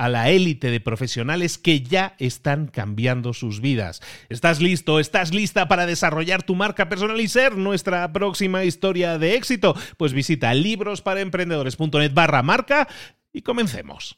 a 0.00 0.08
la 0.08 0.30
élite 0.30 0.70
de 0.70 0.80
profesionales 0.80 1.58
que 1.58 1.82
ya 1.82 2.14
están 2.18 2.68
cambiando 2.68 3.34
sus 3.34 3.60
vidas. 3.60 4.00
¿Estás 4.30 4.58
listo? 4.62 4.98
¿Estás 4.98 5.34
lista 5.34 5.68
para 5.68 5.84
desarrollar 5.84 6.42
tu 6.42 6.54
marca 6.54 6.88
personal 6.88 7.20
y 7.20 7.28
ser 7.28 7.58
nuestra 7.58 8.10
próxima 8.10 8.64
historia 8.64 9.18
de 9.18 9.34
éxito? 9.34 9.76
Pues 9.98 10.14
visita 10.14 10.54
librosparaemprendedores.net 10.54 12.14
barra 12.14 12.42
marca 12.42 12.88
y 13.30 13.42
comencemos. 13.42 14.16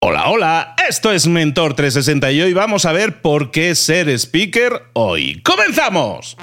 Hola, 0.00 0.28
hola, 0.28 0.76
esto 0.86 1.12
es 1.12 1.26
Mentor 1.26 1.72
360 1.72 2.30
y 2.32 2.42
hoy 2.42 2.52
vamos 2.52 2.84
a 2.84 2.92
ver 2.92 3.22
por 3.22 3.50
qué 3.50 3.74
ser 3.74 4.10
speaker 4.10 4.90
hoy. 4.92 5.40
¡Comenzamos! 5.42 6.36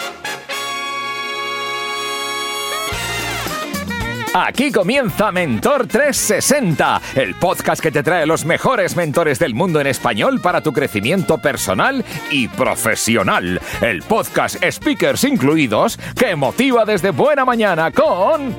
Aquí 4.38 4.70
comienza 4.70 5.32
Mentor 5.32 5.88
360, 5.88 7.02
el 7.16 7.36
podcast 7.36 7.82
que 7.82 7.90
te 7.90 8.04
trae 8.04 8.26
los 8.26 8.44
mejores 8.44 8.98
mentores 8.98 9.40
del 9.40 9.54
mundo 9.54 9.80
en 9.80 9.88
español 9.88 10.42
para 10.42 10.60
tu 10.60 10.74
crecimiento 10.74 11.38
personal 11.38 12.04
y 12.30 12.50
profesional. 12.50 13.62
El 13.80 14.02
podcast 14.02 14.62
Speakers 14.62 15.24
incluidos 15.24 15.98
que 16.20 16.36
motiva 16.36 16.84
desde 16.84 17.12
buena 17.12 17.46
mañana 17.46 17.92
con 17.92 18.54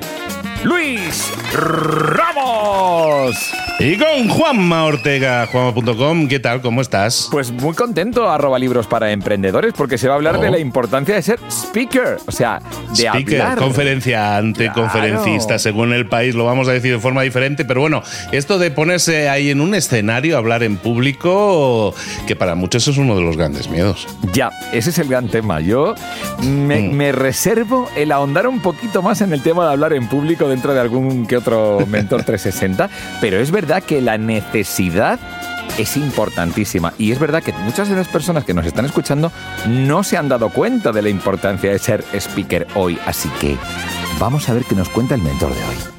Luis 0.63 1.31
Ramos. 1.53 3.35
Y 3.79 3.95
con 3.95 4.27
Juanma 4.27 4.85
Ortega, 4.85 5.45
juanma.com, 5.45 6.27
¿qué 6.27 6.39
tal? 6.39 6.61
¿Cómo 6.61 6.81
estás? 6.81 7.27
Pues 7.31 7.51
muy 7.51 7.75
contento, 7.75 8.27
arroba 8.27 8.57
libros 8.57 8.87
para 8.87 9.11
emprendedores, 9.11 9.71
porque 9.77 9.99
se 9.99 10.07
va 10.07 10.15
a 10.15 10.17
hablar 10.17 10.39
de 10.39 10.47
oh. 10.47 10.51
la 10.51 10.57
importancia 10.57 11.13
de 11.13 11.21
ser 11.21 11.39
speaker, 11.47 12.17
o 12.25 12.31
sea, 12.31 12.59
de 12.89 13.07
speaker, 13.07 13.41
hablar. 13.41 13.59
conferenciante, 13.59 14.71
conferencista, 14.71 15.59
según 15.59 15.93
el 15.93 16.09
país 16.09 16.33
lo 16.33 16.43
vamos 16.43 16.67
a 16.67 16.71
decir 16.71 16.91
de 16.91 16.99
forma 16.99 17.21
diferente, 17.21 17.65
pero 17.65 17.81
bueno, 17.81 18.01
esto 18.31 18.57
de 18.57 18.71
ponerse 18.71 19.29
ahí 19.29 19.51
en 19.51 19.61
un 19.61 19.75
escenario, 19.75 20.39
hablar 20.39 20.63
en 20.63 20.77
público, 20.77 21.93
que 22.25 22.35
para 22.35 22.55
muchos 22.55 22.87
es 22.87 22.97
uno 22.97 23.15
de 23.15 23.21
los 23.21 23.37
grandes 23.37 23.69
miedos. 23.69 24.07
Ya, 24.33 24.49
ese 24.73 24.89
es 24.89 24.97
el 24.97 25.07
gran 25.07 25.27
tema. 25.27 25.59
Yo 25.59 25.93
me, 26.41 26.79
mm. 26.79 26.93
me 26.93 27.11
reservo 27.11 27.87
el 27.95 28.11
ahondar 28.11 28.47
un 28.47 28.59
poquito 28.59 29.03
más 29.03 29.21
en 29.21 29.33
el 29.33 29.43
tema 29.43 29.65
de 29.65 29.73
hablar 29.73 29.93
en 29.93 30.07
público 30.09 30.46
dentro 30.49 30.73
de 30.73 30.79
algún 30.79 31.25
que 31.27 31.37
otro 31.37 31.85
mentor 31.87 32.23
360, 32.23 32.89
pero 33.21 33.39
es 33.39 33.51
verdad 33.51 33.83
que 33.83 34.01
la 34.01 34.17
necesidad 34.17 35.19
es 35.77 35.97
importantísima. 35.97 36.93
Y 36.97 37.11
es 37.11 37.19
verdad 37.19 37.43
que 37.43 37.53
muchas 37.53 37.89
de 37.89 37.95
las 37.95 38.07
personas 38.07 38.43
que 38.43 38.53
nos 38.53 38.65
están 38.65 38.85
escuchando 38.85 39.31
no 39.67 40.03
se 40.03 40.17
han 40.17 40.29
dado 40.29 40.49
cuenta 40.49 40.91
de 40.91 41.01
la 41.01 41.09
importancia 41.09 41.71
de 41.71 41.79
ser 41.79 42.03
speaker 42.13 42.67
hoy. 42.75 42.97
Así 43.05 43.29
que 43.39 43.57
vamos 44.19 44.49
a 44.49 44.53
ver 44.53 44.63
qué 44.63 44.75
nos 44.75 44.89
cuenta 44.89 45.15
el 45.15 45.21
mentor 45.21 45.53
de 45.53 45.61
hoy. 45.61 45.97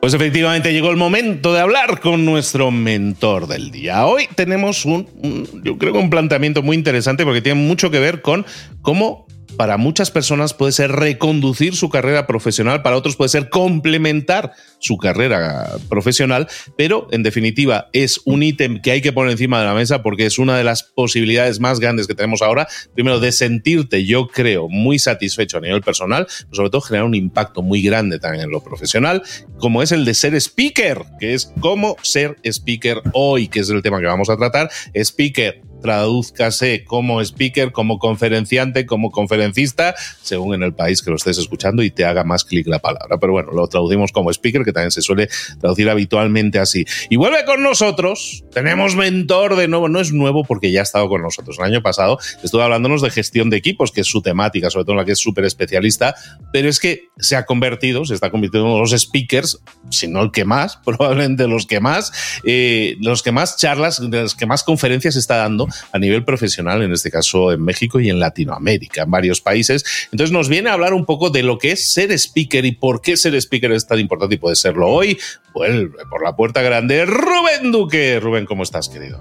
Pues 0.00 0.14
efectivamente 0.14 0.72
llegó 0.72 0.90
el 0.90 0.96
momento 0.96 1.52
de 1.52 1.58
hablar 1.58 1.98
con 1.98 2.24
nuestro 2.24 2.70
mentor 2.70 3.48
del 3.48 3.72
día. 3.72 4.06
Hoy 4.06 4.28
tenemos 4.36 4.84
un, 4.84 5.08
un, 5.16 5.64
yo 5.64 5.78
creo 5.78 5.94
que 5.94 5.98
un 5.98 6.10
planteamiento 6.10 6.62
muy 6.62 6.76
interesante 6.76 7.24
porque 7.24 7.42
tiene 7.42 7.60
mucho 7.60 7.90
que 7.90 7.98
ver 7.98 8.22
con 8.22 8.46
cómo 8.82 9.25
para 9.56 9.76
muchas 9.76 10.10
personas 10.10 10.54
puede 10.54 10.72
ser 10.72 10.92
reconducir 10.92 11.76
su 11.76 11.88
carrera 11.88 12.26
profesional, 12.26 12.82
para 12.82 12.96
otros 12.96 13.16
puede 13.16 13.28
ser 13.30 13.50
complementar 13.50 14.52
su 14.78 14.96
carrera 14.98 15.70
profesional, 15.88 16.48
pero 16.76 17.08
en 17.10 17.22
definitiva 17.22 17.88
es 17.92 18.20
un 18.24 18.42
ítem 18.42 18.80
que 18.80 18.92
hay 18.92 19.00
que 19.00 19.12
poner 19.12 19.32
encima 19.32 19.58
de 19.58 19.66
la 19.66 19.74
mesa 19.74 20.02
porque 20.02 20.26
es 20.26 20.38
una 20.38 20.56
de 20.56 20.64
las 20.64 20.82
posibilidades 20.82 21.60
más 21.60 21.80
grandes 21.80 22.06
que 22.06 22.14
tenemos 22.14 22.42
ahora, 22.42 22.68
primero 22.94 23.20
de 23.20 23.32
sentirte, 23.32 24.04
yo 24.04 24.28
creo, 24.28 24.68
muy 24.68 24.98
satisfecho 24.98 25.58
a 25.58 25.60
nivel 25.60 25.82
personal, 25.82 26.26
pero 26.26 26.54
sobre 26.54 26.70
todo 26.70 26.80
generar 26.80 27.06
un 27.06 27.14
impacto 27.14 27.62
muy 27.62 27.82
grande 27.82 28.18
también 28.18 28.44
en 28.44 28.50
lo 28.50 28.62
profesional, 28.62 29.22
como 29.58 29.82
es 29.82 29.92
el 29.92 30.04
de 30.04 30.14
ser 30.14 30.34
speaker, 30.34 31.02
que 31.18 31.34
es 31.34 31.52
cómo 31.60 31.96
ser 32.02 32.36
speaker 32.44 33.02
hoy, 33.12 33.48
que 33.48 33.60
es 33.60 33.70
el 33.70 33.82
tema 33.82 34.00
que 34.00 34.06
vamos 34.06 34.30
a 34.30 34.36
tratar, 34.36 34.70
speaker 34.94 35.62
tradúzcase 35.80 36.84
como 36.84 37.20
speaker, 37.20 37.72
como 37.72 37.98
conferenciante, 37.98 38.86
como 38.86 39.10
conferencista, 39.10 39.94
según 40.22 40.54
en 40.54 40.62
el 40.62 40.74
país 40.74 41.02
que 41.02 41.10
lo 41.10 41.16
estés 41.16 41.38
escuchando 41.38 41.82
y 41.82 41.90
te 41.90 42.04
haga 42.04 42.24
más 42.24 42.44
clic 42.44 42.66
la 42.66 42.80
palabra. 42.80 43.18
Pero 43.18 43.32
bueno, 43.32 43.52
lo 43.52 43.68
traducimos 43.68 44.12
como 44.12 44.30
speaker, 44.30 44.64
que 44.66 44.72
también 44.72 44.90
se 44.90 45.00
suele 45.00 45.28
traducir 45.58 45.88
habitualmente 45.88 46.58
así. 46.58 46.84
Y 47.08 47.16
vuelve 47.16 47.44
con 47.46 47.62
nosotros, 47.62 48.44
tenemos 48.52 48.96
mentor 48.96 49.56
de 49.56 49.68
nuevo, 49.68 49.88
no 49.88 50.00
es 50.00 50.12
nuevo 50.12 50.44
porque 50.44 50.70
ya 50.70 50.80
ha 50.80 50.82
estado 50.82 51.08
con 51.08 51.22
nosotros. 51.22 51.58
El 51.58 51.64
año 51.64 51.82
pasado 51.82 52.18
estuvo 52.42 52.60
hablándonos 52.60 53.02
de 53.02 53.10
gestión 53.10 53.48
de 53.48 53.56
equipos, 53.56 53.92
que 53.92 54.02
es 54.02 54.06
su 54.06 54.20
temática, 54.20 54.68
sobre 54.70 54.84
todo 54.84 54.92
en 54.92 54.98
la 54.98 55.04
que 55.04 55.12
es 55.12 55.18
súper 55.18 55.44
especialista, 55.44 56.14
pero 56.52 56.68
es 56.68 56.80
que 56.80 57.08
se 57.18 57.36
ha 57.36 57.46
convertido, 57.46 58.04
se 58.04 58.14
está 58.14 58.30
convirtiendo 58.30 58.66
en 58.66 58.74
uno 58.74 58.84
de 58.84 58.90
los 58.90 59.00
speakers, 59.00 59.60
si 59.90 60.08
no 60.08 60.22
el 60.22 60.30
que 60.32 60.44
más, 60.44 60.76
probablemente 60.84 61.46
los 61.48 61.66
que 61.66 61.80
más, 61.80 62.12
eh, 62.44 62.96
los 63.00 63.22
que 63.22 63.32
más 63.32 63.56
charlas, 63.56 64.00
los 64.00 64.34
que 64.34 64.46
más 64.46 64.62
conferencias 64.62 65.16
está 65.16 65.36
dando 65.36 65.68
a 65.92 65.98
nivel 65.98 66.24
profesional, 66.24 66.82
en 66.82 66.92
este 66.92 67.10
caso 67.10 67.52
en 67.52 67.62
México 67.62 68.00
y 68.00 68.10
en 68.10 68.18
Latinoamérica, 68.18 69.02
en 69.02 69.10
varios 69.10 69.40
países. 69.40 69.84
Entonces 70.12 70.32
nos 70.32 70.48
viene 70.48 70.70
a 70.70 70.74
hablar 70.74 70.94
un 70.94 71.04
poco 71.04 71.30
de 71.30 71.42
lo 71.42 71.58
que 71.58 71.72
es 71.72 71.92
ser 71.92 72.12
speaker 72.12 72.64
y 72.64 72.72
por 72.72 73.00
qué 73.00 73.16
ser 73.16 73.34
speaker 73.34 73.72
es 73.72 73.86
tan 73.86 73.98
importante 73.98 74.34
y 74.34 74.38
puede 74.38 74.55
serlo 74.56 74.88
hoy. 74.88 75.18
Vuelve 75.54 76.04
por 76.10 76.22
la 76.22 76.36
puerta 76.36 76.60
grande 76.60 77.06
Rubén 77.06 77.72
Duque. 77.72 78.20
Rubén, 78.20 78.44
¿cómo 78.44 78.62
estás, 78.62 78.90
querido? 78.90 79.20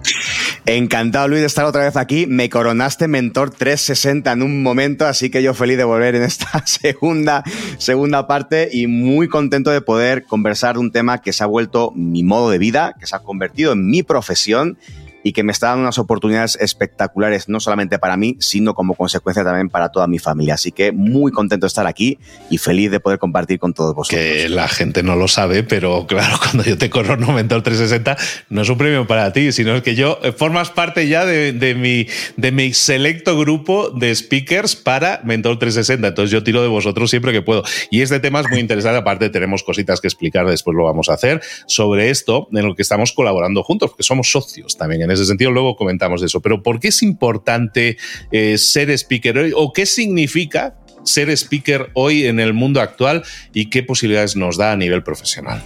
Encantado, 0.65 1.27
Luis, 1.27 1.41
de 1.41 1.47
estar 1.47 1.63
otra 1.63 1.83
vez 1.83 1.95
aquí. 1.95 2.25
Me 2.27 2.49
coronaste 2.49 3.07
mentor 3.07 3.51
360 3.51 4.31
en 4.31 4.41
un 4.41 4.63
momento, 4.63 5.05
así 5.05 5.29
que 5.29 5.43
yo 5.43 5.53
feliz 5.53 5.77
de 5.77 5.83
volver 5.83 6.15
en 6.15 6.23
esta 6.23 6.61
segunda, 6.65 7.43
segunda 7.77 8.27
parte 8.27 8.69
y 8.71 8.87
muy 8.87 9.29
contento 9.29 9.71
de 9.71 9.81
poder 9.81 10.25
conversar 10.25 10.75
de 10.75 10.81
un 10.81 10.91
tema 10.91 11.21
que 11.21 11.31
se 11.31 11.43
ha 11.43 11.47
vuelto 11.47 11.91
mi 11.95 12.23
modo 12.23 12.49
de 12.49 12.57
vida, 12.57 12.95
que 12.99 13.07
se 13.07 13.15
ha 13.15 13.19
convertido 13.19 13.73
en 13.73 13.87
mi 13.87 14.03
profesión 14.03 14.77
y 15.25 15.33
que 15.33 15.41
me 15.41 15.51
está 15.51 15.69
dando 15.69 15.81
unas 15.81 15.97
oportunidades 15.97 16.55
espectaculares, 16.61 17.49
no 17.49 17.59
solamente 17.59 17.97
para 17.97 18.15
mí, 18.15 18.37
sino 18.39 18.75
como 18.75 18.93
consecuencia 18.93 19.43
también 19.43 19.69
para 19.69 19.89
toda 19.89 20.05
mi 20.05 20.19
familia. 20.19 20.53
Así 20.53 20.71
que 20.71 20.91
muy 20.91 21.31
contento 21.31 21.65
de 21.65 21.69
estar 21.69 21.87
aquí 21.87 22.19
y 22.51 22.59
feliz 22.59 22.91
de 22.91 22.99
poder 22.99 23.17
compartir 23.17 23.57
con 23.57 23.73
todos 23.73 23.95
vosotros. 23.95 24.21
Que 24.21 24.47
la 24.49 24.67
gente 24.67 25.01
no 25.01 25.15
lo 25.15 25.27
sabe, 25.27 25.63
pero 25.63 26.05
claro, 26.05 26.37
cuando 26.43 26.63
yo 26.63 26.77
te 26.77 26.91
corono 26.91 27.31
Mentor 27.31 27.63
360, 27.63 28.17
no 28.49 28.61
es 28.61 28.69
un 28.69 28.77
premio 28.77 29.07
para 29.07 29.33
ti, 29.33 29.51
sino 29.51 29.81
que 29.81 29.95
yo 29.95 30.19
eh, 30.21 30.31
formas 30.31 30.69
parte 30.69 31.07
ya 31.07 31.25
de, 31.25 31.53
de, 31.53 31.73
mi, 31.73 32.05
de 32.37 32.51
mi 32.51 32.75
selecto 32.75 33.35
grupo 33.35 33.89
de 33.89 34.13
speakers 34.13 34.75
para 34.75 35.21
Mentor 35.23 35.57
360. 35.57 36.07
Entonces 36.07 36.29
yo 36.29 36.43
tiro 36.43 36.61
de 36.61 36.67
vosotros 36.67 37.09
siempre 37.09 37.31
que 37.31 37.41
puedo. 37.41 37.63
Y 37.89 38.03
este 38.03 38.19
tema 38.19 38.41
es 38.41 38.49
muy 38.51 38.59
interesante. 38.59 38.99
Aparte, 38.99 39.31
tenemos 39.31 39.63
cositas 39.63 40.01
que 40.01 40.07
explicar, 40.07 40.45
después 40.45 40.77
lo 40.77 40.83
vamos 40.83 41.09
a 41.09 41.13
hacer 41.13 41.41
sobre 41.65 42.11
esto, 42.11 42.47
en 42.53 42.67
lo 42.67 42.75
que 42.75 42.83
estamos 42.83 43.11
colaborando 43.11 43.63
juntos, 43.63 43.89
porque 43.89 44.03
somos 44.03 44.29
socios 44.29 44.77
también. 44.77 45.01
En 45.01 45.14
ese 45.15 45.25
sentido, 45.25 45.51
luego 45.51 45.75
comentamos 45.75 46.21
eso. 46.23 46.41
Pero 46.41 46.63
¿por 46.63 46.79
qué 46.79 46.89
es 46.89 47.01
importante 47.03 47.97
eh, 48.31 48.57
ser 48.57 48.89
speaker 48.91 49.37
hoy? 49.37 49.53
¿O 49.55 49.73
qué 49.73 49.85
significa 49.85 50.75
ser 51.03 51.29
speaker 51.29 51.91
hoy 51.93 52.25
en 52.25 52.39
el 52.39 52.53
mundo 52.53 52.81
actual 52.81 53.23
y 53.53 53.69
qué 53.69 53.83
posibilidades 53.83 54.35
nos 54.35 54.57
da 54.57 54.71
a 54.71 54.77
nivel 54.77 55.03
profesional? 55.03 55.63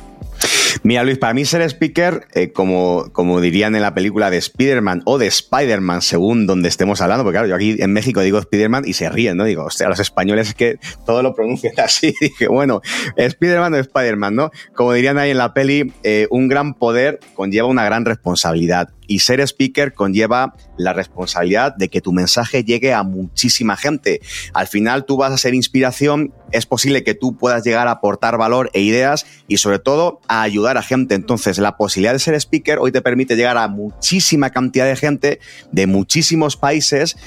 Mira, 0.84 1.04
Luis, 1.04 1.18
para 1.18 1.34
mí 1.34 1.46
ser 1.46 1.62
speaker, 1.64 2.28
eh, 2.34 2.52
como, 2.52 3.12
como 3.12 3.42
dirían 3.42 3.76
en 3.76 3.82
la 3.82 3.94
película 3.94 4.30
de 4.30 4.38
Spider-Man 4.38 5.02
o 5.06 5.18
de 5.18 5.28
Spider-Man, 5.28 6.02
según 6.02 6.48
donde 6.48 6.70
estemos 6.70 7.02
hablando, 7.02 7.24
porque 7.24 7.36
claro, 7.36 7.48
yo 7.48 7.56
aquí 7.56 7.76
en 7.80 7.92
México 7.92 8.22
digo 8.22 8.40
Spider-Man 8.40 8.84
y 8.86 8.94
se 8.94 9.10
ríen, 9.10 9.38
¿no? 9.38 9.46
Digo, 9.46 9.66
hostia, 9.66 9.90
los 9.90 10.00
españoles 10.00 10.50
es 10.50 10.54
que 10.54 10.80
todo 11.06 11.24
lo 11.24 11.34
pronuncian 11.34 11.74
así. 11.84 12.14
Dije, 12.22 12.48
bueno, 12.48 12.82
Spider-Man 13.18 13.74
o 13.74 13.78
Spider-Man, 13.78 14.36
¿no? 14.36 14.52
Como 14.74 14.94
dirían 14.94 15.18
ahí 15.18 15.32
en 15.32 15.38
la 15.38 15.54
peli, 15.54 15.92
eh, 16.04 16.28
un 16.30 16.48
gran 16.48 16.74
poder 16.74 17.20
conlleva 17.34 17.68
una 17.68 17.84
gran 17.84 18.06
responsabilidad 18.06 18.90
y 19.10 19.20
ser 19.20 19.42
speaker 19.42 19.94
conlleva 19.94 20.54
la 20.78 20.94
responsabilidad 20.94 21.76
de 21.76 21.90
que 21.90 22.00
tu 22.00 22.14
mensaje 22.14 22.64
llegue 22.64 22.94
a 22.94 23.02
muchísima 23.02 23.76
gente. 23.76 24.22
Al 24.54 24.68
final 24.68 25.06
tú 25.06 25.18
vas 25.18 25.34
a 25.34 25.38
ser 25.38 25.56
inspiración, 25.56 26.32
es 26.52 26.68
posible 26.68 27.04
que 27.04 27.16
tú 27.16 27.36
puedas 27.36 27.64
llegar 27.64 27.88
a 27.88 27.92
aportar 27.92 28.38
valor 28.38 28.70
e 28.74 28.82
ideas 28.82 29.26
y 29.48 29.58
sobre 29.58 29.80
todo 29.80 30.22
a 30.28 30.44
ayudar 30.44 30.78
a 30.78 30.84
gente. 30.84 31.16
Entonces 31.16 31.58
la 31.58 31.76
posibilidad 31.76 32.14
de 32.14 32.20
ser 32.20 32.36
speaker 32.36 32.78
hoy 32.78 32.92
te 32.92 33.02
permite 33.02 33.36
llegar 33.36 33.58
a 33.58 33.68
muchísima 33.68 34.52
cantidad 34.52 34.86
de 34.86 34.96
gente 34.96 35.40
de 35.72 35.88
muchísimos 35.88 36.56
países 36.56 37.18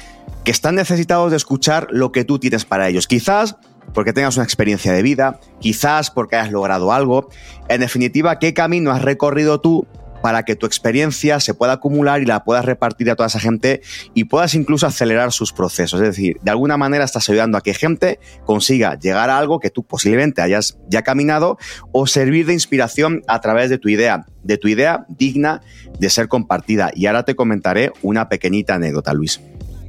que 0.44 0.52
están 0.52 0.76
necesitados 0.76 1.32
de 1.32 1.36
escuchar 1.36 1.88
lo 1.90 2.12
que 2.12 2.24
tú 2.24 2.38
tienes 2.38 2.64
para 2.64 2.88
ellos. 2.88 3.08
Quizás 3.08 3.56
porque 3.92 4.12
tengas 4.12 4.36
una 4.36 4.44
experiencia 4.44 4.92
de 4.92 5.02
vida, 5.02 5.40
quizás 5.58 6.12
porque 6.12 6.36
hayas 6.36 6.52
logrado 6.52 6.92
algo. 6.92 7.28
En 7.68 7.80
definitiva, 7.80 8.38
¿qué 8.38 8.54
camino 8.54 8.92
has 8.92 9.02
recorrido 9.02 9.60
tú 9.60 9.86
para 10.22 10.44
que 10.44 10.56
tu 10.56 10.66
experiencia 10.66 11.40
se 11.40 11.54
pueda 11.54 11.74
acumular 11.74 12.22
y 12.22 12.26
la 12.26 12.44
puedas 12.44 12.64
repartir 12.64 13.10
a 13.10 13.16
toda 13.16 13.26
esa 13.26 13.40
gente 13.40 13.82
y 14.14 14.24
puedas 14.24 14.54
incluso 14.54 14.86
acelerar 14.86 15.32
sus 15.32 15.52
procesos. 15.52 16.00
Es 16.00 16.06
decir, 16.06 16.38
de 16.42 16.50
alguna 16.50 16.76
manera 16.76 17.04
estás 17.04 17.28
ayudando 17.28 17.58
a 17.58 17.60
que 17.60 17.74
gente 17.74 18.18
consiga 18.44 18.98
llegar 18.98 19.30
a 19.30 19.38
algo 19.38 19.60
que 19.60 19.70
tú 19.70 19.82
posiblemente 19.82 20.40
hayas 20.40 20.78
ya 20.88 21.02
caminado 21.02 21.58
o 21.92 22.06
servir 22.06 22.46
de 22.46 22.52
inspiración 22.52 23.22
a 23.26 23.40
través 23.40 23.68
de 23.68 23.78
tu 23.78 23.88
idea, 23.88 24.26
de 24.42 24.58
tu 24.58 24.68
idea 24.68 25.04
digna 25.08 25.60
de 25.98 26.10
ser 26.10 26.28
compartida. 26.28 26.90
Y 26.94 27.06
ahora 27.06 27.24
te 27.24 27.34
comentaré 27.34 27.92
una 28.02 28.28
pequeñita 28.28 28.74
anécdota, 28.74 29.12
Luis. 29.12 29.40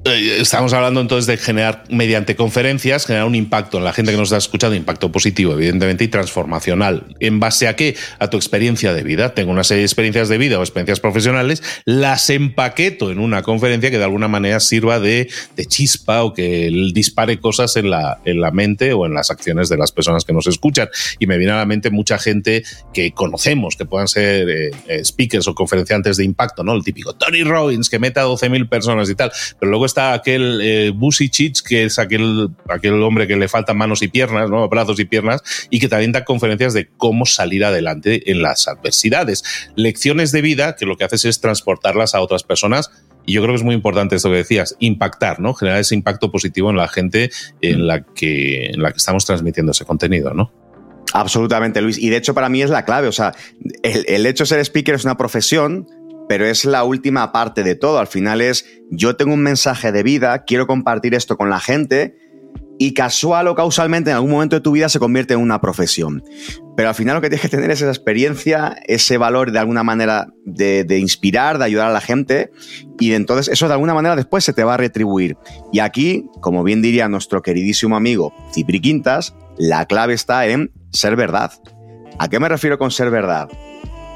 Eh, 0.05 0.41
estamos 0.41 0.73
hablando 0.73 0.99
entonces 0.99 1.27
de 1.27 1.37
generar 1.37 1.85
mediante 1.89 2.35
conferencias, 2.35 3.05
generar 3.05 3.25
un 3.25 3.35
impacto 3.35 3.77
en 3.77 3.85
la 3.85 3.93
gente 3.93 4.11
que 4.11 4.17
nos 4.17 4.29
está 4.29 4.37
escuchando, 4.37 4.75
impacto 4.75 5.13
positivo, 5.13 5.53
evidentemente, 5.53 6.03
y 6.03 6.09
transformacional. 6.09 7.15
¿En 7.21 7.39
base 7.39 7.69
a 7.69 7.77
qué? 7.77 7.95
A 8.19 8.29
tu 8.29 8.35
experiencia 8.35 8.93
de 8.93 9.03
vida. 9.03 9.33
Tengo 9.33 9.51
una 9.51 9.63
serie 9.63 9.79
de 9.79 9.85
experiencias 9.85 10.27
de 10.27 10.37
vida 10.37 10.59
o 10.59 10.61
experiencias 10.61 10.99
profesionales, 10.99 11.63
las 11.85 12.29
empaqueto 12.29 13.11
en 13.11 13.19
una 13.19 13.43
conferencia 13.43 13.91
que 13.91 13.97
de 13.97 14.03
alguna 14.03 14.27
manera 14.27 14.59
sirva 14.59 14.99
de, 14.99 15.29
chispa 15.69 16.23
o 16.23 16.33
que 16.33 16.69
dispare 16.93 17.39
cosas 17.39 17.77
en 17.77 17.89
la, 17.89 18.19
en 18.25 18.41
la 18.41 18.51
mente 18.51 18.91
o 18.91 19.05
en 19.05 19.13
las 19.13 19.31
acciones 19.31 19.69
de 19.69 19.77
las 19.77 19.93
personas 19.93 20.25
que 20.25 20.33
nos 20.33 20.47
escuchan. 20.47 20.89
Y 21.17 21.27
me 21.27 21.37
viene 21.37 21.53
a 21.53 21.57
la 21.57 21.65
mente 21.65 21.91
mucha 21.91 22.19
gente 22.19 22.63
que 22.93 23.13
conocemos, 23.13 23.77
que 23.77 23.85
puedan 23.85 24.09
ser 24.09 24.49
eh, 24.49 24.71
eh, 24.87 25.05
speakers 25.05 25.47
o 25.47 25.55
conferenciantes 25.55 26.17
de 26.17 26.25
impacto, 26.25 26.61
¿no? 26.61 26.73
El 26.73 26.83
típico 26.83 27.13
Tony 27.13 27.43
Robbins, 27.43 27.89
que 27.89 27.99
mete 27.99 28.19
a 28.19 28.25
12.000 28.25 28.67
personas 28.67 29.09
y 29.09 29.15
tal, 29.15 29.31
pero 29.57 29.69
luego 29.69 29.85
está 29.93 30.13
aquel 30.13 30.59
eh, 30.61 30.93
Chich, 31.29 31.61
que 31.61 31.85
es 31.85 31.99
aquel, 31.99 32.49
aquel 32.67 33.01
hombre 33.03 33.27
que 33.27 33.35
le 33.35 33.47
faltan 33.47 33.77
manos 33.77 34.01
y 34.01 34.07
piernas, 34.07 34.49
¿no? 34.49 34.67
brazos 34.67 34.99
y 34.99 35.05
piernas, 35.05 35.41
y 35.69 35.79
que 35.79 35.87
también 35.87 36.11
da 36.11 36.25
conferencias 36.25 36.73
de 36.73 36.89
cómo 36.97 37.25
salir 37.25 37.63
adelante 37.63 38.31
en 38.31 38.41
las 38.41 38.67
adversidades. 38.67 39.43
Lecciones 39.75 40.31
de 40.31 40.41
vida 40.41 40.75
que 40.75 40.85
lo 40.85 40.97
que 40.97 41.03
haces 41.03 41.25
es 41.25 41.39
transportarlas 41.39 42.15
a 42.15 42.21
otras 42.21 42.43
personas 42.43 42.91
y 43.25 43.33
yo 43.33 43.41
creo 43.41 43.53
que 43.53 43.59
es 43.59 43.63
muy 43.63 43.75
importante 43.75 44.15
esto 44.15 44.29
que 44.29 44.37
decías, 44.37 44.75
impactar, 44.79 45.39
¿no? 45.39 45.53
Generar 45.53 45.79
ese 45.79 45.95
impacto 45.95 46.29
positivo 46.31 46.69
en 46.69 46.75
la 46.75 46.87
gente 46.87 47.31
en 47.61 47.87
la 47.87 48.03
que, 48.03 48.71
en 48.71 48.81
la 48.81 48.91
que 48.91 48.97
estamos 48.97 49.25
transmitiendo 49.25 49.71
ese 49.71 49.85
contenido, 49.85 50.33
¿no? 50.33 50.51
Absolutamente, 51.13 51.79
Luis. 51.81 51.97
Y 51.97 52.09
de 52.09 52.17
hecho, 52.17 52.33
para 52.33 52.49
mí 52.49 52.61
es 52.61 52.69
la 52.69 52.83
clave. 52.83 53.07
O 53.07 53.11
sea, 53.11 53.33
el, 53.83 54.03
el 54.07 54.25
hecho 54.25 54.43
de 54.43 54.47
ser 54.47 54.59
speaker 54.59 54.95
es 54.95 55.05
una 55.05 55.15
profesión, 55.15 55.87
pero 56.27 56.45
es 56.45 56.65
la 56.65 56.83
última 56.83 57.31
parte 57.31 57.63
de 57.63 57.75
todo. 57.75 57.99
Al 57.99 58.07
final 58.07 58.41
es, 58.41 58.65
yo 58.89 59.15
tengo 59.15 59.33
un 59.33 59.41
mensaje 59.41 59.91
de 59.91 60.03
vida, 60.03 60.43
quiero 60.45 60.67
compartir 60.67 61.13
esto 61.13 61.37
con 61.37 61.49
la 61.49 61.59
gente 61.59 62.17
y 62.79 62.93
casual 62.93 63.47
o 63.47 63.55
causalmente 63.55 64.09
en 64.09 64.15
algún 64.15 64.31
momento 64.31 64.55
de 64.55 64.61
tu 64.61 64.71
vida 64.71 64.89
se 64.89 64.99
convierte 64.99 65.33
en 65.35 65.39
una 65.39 65.61
profesión. 65.61 66.23
Pero 66.75 66.89
al 66.89 66.95
final 66.95 67.15
lo 67.15 67.21
que 67.21 67.29
tienes 67.29 67.41
que 67.41 67.49
tener 67.49 67.69
es 67.71 67.81
esa 67.81 67.91
experiencia, 67.91 68.75
ese 68.87 69.17
valor 69.17 69.51
de 69.51 69.59
alguna 69.59 69.83
manera 69.83 70.27
de, 70.43 70.97
inspirar, 70.99 71.59
de 71.59 71.65
ayudar 71.65 71.89
a 71.89 71.93
la 71.93 72.01
gente 72.01 72.51
y 72.99 73.13
entonces 73.13 73.47
eso 73.47 73.67
de 73.67 73.73
alguna 73.73 73.93
manera 73.93 74.15
después 74.15 74.43
se 74.43 74.53
te 74.53 74.63
va 74.63 74.73
a 74.73 74.77
retribuir. 74.77 75.37
Y 75.71 75.79
aquí, 75.79 76.25
como 76.41 76.63
bien 76.63 76.81
diría 76.81 77.07
nuestro 77.07 77.41
queridísimo 77.41 77.95
amigo 77.95 78.33
Cipri 78.53 78.79
Quintas, 78.81 79.35
la 79.57 79.85
clave 79.85 80.13
está 80.13 80.47
en 80.47 80.71
ser 80.91 81.15
verdad. 81.15 81.51
¿A 82.19 82.27
qué 82.27 82.39
me 82.39 82.49
refiero 82.49 82.77
con 82.77 82.91
ser 82.91 83.09
verdad? 83.11 83.49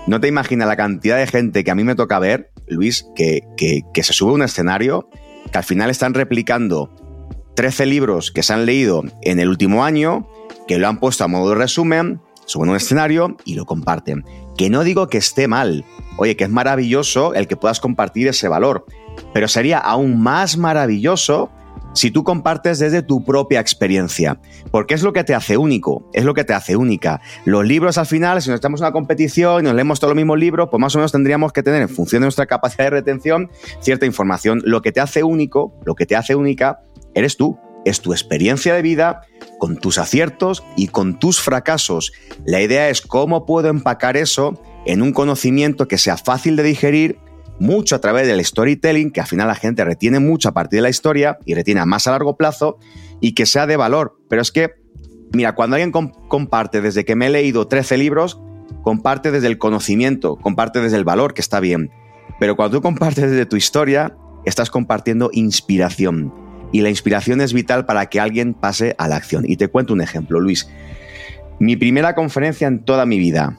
No 0.07 0.21
te 0.21 0.29
imaginas 0.29 0.69
la 0.69 0.77
cantidad 0.77 1.17
de 1.17 1.27
gente 1.27 1.65
que 1.65 1.71
a 1.71 1.75
mí 1.75 1.83
me 1.83 1.93
toca 1.93 2.17
ver, 2.17 2.49
Luis, 2.67 3.05
que, 3.13 3.43
se 3.93 4.13
sube 4.13 4.31
a 4.31 4.35
un 4.35 4.41
escenario, 4.41 5.09
que 5.51 5.57
al 5.57 5.65
final 5.65 5.89
están 5.89 6.13
replicando 6.13 6.89
13 7.55 7.85
libros 7.87 8.31
que 8.31 8.41
se 8.41 8.53
han 8.53 8.65
leído 8.65 9.03
en 9.21 9.39
el 9.39 9.49
último 9.49 9.83
año, 9.83 10.29
que 10.65 10.79
lo 10.79 10.87
han 10.87 11.01
puesto 11.01 11.25
a 11.25 11.27
modo 11.27 11.49
de 11.49 11.55
resumen, 11.55 12.21
suben 12.45 12.69
un 12.69 12.77
escenario 12.77 13.35
y 13.43 13.55
lo 13.55 13.65
comparten. 13.65 14.23
Que 14.57 14.69
no 14.69 14.85
digo 14.85 15.09
que 15.09 15.17
esté 15.17 15.49
mal, 15.49 15.83
oye, 16.17 16.37
que 16.37 16.45
es 16.45 16.49
maravilloso 16.49 17.33
el 17.33 17.47
que 17.47 17.57
puedas 17.57 17.81
compartir 17.81 18.29
ese 18.29 18.47
valor, 18.47 18.85
pero 19.33 19.49
sería 19.49 19.77
aún 19.77 20.21
más 20.21 20.55
maravilloso 20.57 21.51
si 21.97 22.11
tú 22.11 22.23
compartes 22.23 22.77
desde 22.77 23.01
tu 23.01 23.23
propia 23.23 23.59
experiencia, 23.59 24.39
porque 24.71 24.93
es 24.93 25.01
lo 25.01 25.13
que 25.13 25.23
te 25.23 25.33
hace 25.33 25.57
único, 25.57 26.09
es 26.13 26.25
lo 26.25 26.33
que 26.33 26.43
te 26.43 26.53
hace 26.53 26.75
única. 26.75 27.21
Los 27.43 27.65
libros 27.65 27.97
al 27.97 28.05
final, 28.05 28.41
si 28.41 28.49
nos 28.49 28.55
estamos 28.55 28.79
en 28.79 28.85
una 28.85 28.93
competición 28.93 29.61
y 29.61 29.63
nos 29.63 29.73
leemos 29.73 29.99
todos 29.99 30.11
los 30.11 30.15
mismos 30.15 30.37
libros, 30.37 30.69
pues 30.69 30.79
más 30.79 30.93
o 30.95 30.99
menos 30.99 31.11
tendríamos 31.11 31.51
que 31.51 31.63
tener 31.63 31.81
en 31.81 31.89
función 31.89 32.21
de 32.21 32.25
nuestra 32.27 32.45
capacidad 32.45 32.85
de 32.85 32.91
retención 32.91 33.49
cierta 33.81 34.05
información. 34.05 34.61
Lo 34.63 34.83
que 34.83 34.91
te 34.91 34.99
hace 34.99 35.23
único, 35.23 35.73
lo 35.85 35.95
que 35.95 36.05
te 36.05 36.15
hace 36.15 36.35
única, 36.35 36.81
eres 37.15 37.35
tú, 37.35 37.57
es 37.83 38.01
tu 38.01 38.13
experiencia 38.13 38.75
de 38.75 38.83
vida 38.83 39.21
con 39.57 39.77
tus 39.77 39.97
aciertos 39.97 40.63
y 40.75 40.89
con 40.89 41.17
tus 41.17 41.41
fracasos. 41.41 42.11
La 42.45 42.61
idea 42.61 42.89
es 42.89 43.01
cómo 43.01 43.45
puedo 43.45 43.69
empacar 43.69 44.17
eso 44.17 44.61
en 44.85 45.01
un 45.01 45.13
conocimiento 45.13 45.87
que 45.87 45.97
sea 45.97 46.17
fácil 46.17 46.55
de 46.55 46.63
digerir 46.63 47.19
mucho 47.59 47.95
a 47.95 47.99
través 47.99 48.27
del 48.27 48.43
storytelling, 48.43 49.11
que 49.11 49.21
al 49.21 49.27
final 49.27 49.47
la 49.47 49.55
gente 49.55 49.83
retiene 49.83 50.19
mucho 50.19 50.49
a 50.49 50.53
partir 50.53 50.77
de 50.77 50.83
la 50.83 50.89
historia 50.89 51.37
y 51.45 51.53
retiene 51.53 51.85
más 51.85 52.07
a 52.07 52.11
largo 52.11 52.37
plazo 52.37 52.77
y 53.19 53.33
que 53.33 53.45
sea 53.45 53.67
de 53.67 53.77
valor. 53.77 54.19
Pero 54.29 54.41
es 54.41 54.51
que, 54.51 54.71
mira, 55.33 55.55
cuando 55.55 55.75
alguien 55.75 55.91
comparte 55.91 56.81
desde 56.81 57.05
que 57.05 57.15
me 57.15 57.27
he 57.27 57.29
leído 57.29 57.67
13 57.67 57.97
libros, 57.97 58.39
comparte 58.83 59.31
desde 59.31 59.47
el 59.47 59.57
conocimiento, 59.57 60.35
comparte 60.37 60.81
desde 60.81 60.97
el 60.97 61.03
valor, 61.03 61.33
que 61.33 61.41
está 61.41 61.59
bien. 61.59 61.91
Pero 62.39 62.55
cuando 62.55 62.77
tú 62.77 62.81
compartes 62.81 63.31
desde 63.31 63.45
tu 63.45 63.55
historia, 63.55 64.15
estás 64.45 64.69
compartiendo 64.69 65.29
inspiración. 65.33 66.33
Y 66.71 66.81
la 66.81 66.89
inspiración 66.89 67.41
es 67.41 67.53
vital 67.53 67.85
para 67.85 68.07
que 68.07 68.19
alguien 68.19 68.53
pase 68.53 68.93
a 68.97 69.07
la 69.07 69.15
acción. 69.15 69.45
Y 69.47 69.57
te 69.57 69.69
cuento 69.69 69.93
un 69.93 70.01
ejemplo, 70.01 70.39
Luis. 70.39 70.69
Mi 71.59 71.75
primera 71.75 72.13
conferencia 72.13 72.67
en 72.67 72.83
toda 72.83 73.05
mi 73.05 73.17
vida. 73.17 73.57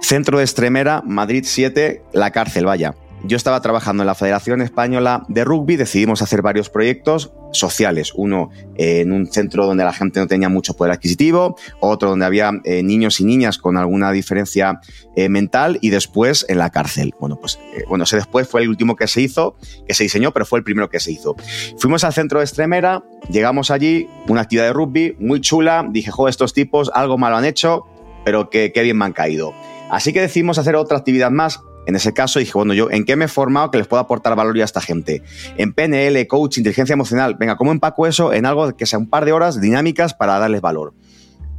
Centro 0.00 0.38
de 0.38 0.44
Extremera, 0.44 1.02
Madrid 1.06 1.44
7, 1.46 2.02
la 2.12 2.30
cárcel, 2.30 2.66
vaya 2.66 2.94
yo 3.26 3.36
estaba 3.36 3.60
trabajando 3.60 4.02
en 4.02 4.06
la 4.06 4.14
Federación 4.14 4.60
Española 4.60 5.24
de 5.28 5.44
Rugby, 5.44 5.76
decidimos 5.76 6.20
hacer 6.20 6.42
varios 6.42 6.68
proyectos 6.68 7.32
sociales, 7.52 8.12
uno 8.14 8.50
eh, 8.76 9.00
en 9.00 9.12
un 9.12 9.26
centro 9.26 9.66
donde 9.66 9.84
la 9.84 9.92
gente 9.92 10.20
no 10.20 10.26
tenía 10.26 10.48
mucho 10.48 10.74
poder 10.74 10.92
adquisitivo, 10.92 11.56
otro 11.80 12.10
donde 12.10 12.26
había 12.26 12.50
eh, 12.64 12.82
niños 12.82 13.20
y 13.20 13.24
niñas 13.24 13.58
con 13.58 13.76
alguna 13.76 14.12
diferencia 14.12 14.80
eh, 15.16 15.28
mental 15.28 15.78
y 15.80 15.90
después 15.90 16.44
en 16.48 16.58
la 16.58 16.70
cárcel. 16.70 17.14
Bueno, 17.18 17.36
pues 17.36 17.58
bueno, 17.88 18.04
ese 18.04 18.16
después 18.16 18.46
fue 18.46 18.62
el 18.62 18.68
último 18.68 18.96
que 18.96 19.06
se 19.06 19.22
hizo, 19.22 19.56
que 19.86 19.94
se 19.94 20.04
diseñó, 20.04 20.32
pero 20.32 20.44
fue 20.44 20.58
el 20.58 20.64
primero 20.64 20.90
que 20.90 21.00
se 21.00 21.12
hizo. 21.12 21.34
Fuimos 21.78 22.04
al 22.04 22.12
centro 22.12 22.40
de 22.40 22.44
Extremera, 22.44 23.04
llegamos 23.30 23.70
allí, 23.70 24.08
una 24.28 24.42
actividad 24.42 24.66
de 24.66 24.72
rugby 24.72 25.16
muy 25.18 25.40
chula, 25.40 25.86
dije, 25.90 26.10
jo, 26.10 26.28
estos 26.28 26.52
tipos 26.52 26.90
algo 26.94 27.16
malo 27.16 27.36
han 27.36 27.44
hecho, 27.44 27.84
pero 28.24 28.50
qué 28.50 28.72
bien 28.74 28.98
me 28.98 29.06
han 29.06 29.12
caído. 29.12 29.54
Así 29.90 30.12
que 30.12 30.20
decidimos 30.20 30.58
hacer 30.58 30.76
otra 30.76 30.98
actividad 30.98 31.30
más 31.30 31.60
en 31.86 31.96
ese 31.96 32.12
caso 32.12 32.38
dije, 32.38 32.52
bueno, 32.54 32.74
yo, 32.74 32.90
¿en 32.90 33.04
qué 33.04 33.16
me 33.16 33.26
he 33.26 33.28
formado 33.28 33.70
que 33.70 33.78
les 33.78 33.86
pueda 33.86 34.02
aportar 34.02 34.34
valor 34.36 34.58
a 34.58 34.64
esta 34.64 34.80
gente? 34.80 35.22
En 35.56 35.72
PNL, 35.72 36.26
coach, 36.26 36.58
inteligencia 36.58 36.94
emocional. 36.94 37.36
Venga, 37.38 37.56
¿cómo 37.56 37.72
empaco 37.72 38.06
eso 38.06 38.32
en 38.32 38.46
algo 38.46 38.76
que 38.76 38.86
sea 38.86 38.98
un 38.98 39.08
par 39.08 39.24
de 39.24 39.32
horas 39.32 39.60
dinámicas 39.60 40.14
para 40.14 40.38
darles 40.38 40.60
valor? 40.60 40.94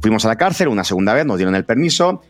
Fuimos 0.00 0.24
a 0.24 0.28
la 0.28 0.36
cárcel 0.36 0.68
una 0.68 0.84
segunda 0.84 1.14
vez, 1.14 1.26
nos 1.26 1.38
dieron 1.38 1.54
el 1.54 1.64
permiso. 1.64 2.22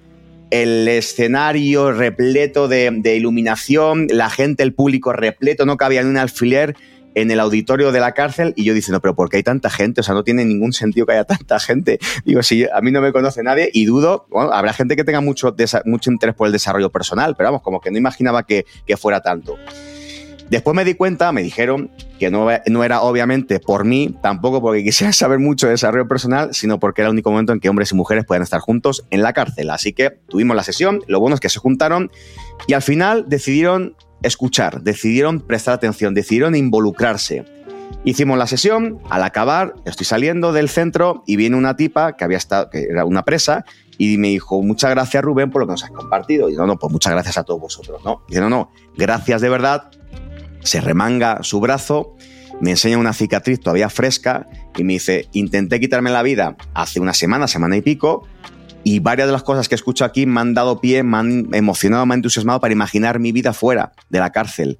El 0.50 0.87
escenario 0.87 1.91
repleto 1.93 2.69
de, 2.69 2.91
de 2.93 3.17
iluminación, 3.17 4.07
la 4.11 4.31
gente, 4.31 4.62
el 4.62 4.75
público 4.75 5.12
repleto, 5.12 5.67
no 5.67 5.76
cabía 5.76 6.03
ni 6.03 6.11
un 6.11 6.19
alfiler 6.19 6.76
en 7.17 7.31
el 7.31 7.41
auditorio 7.41 7.93
de 7.93 7.99
la 7.99 8.13
cárcel 8.13 8.53
y 8.57 8.65
yo 8.65 8.75
diciendo, 8.75 9.01
pero 9.01 9.17
¿por 9.17 9.31
qué 9.31 9.39
hay 9.39 9.43
tanta 9.43 9.71
gente? 9.71 10.03
O 10.03 10.05
sea, 10.05 10.15
no 10.15 10.23
tiene 10.23 10.45
ningún 10.45 10.75
sentido 10.75 11.07
que 11.07 11.13
haya 11.13 11.25
tanta 11.25 11.59
gente. 11.59 11.99
Digo, 12.27 12.43
si 12.43 12.67
a 12.67 12.81
mí 12.83 12.93
no 12.93 13.01
me 13.01 13.11
conoce 13.11 13.43
nadie 13.43 13.71
y 13.73 13.87
dudo, 13.87 14.29
habrá 14.53 14.75
gente 14.75 14.97
que 14.97 15.03
tenga 15.03 15.23
mucho, 15.23 15.57
mucho 15.87 16.13
interés 16.13 16.35
por 16.35 16.47
el 16.47 16.53
desarrollo 16.53 16.91
personal, 16.91 17.35
pero 17.35 17.49
vamos, 17.49 17.63
como 17.63 17.81
que 17.81 17.91
no 17.91 17.97
imaginaba 17.97 18.45
que, 18.45 18.67
que 18.87 18.99
fuera 18.99 19.23
tanto. 19.23 19.57
Después 20.51 20.77
me 20.77 20.85
di 20.85 20.95
cuenta, 20.95 21.33
me 21.33 21.43
dijeron 21.43 21.91
que 22.21 22.31
no, 22.31 22.47
no, 22.67 22.85
era 22.85 23.01
obviamente 23.01 23.61
por 23.61 23.85
mí, 23.85 24.15
tampoco 24.23 24.61
porque 24.61 24.85
quisiera 24.85 25.13
saber 25.15 25.39
mucho 25.39 25.67
de 25.67 25.73
desarrollo 25.73 26.07
personal, 26.07 26.53
sino 26.53 26.79
porque 26.79 27.01
era 27.01 27.09
el 27.09 27.15
único 27.15 27.31
momento 27.31 27.55
en 27.55 27.61
que 27.61 27.71
hombres 27.71 27.93
y 27.93 27.95
mujeres 27.95 28.27
pueden 28.27 28.43
estar 28.43 28.61
juntos 28.61 29.07
en 29.11 29.23
la 29.23 29.33
cárcel. 29.33 29.71
Así 29.71 29.95
que 29.95 30.11
tuvimos 30.29 30.55
la 30.55 30.63
sesión, 30.63 31.01
lo 31.09 31.19
bueno 31.19 31.35
es 31.35 31.41
que 31.41 31.49
se 31.49 31.59
juntaron 31.59 32.11
y 32.69 32.75
al 32.75 32.83
final 32.83 33.25
decidieron 33.27 33.97
escuchar, 34.23 34.83
decidieron 34.83 35.41
prestar 35.41 35.75
atención, 35.75 36.15
decidieron 36.15 36.55
involucrarse. 36.55 37.45
Hicimos 38.05 38.39
la 38.39 38.47
sesión, 38.47 39.01
al 39.11 39.23
acabar, 39.23 39.75
estoy 39.85 40.07
saliendo 40.07 40.53
del 40.53 40.69
centro 40.69 41.23
y 41.27 41.37
viene 41.37 41.57
una 41.57 41.77
tipa 41.77 42.17
que 42.17 42.25
había 42.25 42.39
estado, 42.39 42.71
que 42.71 42.85
era 42.85 43.05
una 43.05 43.25
presa, 43.25 43.65
y 43.99 44.19
me 44.19 44.29
dijo, 44.29 44.63
muchas 44.63 44.91
gracias 44.91 45.23
Rubén 45.25 45.51
por 45.51 45.63
lo 45.63 45.67
que 45.67 45.73
nos 45.73 45.85
has 45.85 45.91
compartido. 45.91 46.49
Y 46.49 46.55
no, 46.55 46.67
no, 46.67 46.77
pues 46.77 46.93
muchas 46.93 47.13
gracias 47.13 47.39
a 47.39 47.45
todos 47.45 47.61
vosotros, 47.61 48.03
¿no? 48.05 48.23
Y 48.29 48.33
dice, 48.33 48.41
no, 48.41 48.51
no, 48.51 48.71
gracias 48.97 49.41
de 49.41 49.49
verdad. 49.49 49.91
Se 50.61 50.81
remanga 50.81 51.43
su 51.43 51.61
brazo, 51.61 52.17
me 52.61 52.71
enseña 52.71 52.99
una 52.99 53.13
cicatriz 53.13 53.61
todavía 53.61 53.89
fresca 53.89 54.49
y 54.77 54.85
me 54.85 54.95
dice, 54.95 55.29
intenté 55.33 55.81
quitarme 55.81 56.11
la 56.11 56.23
vida 56.23 56.57
hace 56.75 57.01
una 57.01 57.15
semana, 57.15 57.49
semana 57.49 57.77
y 57.77 57.83
pico, 57.83 58.27
y 58.88 59.00
varias 59.00 59.26
de 59.26 59.33
las 59.33 59.43
cosas 59.43 59.69
que 59.69 59.75
escucho 59.75 60.05
aquí 60.05 60.26
me 60.26 60.40
han 60.40 60.55
dado 60.55 60.81
pie, 60.81 61.02
me 61.02 61.16
han 61.16 61.49
emocionado, 61.52 62.07
me 62.07 62.14
han 62.14 62.19
entusiasmado 62.19 62.61
para 62.61 62.73
imaginar 62.73 63.19
mi 63.19 63.33
vida 63.33 63.52
fuera 63.52 63.90
de 64.11 64.21
la 64.21 64.31
cárcel. 64.31 64.78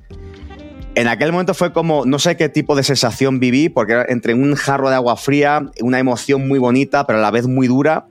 En 0.94 1.08
aquel 1.08 1.32
momento 1.32 1.54
fue 1.54 1.72
como, 1.72 2.06
no 2.06 2.20
sé 2.20 2.36
qué 2.36 2.48
tipo 2.48 2.76
de 2.76 2.84
sensación 2.84 3.40
viví, 3.40 3.68
porque 3.68 3.94
era 3.94 4.06
entre 4.08 4.34
un 4.34 4.54
jarro 4.54 4.90
de 4.90 4.94
agua 4.94 5.16
fría, 5.16 5.72
una 5.80 5.98
emoción 5.98 6.46
muy 6.46 6.60
bonita, 6.60 7.04
pero 7.04 7.18
a 7.18 7.20
la 7.22 7.32
vez 7.32 7.48
muy 7.48 7.66
dura. 7.66 8.06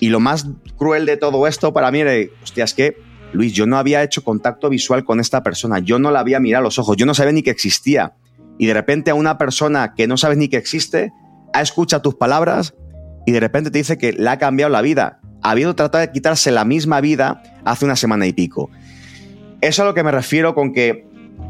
Y 0.00 0.08
lo 0.08 0.18
más 0.18 0.44
cruel 0.76 1.06
de 1.06 1.16
todo 1.16 1.46
esto 1.46 1.72
para 1.72 1.92
mí 1.92 2.00
era, 2.00 2.14
hostia, 2.42 2.64
es 2.64 2.74
que, 2.74 2.96
Luis, 3.32 3.52
yo 3.52 3.64
no 3.64 3.78
había 3.78 4.02
hecho 4.02 4.24
contacto 4.24 4.68
visual 4.68 5.04
con 5.04 5.20
esta 5.20 5.44
persona, 5.44 5.78
yo 5.78 6.00
no 6.00 6.10
la 6.10 6.18
había 6.18 6.40
mirado 6.40 6.62
a 6.62 6.64
los 6.64 6.80
ojos, 6.80 6.96
yo 6.96 7.06
no 7.06 7.14
sabía 7.14 7.32
ni 7.32 7.44
que 7.44 7.50
existía. 7.50 8.14
Y 8.58 8.66
de 8.66 8.74
repente 8.74 9.12
a 9.12 9.14
una 9.14 9.38
persona 9.38 9.94
que 9.96 10.08
no 10.08 10.16
sabes 10.16 10.36
ni 10.36 10.48
que 10.48 10.56
existe, 10.56 11.12
ha 11.52 11.62
escuchado 11.62 12.02
tus 12.02 12.16
palabras 12.16 12.74
y 13.24 13.30
de 13.30 13.38
repente 13.38 13.70
te 13.70 13.78
dice 13.78 13.98
que 13.98 14.12
le 14.12 14.28
ha 14.28 14.38
cambiado 14.38 14.72
la 14.72 14.82
vida 14.82 15.20
habiendo 15.42 15.74
tratado 15.74 16.06
de 16.06 16.12
quitarse 16.12 16.50
la 16.50 16.64
misma 16.64 17.00
vida 17.00 17.42
hace 17.64 17.84
una 17.84 17.96
semana 17.96 18.26
y 18.26 18.32
pico. 18.32 18.70
Eso 19.60 19.68
es 19.68 19.80
a 19.80 19.84
lo 19.84 19.94
que 19.94 20.04
me 20.04 20.12
refiero 20.12 20.54
con 20.54 20.72
que 20.72 21.06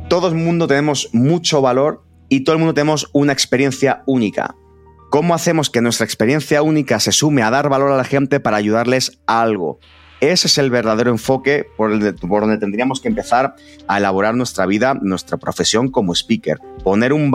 todo 0.09 0.29
el 0.29 0.35
mundo 0.35 0.67
tenemos 0.67 1.11
mucho 1.13 1.61
valor 1.61 2.05
y 2.29 2.41
todo 2.41 2.55
el 2.55 2.61
mundo 2.61 2.75
tenemos 2.75 3.09
una 3.13 3.33
experiencia 3.33 4.03
única. 4.07 4.55
¿Cómo 5.11 5.35
hacemos 5.35 5.71
que 5.71 5.81
nuestra 5.81 6.05
experiencia 6.05 6.63
única 6.63 7.01
se 7.01 7.13
sume 7.13 7.43
a 7.43 7.51
dar 7.51 7.69
valor 7.69 7.93
a 7.93 7.97
la 7.97 8.05
gente 8.05 8.41
para 8.41 8.59
ayudarles 8.59 9.21
a 9.27 9.43
algo? 9.43 9.79
Ese 10.21 10.49
es 10.49 10.59
el 10.59 10.71
verdadero 10.71 11.11
enfoque 11.11 11.65
por, 11.77 11.91
donde 11.91 12.59
tendríamos 12.59 13.01
que 13.01 13.09
empezar 13.09 13.55
a 13.87 13.99
elaborar 13.99 14.35
nuestra 14.35 14.67
vida, 14.67 14.95
nuestra 15.01 15.37
profesión 15.39 15.91
como 15.91 16.13
speaker. 16.13 16.59
Poner 16.83 17.13
un, 17.13 17.33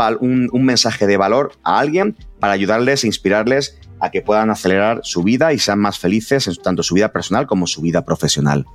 un 0.51 0.65
mensaje 0.65 1.07
de 1.07 1.15
valor 1.17 1.53
a 1.63 1.79
alguien 1.79 2.15
para 2.39 2.53
ayudarles, 2.53 3.03
e 3.03 3.07
inspirarles 3.07 3.79
a 4.03 4.11
que 4.11 4.21
puedan 4.21 4.49
acelerar 4.49 4.99
su 5.03 5.23
vida 5.23 5.53
y 5.53 5.59
sean 5.59 5.79
más 5.79 5.97
felices 5.97 6.47
en 6.47 6.55
tanto 6.57 6.83
su 6.83 6.95
vida 6.95 7.13
personal 7.13 7.47
como 7.47 7.67
su 7.67 7.81
vida 7.81 8.03
profesional. 8.03 8.65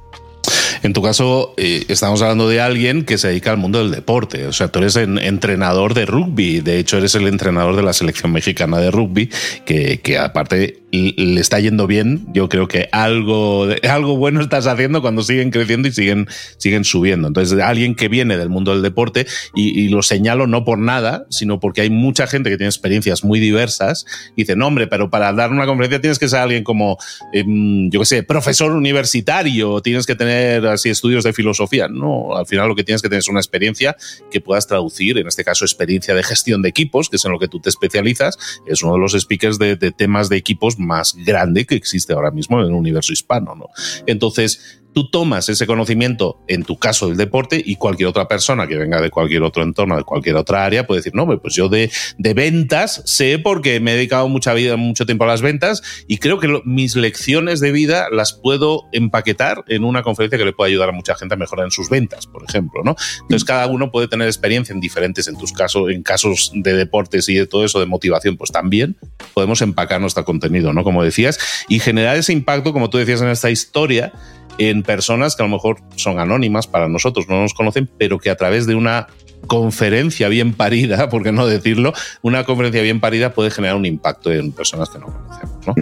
En 0.82 0.94
tu 0.94 1.02
caso, 1.02 1.52
eh, 1.58 1.84
estamos 1.88 2.22
hablando 2.22 2.48
de 2.48 2.62
alguien 2.62 3.04
que 3.04 3.18
se 3.18 3.28
dedica 3.28 3.50
al 3.50 3.58
mundo 3.58 3.80
del 3.80 3.90
deporte. 3.90 4.46
O 4.46 4.54
sea, 4.54 4.68
tú 4.68 4.78
eres 4.78 4.96
entrenador 4.96 5.92
de 5.92 6.06
rugby. 6.06 6.60
De 6.60 6.78
hecho, 6.78 6.96
eres 6.96 7.14
el 7.14 7.26
entrenador 7.26 7.76
de 7.76 7.82
la 7.82 7.92
selección 7.92 8.32
mexicana 8.32 8.78
de 8.78 8.90
rugby, 8.90 9.28
que, 9.66 10.00
que 10.00 10.16
aparte 10.16 10.78
le 10.90 11.40
está 11.40 11.60
yendo 11.60 11.86
bien, 11.86 12.26
yo 12.32 12.48
creo 12.48 12.66
que 12.66 12.88
algo, 12.92 13.68
algo 13.88 14.16
bueno 14.16 14.40
estás 14.40 14.66
haciendo 14.66 15.02
cuando 15.02 15.22
siguen 15.22 15.50
creciendo 15.50 15.88
y 15.88 15.92
siguen, 15.92 16.28
siguen 16.56 16.84
subiendo. 16.84 17.28
Entonces, 17.28 17.58
alguien 17.60 17.94
que 17.94 18.08
viene 18.08 18.36
del 18.36 18.48
mundo 18.48 18.72
del 18.72 18.82
deporte, 18.82 19.26
y, 19.54 19.88
lo 19.88 20.02
señalo 20.02 20.46
no 20.46 20.64
por 20.64 20.78
nada, 20.78 21.26
sino 21.30 21.60
porque 21.60 21.80
hay 21.82 21.90
mucha 21.90 22.26
gente 22.26 22.50
que 22.50 22.56
tiene 22.56 22.68
experiencias 22.68 23.24
muy 23.24 23.40
diversas, 23.40 24.04
dice, 24.36 24.56
no, 24.56 24.66
hombre, 24.66 24.86
pero 24.86 25.10
para 25.10 25.32
dar 25.32 25.50
una 25.50 25.66
conferencia 25.66 26.00
tienes 26.00 26.18
que 26.18 26.28
ser 26.28 26.40
alguien 26.40 26.64
como, 26.64 26.98
em, 27.32 27.90
yo 27.90 28.00
qué 28.00 28.06
sé, 28.06 28.22
profesor 28.22 28.72
universitario, 28.72 29.80
tienes 29.80 30.06
que 30.06 30.14
tener 30.14 30.66
así 30.66 30.90
estudios 30.90 31.24
de 31.24 31.32
filosofía. 31.32 31.88
No, 31.88 32.36
al 32.36 32.46
final 32.46 32.68
lo 32.68 32.74
que 32.74 32.84
tienes 32.84 33.02
que 33.02 33.08
tener 33.08 33.20
es 33.20 33.28
una 33.28 33.40
experiencia 33.40 33.96
que 34.30 34.40
puedas 34.40 34.66
traducir, 34.66 35.18
en 35.18 35.26
este 35.26 35.44
caso, 35.44 35.64
experiencia 35.64 36.14
de 36.14 36.22
gestión 36.22 36.62
de 36.62 36.68
equipos, 36.68 37.08
que 37.08 37.16
es 37.16 37.24
en 37.24 37.32
lo 37.32 37.38
que 37.38 37.48
tú 37.48 37.60
te 37.60 37.68
especializas, 37.68 38.38
es 38.66 38.82
uno 38.82 38.94
de 38.94 38.98
los 38.98 39.12
speakers 39.12 39.58
de 39.58 39.76
temas 39.76 40.28
de 40.28 40.36
equipos 40.36 40.77
más 40.78 41.14
grande 41.14 41.66
que 41.66 41.74
existe 41.74 42.12
ahora 42.12 42.30
mismo 42.30 42.60
en 42.60 42.66
el 42.66 42.72
universo 42.72 43.12
hispano. 43.12 43.54
¿no? 43.54 43.66
Entonces, 44.06 44.80
tú 44.98 45.08
tomas 45.08 45.48
ese 45.48 45.64
conocimiento, 45.64 46.40
en 46.48 46.64
tu 46.64 46.76
caso 46.76 47.06
del 47.06 47.16
deporte, 47.16 47.62
y 47.64 47.76
cualquier 47.76 48.08
otra 48.08 48.26
persona 48.26 48.66
que 48.66 48.76
venga 48.76 49.00
de 49.00 49.10
cualquier 49.10 49.44
otro 49.44 49.62
entorno, 49.62 49.96
de 49.96 50.02
cualquier 50.02 50.34
otra 50.34 50.64
área, 50.64 50.88
puede 50.88 50.98
decir, 50.98 51.14
no, 51.14 51.24
pues 51.40 51.54
yo 51.54 51.68
de, 51.68 51.88
ventas 52.18 53.00
sé 53.04 53.38
porque 53.38 53.78
me 53.78 53.92
he 53.92 53.94
dedicado 53.94 54.28
mucha 54.28 54.54
vida, 54.54 54.76
mucho 54.76 55.06
tiempo 55.06 55.22
a 55.22 55.28
las 55.28 55.40
ventas, 55.40 55.84
y 56.08 56.18
creo 56.18 56.40
que 56.40 56.62
mis 56.64 56.96
lecciones 56.96 57.60
de 57.60 57.70
vida 57.70 58.08
las 58.10 58.32
puedo 58.32 58.86
empaquetar 58.90 59.62
en 59.68 59.84
una 59.84 60.02
conferencia 60.02 60.36
que 60.36 60.44
le 60.44 60.52
puede 60.52 60.72
ayudar 60.72 60.88
a 60.88 60.92
mucha 60.92 61.14
gente 61.14 61.36
a 61.36 61.38
mejorar 61.38 61.66
en 61.66 61.70
sus 61.70 61.88
ventas, 61.88 62.26
por 62.26 62.42
ejemplo, 62.42 62.82
¿no? 62.82 62.96
Entonces, 63.20 63.44
cada 63.44 63.68
uno 63.68 63.92
puede 63.92 64.08
tener 64.08 64.26
experiencia 64.26 64.72
en 64.72 64.80
diferentes, 64.80 65.28
en 65.28 65.38
tus 65.38 65.52
casos, 65.52 65.92
en 65.92 66.02
casos 66.02 66.50
de 66.56 66.74
deportes 66.74 67.28
y 67.28 67.36
de 67.36 67.46
todo 67.46 67.64
eso, 67.64 67.78
de 67.78 67.86
motivación, 67.86 68.36
pues 68.36 68.50
también 68.50 68.96
podemos 69.32 69.62
empacar 69.62 70.00
nuestro 70.00 70.24
contenido, 70.24 70.72
¿no? 70.72 70.82
Como 70.82 71.04
decías, 71.04 71.38
y 71.68 71.78
generar 71.78 72.16
ese 72.16 72.32
impacto, 72.32 72.72
como 72.72 72.90
tú 72.90 72.98
decías 72.98 73.22
en 73.22 73.28
esta 73.28 73.48
historia, 73.48 74.12
en 74.58 74.82
personas 74.82 75.36
que 75.36 75.42
a 75.42 75.46
lo 75.46 75.52
mejor 75.52 75.78
son 75.96 76.18
anónimas 76.18 76.66
para 76.66 76.88
nosotros, 76.88 77.26
no 77.28 77.40
nos 77.40 77.54
conocen, 77.54 77.88
pero 77.98 78.18
que 78.18 78.30
a 78.30 78.36
través 78.36 78.66
de 78.66 78.74
una 78.74 79.06
conferencia 79.46 80.28
bien 80.28 80.52
parida, 80.52 81.08
por 81.10 81.22
qué 81.22 81.32
no 81.32 81.46
decirlo, 81.46 81.92
una 82.22 82.44
conferencia 82.44 82.82
bien 82.82 83.00
parida 83.00 83.32
puede 83.32 83.50
generar 83.50 83.76
un 83.76 83.86
impacto 83.86 84.32
en 84.32 84.52
personas 84.52 84.90
que 84.90 84.98
no 84.98 85.06
conocemos. 85.06 85.66
¿no? 85.66 85.74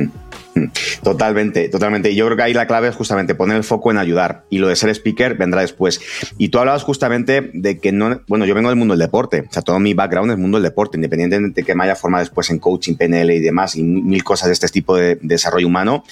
Mm. 0.56 0.70
Totalmente, 1.02 1.68
totalmente. 1.68 2.14
Yo 2.14 2.24
creo 2.26 2.36
que 2.36 2.42
ahí 2.44 2.54
la 2.54 2.66
clave 2.66 2.88
es 2.88 2.96
justamente 2.96 3.34
poner 3.34 3.58
el 3.58 3.64
foco 3.64 3.90
en 3.90 3.98
ayudar 3.98 4.44
y 4.48 4.58
lo 4.58 4.68
de 4.68 4.76
ser 4.76 4.88
speaker 4.90 5.34
vendrá 5.34 5.60
después. 5.60 6.00
Y 6.38 6.48
tú 6.48 6.58
hablabas 6.58 6.82
justamente 6.82 7.50
de 7.52 7.78
que 7.78 7.92
no, 7.92 8.22
bueno, 8.26 8.46
yo 8.46 8.54
vengo 8.54 8.70
del 8.70 8.78
mundo 8.78 8.94
del 8.94 9.00
deporte, 9.00 9.44
o 9.48 9.52
sea, 9.52 9.62
todo 9.62 9.78
mi 9.78 9.92
background 9.92 10.32
es 10.32 10.38
mundo 10.38 10.56
del 10.56 10.64
deporte, 10.64 10.96
independientemente 10.96 11.60
de 11.60 11.66
que 11.66 11.74
me 11.74 11.84
haya 11.84 11.94
formado 11.94 12.24
después 12.24 12.48
en 12.50 12.58
coaching, 12.58 12.94
PNL 12.94 13.30
y 13.32 13.40
demás 13.40 13.76
y 13.76 13.82
mil 13.82 14.24
cosas 14.24 14.48
de 14.48 14.54
este 14.54 14.68
tipo 14.68 14.96
de 14.96 15.18
desarrollo 15.20 15.66
humano, 15.66 16.04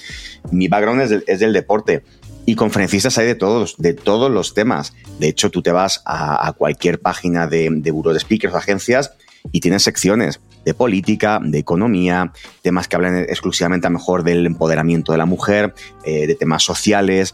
mi 0.51 0.67
background 0.67 1.23
es 1.25 1.39
del 1.39 1.53
deporte. 1.53 2.03
Y 2.45 2.55
conferencistas 2.55 3.17
hay 3.17 3.25
de 3.25 3.35
todos, 3.35 3.75
de 3.77 3.93
todos 3.93 4.31
los 4.31 4.53
temas. 4.53 4.93
De 5.19 5.27
hecho, 5.27 5.49
tú 5.49 5.61
te 5.61 5.71
vas 5.71 6.01
a, 6.05 6.53
cualquier 6.57 6.99
página 6.99 7.47
de, 7.47 7.69
de 7.71 7.91
de 7.91 8.19
speakers 8.19 8.53
o 8.53 8.57
agencias 8.57 9.11
y 9.51 9.59
tienes 9.59 9.83
secciones 9.83 10.41
de 10.65 10.73
política, 10.73 11.39
de 11.41 11.59
economía, 11.59 12.33
temas 12.61 12.87
que 12.87 12.95
hablan 12.95 13.17
exclusivamente 13.17 13.87
a 13.87 13.91
mejor 13.91 14.23
del 14.23 14.45
empoderamiento 14.45 15.11
de 15.11 15.19
la 15.19 15.25
mujer, 15.25 15.73
eh, 16.03 16.25
de 16.27 16.35
temas 16.35 16.63
sociales, 16.63 17.33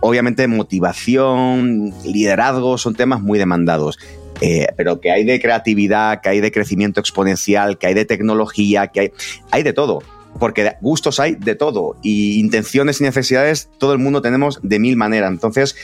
obviamente 0.00 0.46
motivación, 0.46 1.94
liderazgo, 2.04 2.76
son 2.76 2.94
temas 2.94 3.22
muy 3.22 3.38
demandados. 3.38 3.98
Eh, 4.40 4.66
pero 4.76 5.00
que 5.00 5.10
hay 5.10 5.24
de 5.24 5.40
creatividad, 5.40 6.20
que 6.20 6.28
hay 6.28 6.40
de 6.40 6.52
crecimiento 6.52 7.00
exponencial, 7.00 7.76
que 7.76 7.88
hay 7.88 7.94
de 7.94 8.04
tecnología, 8.04 8.86
que 8.86 9.00
hay, 9.00 9.12
hay 9.50 9.62
de 9.64 9.72
todo 9.72 10.00
porque 10.38 10.76
gustos 10.80 11.20
hay 11.20 11.34
de 11.34 11.54
todo 11.54 11.96
y 12.02 12.38
intenciones 12.38 13.00
y 13.00 13.04
necesidades 13.04 13.70
todo 13.78 13.92
el 13.92 13.98
mundo 13.98 14.22
tenemos 14.22 14.60
de 14.62 14.78
mil 14.78 14.96
maneras. 14.96 15.30
Entonces, 15.30 15.76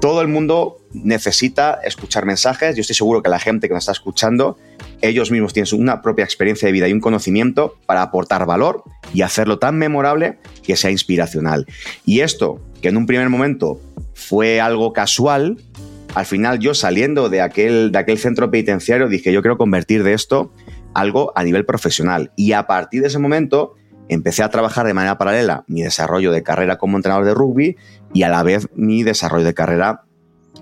todo 0.00 0.20
el 0.20 0.28
mundo 0.28 0.78
necesita 0.92 1.80
escuchar 1.84 2.24
mensajes. 2.24 2.76
Yo 2.76 2.82
estoy 2.82 2.94
seguro 2.94 3.22
que 3.22 3.30
la 3.30 3.38
gente 3.38 3.68
que 3.68 3.74
nos 3.74 3.82
está 3.82 3.92
escuchando, 3.92 4.58
ellos 5.00 5.30
mismos 5.30 5.52
tienen 5.52 5.80
una 5.80 6.02
propia 6.02 6.24
experiencia 6.24 6.66
de 6.66 6.72
vida 6.72 6.88
y 6.88 6.92
un 6.92 7.00
conocimiento 7.00 7.76
para 7.86 8.02
aportar 8.02 8.46
valor 8.46 8.84
y 9.12 9.22
hacerlo 9.22 9.58
tan 9.58 9.76
memorable 9.76 10.38
que 10.62 10.76
sea 10.76 10.90
inspiracional. 10.90 11.66
Y 12.04 12.20
esto, 12.20 12.60
que 12.80 12.88
en 12.88 12.96
un 12.96 13.06
primer 13.06 13.28
momento 13.28 13.80
fue 14.14 14.60
algo 14.60 14.92
casual, 14.92 15.58
al 16.14 16.26
final 16.26 16.58
yo 16.58 16.74
saliendo 16.74 17.28
de 17.28 17.40
aquel, 17.40 17.92
de 17.92 17.98
aquel 17.98 18.18
centro 18.18 18.50
penitenciario 18.50 19.08
dije, 19.08 19.32
yo 19.32 19.42
quiero 19.42 19.58
convertir 19.58 20.02
de 20.04 20.14
esto 20.14 20.52
algo 20.94 21.32
a 21.36 21.44
nivel 21.44 21.64
profesional. 21.64 22.32
Y 22.36 22.52
a 22.52 22.66
partir 22.66 23.02
de 23.02 23.08
ese 23.08 23.18
momento 23.18 23.74
empecé 24.08 24.42
a 24.42 24.50
trabajar 24.50 24.86
de 24.86 24.94
manera 24.94 25.18
paralela 25.18 25.64
mi 25.66 25.82
desarrollo 25.82 26.32
de 26.32 26.42
carrera 26.42 26.78
como 26.78 26.96
entrenador 26.96 27.24
de 27.24 27.34
rugby 27.34 27.76
y 28.12 28.22
a 28.22 28.28
la 28.28 28.42
vez 28.42 28.68
mi 28.74 29.02
desarrollo 29.02 29.44
de 29.44 29.54
carrera 29.54 30.04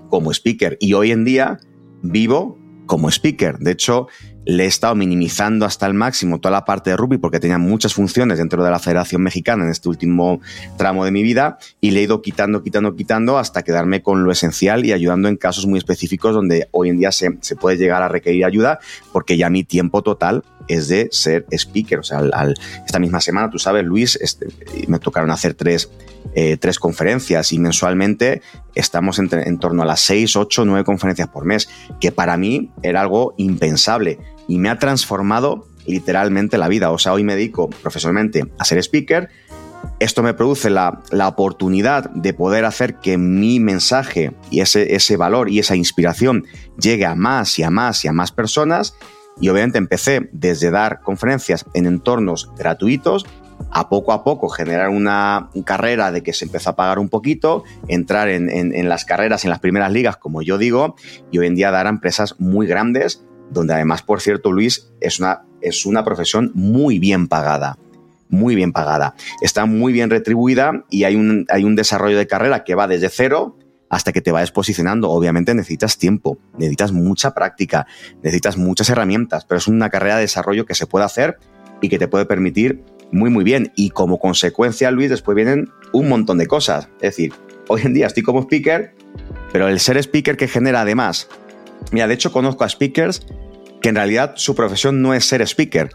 como 0.09 0.31
speaker 0.31 0.77
y 0.79 0.93
hoy 0.93 1.11
en 1.11 1.25
día 1.25 1.59
vivo 2.01 2.57
como 2.85 3.09
speaker. 3.09 3.57
De 3.59 3.71
hecho, 3.71 4.07
le 4.47 4.63
he 4.63 4.67
estado 4.67 4.95
minimizando 4.95 5.65
hasta 5.65 5.85
el 5.85 5.93
máximo 5.93 6.39
toda 6.39 6.53
la 6.53 6.63
parte 6.63 6.89
de 6.89 6.97
rugby 6.97 7.17
porque 7.17 7.41
tenía 7.41 7.57
muchas 7.57 7.93
funciones 7.93 8.37
dentro 8.37 8.63
de 8.63 8.71
la 8.71 8.79
Federación 8.79 9.21
Mexicana 9.21 9.65
en 9.65 9.71
este 9.71 9.89
último 9.89 10.39
tramo 10.77 11.03
de 11.03 11.11
mi 11.11 11.21
vida 11.21 11.57
y 11.81 11.91
le 11.91 11.99
he 11.99 12.03
ido 12.03 12.21
quitando, 12.21 12.63
quitando, 12.63 12.95
quitando 12.95 13.37
hasta 13.37 13.63
quedarme 13.63 14.01
con 14.01 14.23
lo 14.23 14.31
esencial 14.31 14.85
y 14.85 14.93
ayudando 14.93 15.27
en 15.27 15.35
casos 15.35 15.65
muy 15.65 15.77
específicos 15.77 16.33
donde 16.33 16.69
hoy 16.71 16.87
en 16.87 16.97
día 16.97 17.11
se, 17.11 17.31
puede 17.59 17.75
llegar 17.75 18.01
a 18.03 18.07
requerir 18.07 18.45
ayuda 18.45 18.79
porque 19.11 19.35
ya 19.35 19.49
mi 19.49 19.65
tiempo 19.65 20.01
total 20.01 20.45
es 20.69 20.87
de 20.87 21.09
ser 21.11 21.45
speaker. 21.51 21.99
O 21.99 22.03
sea, 22.03 22.21
esta 22.85 22.99
misma 22.99 23.19
semana, 23.19 23.49
tú 23.49 23.59
sabes, 23.59 23.83
Luis, 23.83 24.15
este, 24.15 24.47
me 24.87 24.99
tocaron 24.99 25.29
hacer 25.29 25.55
tres, 25.55 25.91
eh, 26.35 26.55
tres 26.55 26.79
conferencias 26.79 27.51
y 27.51 27.59
mensualmente 27.59 28.41
estamos 28.75 29.19
en, 29.19 29.29
en 29.33 29.59
torno 29.59 29.83
a 29.83 29.85
las 29.85 29.99
seis, 29.99 30.37
ocho, 30.37 30.63
nueve 30.63 30.85
conferencias 30.85 31.27
por 31.27 31.43
mes, 31.43 31.67
que 31.99 32.13
para 32.13 32.37
mí 32.37 32.71
era 32.81 33.01
algo 33.01 33.33
impensable 33.37 34.19
y 34.47 34.59
me 34.59 34.69
ha 34.69 34.79
transformado 34.79 35.67
literalmente 35.85 36.57
la 36.57 36.67
vida. 36.67 36.91
O 36.91 36.97
sea, 36.97 37.13
hoy 37.13 37.23
me 37.23 37.35
dedico 37.35 37.69
profesionalmente 37.69 38.45
a 38.57 38.65
ser 38.65 38.77
speaker. 38.79 39.29
Esto 39.99 40.21
me 40.21 40.33
produce 40.33 40.69
la, 40.69 41.01
oportunidad 41.27 42.09
de 42.11 42.33
poder 42.33 42.65
hacer 42.65 42.95
que 42.95 43.17
mi 43.17 43.59
mensaje 43.59 44.33
y 44.51 44.59
ese, 44.61 44.95
ese 44.95 45.17
valor 45.17 45.49
y 45.49 45.59
esa 45.59 45.75
inspiración 45.75 46.45
llegue 46.79 47.05
a 47.05 47.15
más 47.15 47.57
y 47.59 47.63
a 47.63 47.69
más 47.69 48.03
y 48.05 48.07
a 48.07 48.13
más 48.13 48.31
personas. 48.31 48.95
Y 49.39 49.49
obviamente 49.49 49.77
empecé 49.77 50.29
desde 50.31 50.71
dar 50.71 51.01
conferencias 51.01 51.65
en 51.73 51.85
entornos 51.85 52.49
gratuitos 52.57 53.25
a 53.71 53.89
poco 53.89 54.13
a 54.13 54.23
poco 54.23 54.49
generar 54.49 54.89
una 54.89 55.49
carrera 55.65 56.11
de 56.11 56.21
que 56.21 56.33
se 56.33 56.45
empezó 56.45 56.71
a 56.71 56.75
pagar 56.75 56.99
un 56.99 57.09
poquito, 57.09 57.63
entrar 57.87 58.29
en, 58.29 58.49
en, 58.49 58.89
las 58.89 59.03
carreras, 59.03 59.43
en 59.45 59.49
las 59.49 59.59
primeras 59.59 59.91
ligas, 59.91 60.17
como 60.17 60.41
yo 60.41 60.57
digo, 60.57 60.95
y 61.31 61.39
hoy 61.39 61.47
en 61.47 61.55
día 61.55 61.71
dar 61.71 61.87
a 61.87 61.89
empresas 61.89 62.35
muy 62.39 62.67
grandes 62.67 63.25
donde 63.51 63.73
además, 63.73 64.01
por 64.01 64.21
cierto, 64.21 64.51
Luis, 64.51 64.91
es 65.01 65.19
una, 65.19 65.43
es 65.61 65.85
una 65.85 66.03
profesión 66.03 66.51
muy 66.53 66.99
bien 66.99 67.27
pagada 67.27 67.77
muy 68.29 68.55
bien 68.55 68.73
pagada. 68.73 69.15
Está 69.41 69.65
muy 69.65 69.93
bien 69.93 70.09
retribuida 70.09 70.83
y 70.89 71.03
hay 71.05 71.15
un, 71.15 71.45
hay 71.49 71.63
un 71.63 71.75
desarrollo 71.75 72.17
de 72.17 72.27
carrera 72.27 72.63
que 72.63 72.75
va 72.75 72.87
desde 72.87 73.09
cero 73.09 73.57
hasta 73.89 74.11
que 74.11 74.21
te 74.21 74.31
vayas 74.31 74.51
posicionando. 74.51 75.09
Obviamente 75.09 75.53
necesitas 75.53 75.97
tiempo, 75.97 76.37
necesitas 76.57 76.91
mucha 76.91 77.33
práctica, 77.33 77.87
necesitas 78.21 78.57
muchas 78.57 78.89
herramientas, 78.89 79.45
pero 79.45 79.59
es 79.59 79.67
una 79.67 79.89
carrera 79.89 80.15
de 80.15 80.21
desarrollo 80.21 80.65
que 80.65 80.75
se 80.75 80.87
puede 80.87 81.05
hacer 81.05 81.37
y 81.81 81.89
que 81.89 81.97
te 81.97 82.07
puede 82.07 82.25
permitir 82.25 82.83
muy, 83.11 83.29
muy 83.29 83.43
bien. 83.43 83.71
Y 83.75 83.91
como 83.91 84.19
consecuencia, 84.19 84.91
Luis, 84.91 85.09
después 85.09 85.35
vienen 85.35 85.69
un 85.93 86.09
montón 86.09 86.37
de 86.37 86.47
cosas. 86.47 86.89
Es 86.95 87.15
decir, 87.15 87.33
hoy 87.69 87.81
en 87.83 87.93
día 87.93 88.07
estoy 88.07 88.23
como 88.23 88.41
speaker, 88.41 88.93
pero 89.53 89.67
el 89.67 89.79
ser 89.79 89.97
speaker 89.97 90.35
que 90.35 90.47
genera 90.47 90.81
además 90.81 91.29
Mira, 91.91 92.07
de 92.07 92.13
hecho 92.13 92.31
conozco 92.31 92.63
a 92.63 92.69
speakers 92.69 93.25
que 93.81 93.89
en 93.89 93.95
realidad 93.95 94.33
su 94.35 94.55
profesión 94.55 95.01
no 95.01 95.13
es 95.13 95.25
ser 95.25 95.41
speaker. 95.41 95.89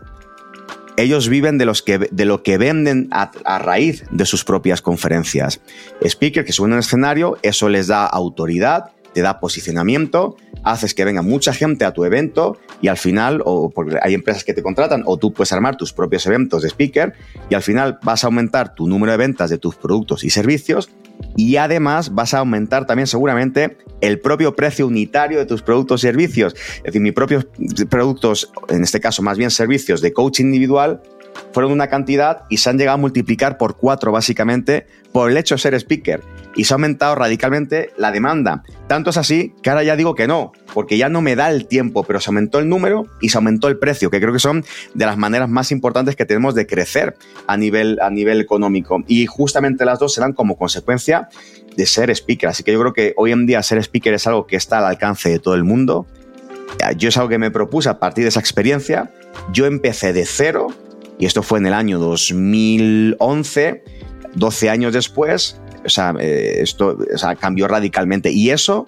Ellos 0.97 1.29
viven 1.29 1.57
de, 1.59 1.65
los 1.65 1.83
que, 1.83 1.99
de 1.99 2.25
lo 2.25 2.43
que 2.43 2.59
venden 2.59 3.09
a, 3.11 3.31
raíz 3.59 4.05
de 4.11 4.27
sus 4.27 4.45
propias 4.45 4.83
conferencias. 4.83 5.61
Speaker 6.05 6.45
que 6.45 6.53
suben 6.53 6.75
a 6.75 6.79
escenario, 6.79 7.39
eso 7.43 7.69
les 7.69 7.87
da 7.87 8.05
autoridad, 8.05 8.91
te 9.13 9.23
da 9.23 9.41
posicionamiento, 9.41 10.37
haces 10.63 10.95
que 10.95 11.05
venga 11.05 11.23
mucha 11.23 11.53
gente 11.53 11.85
a 11.85 11.93
tu 11.93 12.05
evento 12.05 12.59
y 12.81 12.89
al 12.89 12.97
final, 12.97 13.43
o 13.45 13.73
hay 14.03 14.15
empresas 14.15 14.45
que 14.45 14.55
te 14.55 14.63
contratan, 14.63 15.03
o 15.07 15.17
tú 15.17 15.33
puedes 15.33 15.53
armar 15.53 15.77
tus 15.77 15.93
propios 15.93 16.27
eventos 16.27 16.63
de 16.63 16.69
speaker 16.69 17.15
y 17.49 17.55
al 17.55 17.63
final 17.63 17.99
vas 18.03 18.25
a 18.25 18.29
aumentar 18.29 18.75
tu 18.75 18.89
número 18.89 19.13
de 19.13 19.19
ventas 19.19 19.51
de 19.51 19.59
tus 19.59 19.77
productos 19.77 20.25
y 20.25 20.31
servicios 20.31 20.91
y 21.37 21.57
además 21.57 22.15
vas 22.15 22.35
a 22.35 22.39
aumentar 22.39 22.87
también 22.87 23.07
seguramente 23.07 23.77
el 24.01 24.19
propio 24.21 24.55
precio 24.57 24.87
unitario 24.87 25.39
de 25.39 25.47
tus 25.47 25.63
productos 25.63 26.03
y 26.03 26.07
servicios. 26.07 26.55
Es 26.79 26.83
decir, 26.85 27.01
mis 27.01 27.13
propios 27.13 27.47
productos, 27.89 28.53
en 28.69 28.83
este 28.83 29.01
caso 29.01 29.23
más 29.23 29.39
bien 29.39 29.51
servicios 29.51 30.01
de 30.01 30.13
coaching 30.13 30.47
individual, 30.47 31.01
fueron 31.53 31.73
una 31.73 31.89
cantidad 31.89 32.45
y 32.51 32.59
se 32.59 32.71
han 32.71 32.79
llegado 32.79 32.97
a 32.97 33.01
multiplicar 33.01 33.59
por 33.59 33.77
cuatro 33.77 34.13
básicamente 34.13 34.87
por 35.13 35.31
el 35.31 35.37
hecho 35.37 35.55
de 35.55 35.61
ser 35.61 35.75
speaker. 35.75 36.21
Y 36.55 36.65
se 36.65 36.75
ha 36.75 36.77
aumentado 36.77 37.15
radicalmente 37.15 37.91
la 37.97 38.13
demanda. 38.13 38.63
Tanto 38.87 39.11
es 39.11 39.17
así 39.17 39.55
que 39.63 39.71
ahora 39.71 39.85
ya 39.85 39.97
digo 39.97 40.15
que 40.15 40.27
no, 40.27 40.53
porque 40.75 40.99
ya 40.99 41.09
no 41.09 41.23
me 41.23 41.35
da 41.35 41.51
el 41.51 41.67
tiempo, 41.67 42.05
pero 42.05 42.21
se 42.21 42.31
aumentó 42.31 42.59
el 42.59 42.69
número 42.69 43.07
y 43.21 43.31
se 43.31 43.39
aumentó 43.39 43.69
el 43.69 43.79
precio, 43.79 44.11
que 44.11 44.21
creo 44.21 44.33
que 44.33 44.39
son 44.39 44.65
de 44.95 45.07
las 45.07 45.17
maneras 45.17 45.49
más 45.49 45.73
importantes 45.73 46.15
que 46.15 46.27
tenemos 46.27 46.55
de 46.55 46.67
crecer 46.67 47.17
a 47.47 47.57
nivel, 47.57 47.99
a 48.03 48.11
nivel 48.11 48.41
económico. 48.41 49.03
Y 49.07 49.27
justamente 49.27 49.85
las 49.85 49.99
dos 49.99 50.15
serán 50.15 50.35
como 50.35 50.57
consecuencia 50.57 51.29
de 51.77 51.87
ser 51.87 52.11
speaker. 52.11 52.51
Así 52.51 52.63
que 52.63 52.73
yo 52.73 52.81
creo 52.81 52.93
que 52.93 53.15
hoy 53.17 53.33
en 53.33 53.47
día 53.47 53.63
ser 53.63 53.79
speaker 53.79 54.15
es 54.15 54.27
algo 54.27 54.47
que 54.47 54.57
está 54.57 54.79
al 54.79 54.87
alcance 54.87 55.31
de 55.31 55.39
todo 55.39 55.55
el 55.55 55.65
mundo. 55.65 56.07
Yo 56.97 57.09
es 57.09 57.17
algo 57.17 57.29
que 57.29 57.39
me 57.39 57.51
propuse 57.51 57.89
a 57.89 57.99
partir 57.99 58.25
de 58.25 58.29
esa 58.29 58.41
experiencia. 58.41 59.11
Yo 59.53 59.67
empecé 59.67 60.13
de 60.13 60.27
cero 60.27 60.69
y 61.19 61.27
esto 61.27 61.43
fue 61.43 61.59
en 61.59 61.67
el 61.67 61.75
año 61.75 61.99
2011, 61.99 63.85
12 64.35 64.71
años 64.71 64.93
después, 64.93 65.61
o 65.85 65.89
sea, 65.89 66.15
eh, 66.19 66.59
esto 66.61 66.99
cambió 67.41 67.69
radicalmente. 67.69 68.31
Y 68.31 68.51
eso 68.51 68.87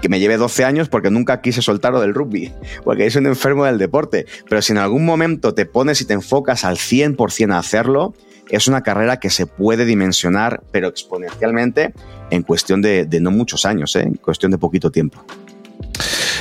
que 0.00 0.08
me 0.08 0.20
lleve 0.20 0.36
12 0.36 0.64
años 0.64 0.88
porque 0.88 1.10
nunca 1.10 1.40
quise 1.40 1.62
soltarlo 1.62 2.00
del 2.00 2.14
rugby, 2.14 2.52
porque 2.84 3.10
soy 3.10 3.20
un 3.20 3.26
enfermo 3.28 3.64
del 3.64 3.78
deporte. 3.78 4.26
Pero 4.48 4.62
si 4.62 4.72
en 4.72 4.78
algún 4.78 5.04
momento 5.04 5.54
te 5.54 5.66
pones 5.66 6.00
y 6.00 6.04
te 6.04 6.14
enfocas 6.14 6.64
al 6.64 6.76
100% 6.76 7.52
a 7.52 7.58
hacerlo, 7.58 8.14
es 8.48 8.68
una 8.68 8.82
carrera 8.82 9.18
que 9.18 9.30
se 9.30 9.46
puede 9.46 9.84
dimensionar, 9.84 10.62
pero 10.70 10.88
exponencialmente, 10.88 11.94
en 12.30 12.42
cuestión 12.42 12.82
de, 12.82 13.06
no 13.20 13.30
muchos 13.30 13.64
años, 13.64 13.96
¿eh? 13.96 14.02
en 14.02 14.14
cuestión 14.14 14.50
de 14.50 14.58
poquito 14.58 14.90
tiempo. 14.90 15.24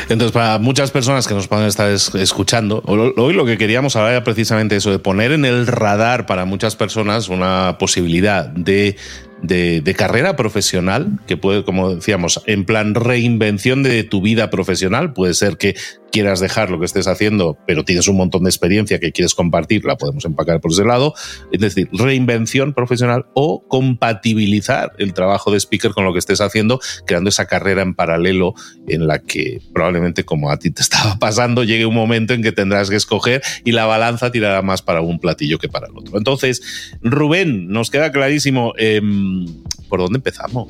Entonces, 0.10 0.34
para 0.34 0.58
muchas 0.60 0.92
personas 0.92 1.26
que 1.26 1.34
nos 1.34 1.48
pueden 1.48 1.68
estar 1.68 1.90
escuchando, 1.90 2.84
hoy 2.86 3.34
lo 3.34 3.46
que 3.46 3.58
queríamos 3.58 3.96
hablar 3.96 4.12
era 4.12 4.24
precisamente 4.24 4.76
eso, 4.76 4.92
de 4.92 5.00
poner 5.00 5.32
en 5.32 5.46
el 5.46 5.68
radar 5.68 6.26
para 6.26 6.44
muchas 6.44 6.76
personas 6.76 7.30
una 7.30 7.78
posibilidad 7.80 8.48
de 8.48 8.98
de, 9.42 9.96
carrera 9.98 10.36
profesional, 10.36 11.20
que 11.28 11.38
puede, 11.38 11.64
como 11.64 11.96
decíamos, 11.96 12.42
en 12.46 12.66
plan 12.66 12.96
reinvención 12.96 13.84
de 13.84 14.04
tu 14.04 14.22
vida 14.22 14.50
profesional. 14.50 15.14
Puede 15.14 15.34
ser 15.34 15.58
que 15.58 15.76
quieras 16.12 16.40
dejar 16.40 16.70
lo 16.70 16.80
que 16.80 16.86
estés 16.86 17.08
haciendo, 17.08 17.58
pero 17.66 17.84
tienes 17.84 18.08
un 18.08 18.18
montón 18.18 18.44
de 18.44 18.50
experiencia 18.50 19.00
que 19.00 19.12
quieres 19.12 19.34
compartir, 19.34 19.86
la 19.86 19.98
podemos 19.98 20.26
empacar 20.26 20.60
por 20.62 20.72
ese 20.72 20.86
lado. 20.86 21.14
Es 21.52 21.60
decir, 21.60 21.90
reinvención 21.94 22.74
profesional 22.74 23.26
o 23.34 23.68
compatibilizar 23.68 24.92
el 24.98 25.14
trabajo 25.14 25.52
de 25.52 25.60
speaker 25.60 25.92
con 25.92 26.06
lo 26.06 26.14
que 26.14 26.20
estés 26.20 26.42
haciendo, 26.42 26.80
creando 27.06 27.30
esa 27.30 27.46
carrera 27.46 27.82
en 27.82 27.96
paralelo 27.96 28.54
en 28.88 29.08
la 29.08 29.20
que 29.20 29.62
probablemente, 29.74 30.24
como 30.24 30.52
a 30.52 30.58
ti 30.58 30.72
te 30.72 30.82
estaba 30.82 31.18
pasando, 31.18 31.64
llegue 31.64 31.86
un 31.86 31.96
momento 31.96 32.34
en 32.34 32.44
que 32.44 32.52
tendrás 32.52 32.90
que 32.90 32.96
escoger 32.96 33.42
y 33.64 33.72
la 33.72 33.86
balanza 33.86 34.32
tirará 34.32 34.62
más 34.62 34.82
para 34.82 35.02
un 35.02 35.20
platillo 35.20 35.58
que 35.58 35.70
para 35.70 35.88
el 35.88 35.98
otro. 35.98 36.18
Entonces, 36.18 36.62
Rubén, 37.02 37.68
nos 37.70 37.90
queda 37.90 38.12
clarísimo. 38.12 38.74
Em, 38.78 39.46
¿Por 39.90 40.00
dónde 40.00 40.18
empezamos? 40.18 40.70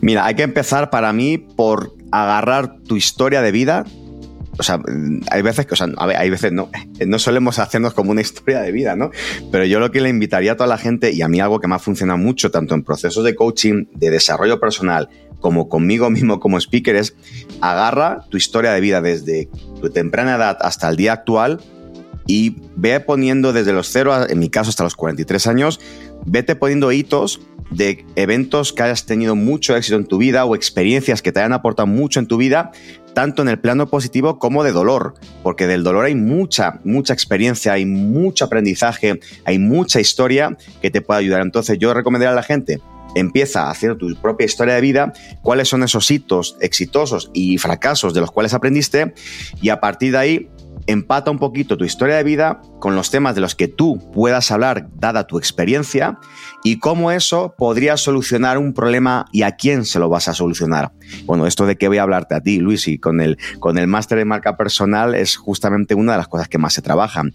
Mira, 0.00 0.26
hay 0.26 0.34
que 0.34 0.42
empezar 0.42 0.90
para 0.90 1.12
mí 1.12 1.38
por 1.38 1.94
agarrar 2.22 2.78
tu 2.80 2.96
historia 2.96 3.42
de 3.42 3.52
vida. 3.52 3.84
O 4.56 4.62
sea, 4.62 4.80
hay 5.30 5.42
veces 5.42 5.66
que, 5.66 5.74
o 5.74 5.76
sea, 5.76 5.88
a 5.96 6.04
hay 6.04 6.30
veces 6.30 6.52
no, 6.52 6.70
no 7.06 7.18
solemos 7.18 7.58
hacernos 7.58 7.92
como 7.92 8.12
una 8.12 8.20
historia 8.20 8.60
de 8.60 8.70
vida, 8.70 8.94
¿no? 8.94 9.10
Pero 9.50 9.64
yo 9.64 9.80
lo 9.80 9.90
que 9.90 10.00
le 10.00 10.08
invitaría 10.08 10.52
a 10.52 10.56
toda 10.56 10.68
la 10.68 10.78
gente, 10.78 11.12
y 11.12 11.22
a 11.22 11.28
mí 11.28 11.40
algo 11.40 11.60
que 11.60 11.66
me 11.66 11.74
ha 11.74 11.80
funcionado 11.80 12.18
mucho, 12.18 12.50
tanto 12.50 12.74
en 12.74 12.84
procesos 12.84 13.24
de 13.24 13.34
coaching, 13.34 13.86
de 13.94 14.10
desarrollo 14.10 14.60
personal, 14.60 15.08
como 15.40 15.68
conmigo 15.68 16.08
mismo 16.08 16.40
como 16.40 16.58
speaker, 16.58 16.96
es 16.96 17.16
agarra 17.60 18.24
tu 18.30 18.36
historia 18.36 18.72
de 18.72 18.80
vida 18.80 19.02
desde 19.02 19.48
tu 19.80 19.90
temprana 19.90 20.36
edad 20.36 20.56
hasta 20.60 20.88
el 20.88 20.96
día 20.96 21.12
actual 21.12 21.60
y 22.26 22.56
ve 22.76 23.00
poniendo 23.00 23.52
desde 23.52 23.72
los 23.72 23.88
cero, 23.90 24.14
en 24.28 24.38
mi 24.38 24.48
caso 24.48 24.70
hasta 24.70 24.84
los 24.84 24.96
43 24.96 25.46
años, 25.46 25.80
vete 26.24 26.56
poniendo 26.56 26.92
hitos 26.92 27.40
de 27.70 28.04
eventos 28.16 28.72
que 28.72 28.82
hayas 28.82 29.06
tenido 29.06 29.34
mucho 29.34 29.76
éxito 29.76 29.96
en 29.96 30.06
tu 30.06 30.18
vida 30.18 30.44
o 30.44 30.54
experiencias 30.54 31.22
que 31.22 31.32
te 31.32 31.40
hayan 31.40 31.52
aportado 31.52 31.86
mucho 31.86 32.20
en 32.20 32.26
tu 32.26 32.36
vida, 32.36 32.72
tanto 33.14 33.42
en 33.42 33.48
el 33.48 33.58
plano 33.58 33.88
positivo 33.88 34.38
como 34.38 34.64
de 34.64 34.72
dolor, 34.72 35.14
porque 35.42 35.66
del 35.66 35.82
dolor 35.82 36.04
hay 36.04 36.14
mucha, 36.14 36.80
mucha 36.84 37.12
experiencia, 37.12 37.72
hay 37.72 37.86
mucho 37.86 38.44
aprendizaje, 38.44 39.20
hay 39.44 39.58
mucha 39.58 40.00
historia 40.00 40.56
que 40.82 40.90
te 40.90 41.00
puede 41.00 41.20
ayudar. 41.20 41.40
Entonces 41.42 41.78
yo 41.78 41.94
recomendaría 41.94 42.32
a 42.32 42.34
la 42.34 42.42
gente, 42.42 42.80
empieza 43.14 43.64
a 43.64 43.70
hacer 43.70 43.96
tu 43.96 44.14
propia 44.16 44.44
historia 44.44 44.74
de 44.74 44.80
vida, 44.80 45.12
cuáles 45.42 45.68
son 45.68 45.82
esos 45.82 46.10
hitos 46.10 46.56
exitosos 46.60 47.30
y 47.32 47.58
fracasos 47.58 48.14
de 48.14 48.20
los 48.20 48.30
cuales 48.30 48.54
aprendiste 48.54 49.14
y 49.62 49.68
a 49.68 49.80
partir 49.80 50.12
de 50.12 50.18
ahí 50.18 50.50
empata 50.86 51.30
un 51.30 51.38
poquito 51.38 51.76
tu 51.76 51.84
historia 51.84 52.16
de 52.16 52.24
vida 52.24 52.60
con 52.78 52.96
los 52.96 53.10
temas 53.10 53.34
de 53.34 53.40
los 53.40 53.54
que 53.54 53.68
tú 53.68 53.98
puedas 54.12 54.50
hablar 54.50 54.88
dada 54.94 55.26
tu 55.26 55.38
experiencia 55.38 56.18
y 56.62 56.78
cómo 56.78 57.10
eso 57.10 57.54
podría 57.56 57.96
solucionar 57.96 58.58
un 58.58 58.74
problema 58.74 59.26
y 59.32 59.42
a 59.42 59.52
quién 59.52 59.84
se 59.84 59.98
lo 59.98 60.08
vas 60.08 60.28
a 60.28 60.34
solucionar. 60.34 60.92
Bueno, 61.24 61.46
esto 61.46 61.66
de 61.66 61.76
que 61.76 61.88
voy 61.88 61.98
a 61.98 62.02
hablarte 62.02 62.34
a 62.34 62.40
ti, 62.40 62.58
Luis, 62.58 62.88
y 62.88 62.98
con 62.98 63.20
el, 63.20 63.38
con 63.60 63.78
el 63.78 63.86
máster 63.86 64.18
de 64.18 64.24
marca 64.24 64.56
personal 64.56 65.14
es 65.14 65.36
justamente 65.36 65.94
una 65.94 66.12
de 66.12 66.18
las 66.18 66.28
cosas 66.28 66.48
que 66.48 66.58
más 66.58 66.74
se 66.74 66.82
trabajan. 66.82 67.32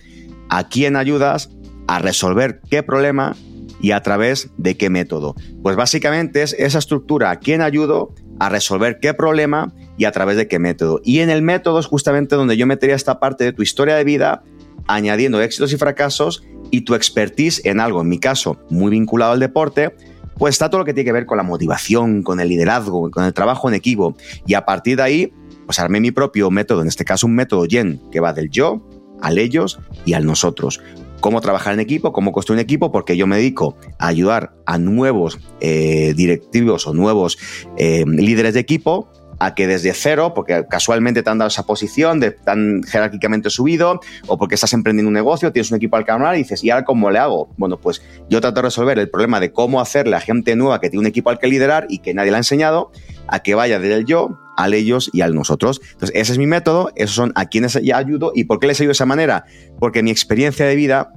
¿A 0.49 0.67
quién 0.67 0.95
ayudas 0.95 1.49
a 1.87 1.99
resolver 1.99 2.61
qué 2.69 2.83
problema 2.83 3.35
y 3.81 3.91
a 3.91 4.01
través 4.01 4.49
de 4.57 4.77
qué 4.77 4.89
método? 4.89 5.35
Pues 5.63 5.75
básicamente 5.75 6.41
es 6.41 6.53
esa 6.57 6.79
estructura, 6.79 7.31
¿a 7.31 7.39
quién 7.39 7.61
ayudo? 7.61 8.13
A 8.39 8.49
resolver 8.49 8.99
qué 8.99 9.13
problema 9.13 9.73
y 9.97 10.05
a 10.05 10.11
través 10.11 10.37
de 10.37 10.47
qué 10.47 10.59
método. 10.59 11.01
Y 11.03 11.19
en 11.19 11.29
el 11.29 11.41
método 11.41 11.79
es 11.79 11.85
justamente 11.85 12.35
donde 12.35 12.57
yo 12.57 12.65
metería 12.65 12.95
esta 12.95 13.19
parte 13.19 13.43
de 13.43 13.53
tu 13.53 13.61
historia 13.61 13.95
de 13.95 14.03
vida, 14.03 14.43
añadiendo 14.87 15.41
éxitos 15.41 15.73
y 15.73 15.77
fracasos 15.77 16.43
y 16.71 16.81
tu 16.81 16.95
expertise 16.95 17.61
en 17.65 17.79
algo, 17.79 18.01
en 18.01 18.09
mi 18.09 18.19
caso, 18.19 18.57
muy 18.69 18.91
vinculado 18.91 19.33
al 19.33 19.39
deporte, 19.39 19.93
pues 20.37 20.55
está 20.55 20.69
todo 20.69 20.79
lo 20.79 20.85
que 20.85 20.93
tiene 20.93 21.05
que 21.05 21.11
ver 21.11 21.25
con 21.25 21.37
la 21.37 21.43
motivación, 21.43 22.23
con 22.23 22.39
el 22.39 22.47
liderazgo, 22.47 23.11
con 23.11 23.25
el 23.25 23.33
trabajo 23.33 23.67
en 23.67 23.75
equipo. 23.75 24.15
Y 24.47 24.53
a 24.53 24.65
partir 24.65 24.95
de 24.97 25.03
ahí, 25.03 25.33
pues 25.65 25.79
armé 25.79 25.99
mi 25.99 26.11
propio 26.11 26.49
método, 26.49 26.81
en 26.81 26.87
este 26.87 27.03
caso 27.03 27.27
un 27.27 27.35
método 27.35 27.65
Yen, 27.65 28.01
que 28.11 28.19
va 28.19 28.33
del 28.33 28.49
yo 28.49 28.81
al 29.21 29.37
ellos 29.37 29.79
y 30.05 30.13
al 30.13 30.25
nosotros. 30.25 30.79
Cómo 31.19 31.41
trabajar 31.41 31.73
en 31.73 31.79
equipo, 31.79 32.13
cómo 32.13 32.31
construir 32.31 32.59
un 32.59 32.63
equipo, 32.63 32.91
porque 32.91 33.17
yo 33.17 33.27
me 33.27 33.37
dedico 33.37 33.75
a 33.97 34.07
ayudar 34.07 34.53
a 34.65 34.77
nuevos 34.77 35.39
eh, 35.59 36.13
directivos 36.15 36.87
o 36.87 36.93
nuevos 36.93 37.37
eh, 37.77 38.05
líderes 38.07 38.53
de 38.53 38.61
equipo 38.61 39.09
a 39.39 39.55
que 39.55 39.67
desde 39.67 39.93
cero, 39.93 40.33
porque 40.35 40.65
casualmente 40.69 41.23
te 41.23 41.29
han 41.29 41.37
dado 41.37 41.47
esa 41.47 41.65
posición, 41.65 42.19
de 42.19 42.31
tan 42.31 42.83
jerárquicamente 42.83 43.49
subido, 43.49 43.99
o 44.27 44.37
porque 44.37 44.55
estás 44.55 44.73
emprendiendo 44.73 45.07
un 45.07 45.13
negocio, 45.13 45.51
tienes 45.51 45.71
un 45.71 45.77
equipo 45.77 45.95
al 45.95 46.05
canal 46.05 46.35
y 46.35 46.39
dices, 46.39 46.63
¿y 46.63 46.69
ahora 46.69 46.85
cómo 46.85 47.09
le 47.09 47.19
hago? 47.19 47.49
Bueno, 47.57 47.79
pues 47.79 48.01
yo 48.29 48.41
trato 48.41 48.55
de 48.55 48.63
resolver 48.63 48.99
el 48.99 49.09
problema 49.09 49.39
de 49.39 49.51
cómo 49.51 49.81
hacerle 49.81 50.15
a 50.15 50.19
gente 50.19 50.55
nueva 50.55 50.79
que 50.81 50.89
tiene 50.89 51.01
un 51.01 51.07
equipo 51.07 51.29
al 51.29 51.39
que 51.39 51.47
liderar 51.47 51.87
y 51.89 51.99
que 51.99 52.13
nadie 52.13 52.31
le 52.31 52.35
ha 52.35 52.39
enseñado, 52.39 52.91
a 53.27 53.39
que 53.39 53.55
vaya 53.55 53.79
desde 53.79 53.95
el 53.95 54.05
yo 54.05 54.39
al 54.57 54.73
ellos 54.73 55.09
y 55.13 55.21
al 55.21 55.33
nosotros. 55.33 55.79
Entonces, 55.93 56.11
ese 56.15 56.33
es 56.33 56.37
mi 56.37 56.45
método, 56.45 56.91
esos 56.95 57.15
son 57.15 57.31
a 57.35 57.45
quienes 57.45 57.79
ya 57.81 57.97
ayudo. 57.97 58.33
¿Y 58.35 58.43
por 58.43 58.59
qué 58.59 58.67
les 58.67 58.79
ayudo 58.81 58.89
de 58.89 58.93
esa 58.93 59.05
manera? 59.05 59.45
Porque 59.79 60.03
mi 60.03 60.11
experiencia 60.11 60.65
de 60.65 60.75
vida 60.75 61.13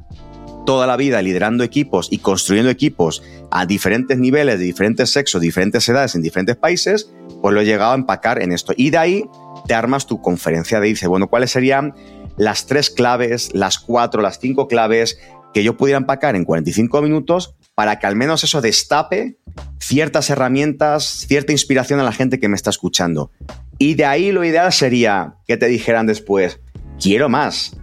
toda 0.64 0.86
la 0.86 0.96
vida 0.96 1.20
liderando 1.22 1.64
equipos 1.64 2.08
y 2.10 2.18
construyendo 2.18 2.70
equipos 2.70 3.22
a 3.50 3.66
diferentes 3.66 4.18
niveles, 4.18 4.58
de 4.58 4.64
diferentes 4.64 5.10
sexos, 5.10 5.40
diferentes 5.40 5.88
edades, 5.88 6.14
en 6.14 6.22
diferentes 6.22 6.56
países, 6.56 7.12
pues 7.42 7.54
lo 7.54 7.60
he 7.60 7.64
llegado 7.64 7.92
a 7.92 7.96
empacar 7.96 8.40
en 8.40 8.52
esto. 8.52 8.72
Y 8.76 8.90
de 8.90 8.98
ahí 8.98 9.30
te 9.66 9.74
armas 9.74 10.06
tu 10.06 10.22
conferencia 10.22 10.80
de 10.80 10.86
dice, 10.86 11.08
bueno, 11.08 11.28
¿cuáles 11.28 11.50
serían 11.50 11.94
las 12.38 12.66
tres 12.66 12.88
claves, 12.88 13.50
las 13.52 13.78
cuatro, 13.78 14.22
las 14.22 14.38
cinco 14.38 14.68
claves 14.68 15.18
que 15.52 15.64
yo 15.64 15.76
pudiera 15.76 15.98
empacar 15.98 16.36
en 16.36 16.44
45 16.44 17.02
minutos 17.02 17.56
para 17.74 17.98
que 17.98 18.06
al 18.06 18.16
menos 18.16 18.44
eso 18.44 18.60
destape 18.60 19.38
ciertas 19.78 20.30
herramientas, 20.30 21.26
cierta 21.28 21.52
inspiración 21.52 22.00
a 22.00 22.04
la 22.04 22.12
gente 22.12 22.38
que 22.38 22.48
me 22.48 22.56
está 22.56 22.70
escuchando. 22.70 23.30
Y 23.78 23.94
de 23.94 24.04
ahí 24.04 24.32
lo 24.32 24.44
ideal 24.44 24.72
sería 24.72 25.34
que 25.46 25.56
te 25.56 25.66
dijeran 25.66 26.06
después, 26.06 26.60
quiero 27.00 27.28
más, 27.28 27.76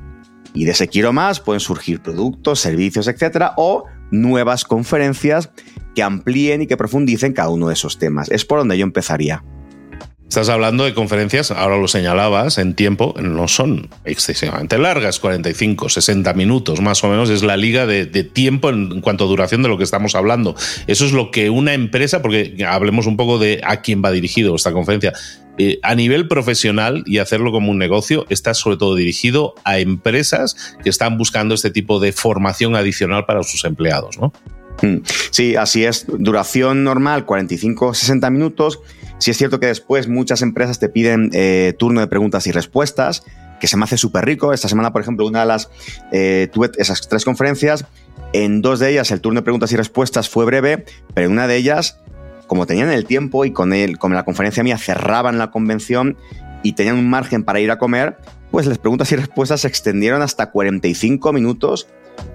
y 0.53 0.65
de 0.65 0.71
ese 0.71 0.87
quiero 0.87 1.13
más 1.13 1.39
pueden 1.39 1.59
surgir 1.59 2.01
productos, 2.01 2.59
servicios, 2.59 3.07
etcétera, 3.07 3.53
o 3.57 3.85
nuevas 4.11 4.63
conferencias 4.63 5.51
que 5.95 6.03
amplíen 6.03 6.61
y 6.61 6.67
que 6.67 6.77
profundicen 6.77 7.33
cada 7.33 7.49
uno 7.49 7.67
de 7.67 7.73
esos 7.73 7.99
temas. 7.99 8.29
Es 8.29 8.45
por 8.45 8.59
donde 8.59 8.77
yo 8.77 8.83
empezaría. 8.83 9.43
Estás 10.29 10.49
hablando 10.49 10.83
de 10.83 10.93
conferencias, 10.93 11.49
ahora 11.49 11.79
lo 11.79 11.87
señalabas, 11.87 12.59
en 12.59 12.75
tiempo, 12.75 13.15
no 13.19 13.47
son 13.47 13.89
excesivamente 14.05 14.77
largas, 14.77 15.19
45, 15.19 15.89
60 15.89 16.33
minutos 16.35 16.81
más 16.81 17.03
o 17.03 17.07
menos, 17.07 17.31
es 17.31 17.41
la 17.41 17.57
liga 17.57 17.87
de, 17.87 18.05
tiempo 18.05 18.69
en, 18.69 19.01
cuanto 19.01 19.23
a 19.23 19.27
duración 19.27 19.63
de 19.63 19.69
lo 19.69 19.79
que 19.79 19.83
estamos 19.83 20.13
hablando. 20.13 20.55
Eso 20.85 21.07
es 21.07 21.13
lo 21.13 21.31
que 21.31 21.49
una 21.49 21.73
empresa, 21.73 22.21
porque 22.21 22.63
hablemos 22.63 23.07
un 23.07 23.17
poco 23.17 23.39
de 23.39 23.59
a 23.65 23.81
quién 23.81 24.03
va 24.05 24.11
dirigido 24.11 24.53
esta 24.53 24.71
conferencia, 24.71 25.13
eh, 25.57 25.79
a 25.81 25.95
nivel 25.95 26.27
profesional 26.27 27.01
y 27.07 27.17
hacerlo 27.17 27.51
como 27.51 27.71
un 27.71 27.79
negocio, 27.79 28.27
está 28.29 28.53
sobre 28.53 28.77
todo 28.77 28.93
dirigido 28.93 29.55
a 29.63 29.79
empresas 29.79 30.75
que 30.83 30.91
están 30.91 31.17
buscando 31.17 31.55
este 31.55 31.71
tipo 31.71 31.99
de 31.99 32.11
formación 32.11 32.75
adicional 32.75 33.25
para 33.25 33.41
sus 33.41 33.65
empleados, 33.65 34.19
¿no? 34.19 34.31
Mm. 34.81 34.97
Sí, 35.31 35.55
así 35.55 35.85
es. 35.85 36.05
Duración 36.07 36.83
normal, 36.83 37.25
45-60 37.25 38.31
minutos 38.31 38.79
si 39.19 39.31
es 39.31 39.37
cierto 39.37 39.59
que 39.59 39.67
después 39.67 40.07
muchas 40.07 40.41
empresas 40.41 40.79
te 40.79 40.89
piden 40.89 41.29
eh, 41.33 41.75
turno 41.77 41.99
de 41.99 42.07
preguntas 42.07 42.47
y 42.47 42.51
respuestas, 42.51 43.23
que 43.59 43.67
se 43.67 43.75
me 43.75 43.83
hace 43.83 43.97
súper 43.97 44.25
rico. 44.25 44.53
Esta 44.53 44.69
semana, 44.69 44.93
por 44.93 45.01
ejemplo, 45.01 45.27
una 45.27 45.41
de 45.41 45.45
las, 45.45 45.69
eh, 46.11 46.47
tuve 46.51 46.71
esas 46.77 47.07
tres 47.07 47.25
conferencias, 47.25 47.85
en 48.31 48.61
dos 48.61 48.79
de 48.79 48.91
ellas 48.91 49.11
el 49.11 49.19
turno 49.19 49.41
de 49.41 49.43
preguntas 49.43 49.71
y 49.73 49.75
respuestas 49.75 50.29
fue 50.29 50.45
breve, 50.45 50.85
pero 51.13 51.27
en 51.27 51.33
una 51.33 51.47
de 51.47 51.57
ellas, 51.57 51.99
como 52.47 52.65
tenían 52.65 52.89
el 52.91 53.05
tiempo 53.05 53.43
y 53.43 53.51
con, 53.51 53.73
el, 53.73 53.99
con 53.99 54.13
la 54.13 54.23
conferencia 54.23 54.63
mía 54.63 54.77
cerraban 54.77 55.37
la 55.37 55.51
convención 55.51 56.17
y 56.63 56.73
tenían 56.73 56.97
un 56.97 57.09
margen 57.09 57.43
para 57.43 57.59
ir 57.59 57.71
a 57.71 57.77
comer, 57.77 58.17
pues 58.51 58.67
las 58.67 58.77
preguntas 58.77 59.11
y 59.11 59.17
respuestas 59.17 59.61
se 59.61 59.67
extendieron 59.67 60.21
hasta 60.21 60.51
45 60.51 61.33
minutos 61.33 61.87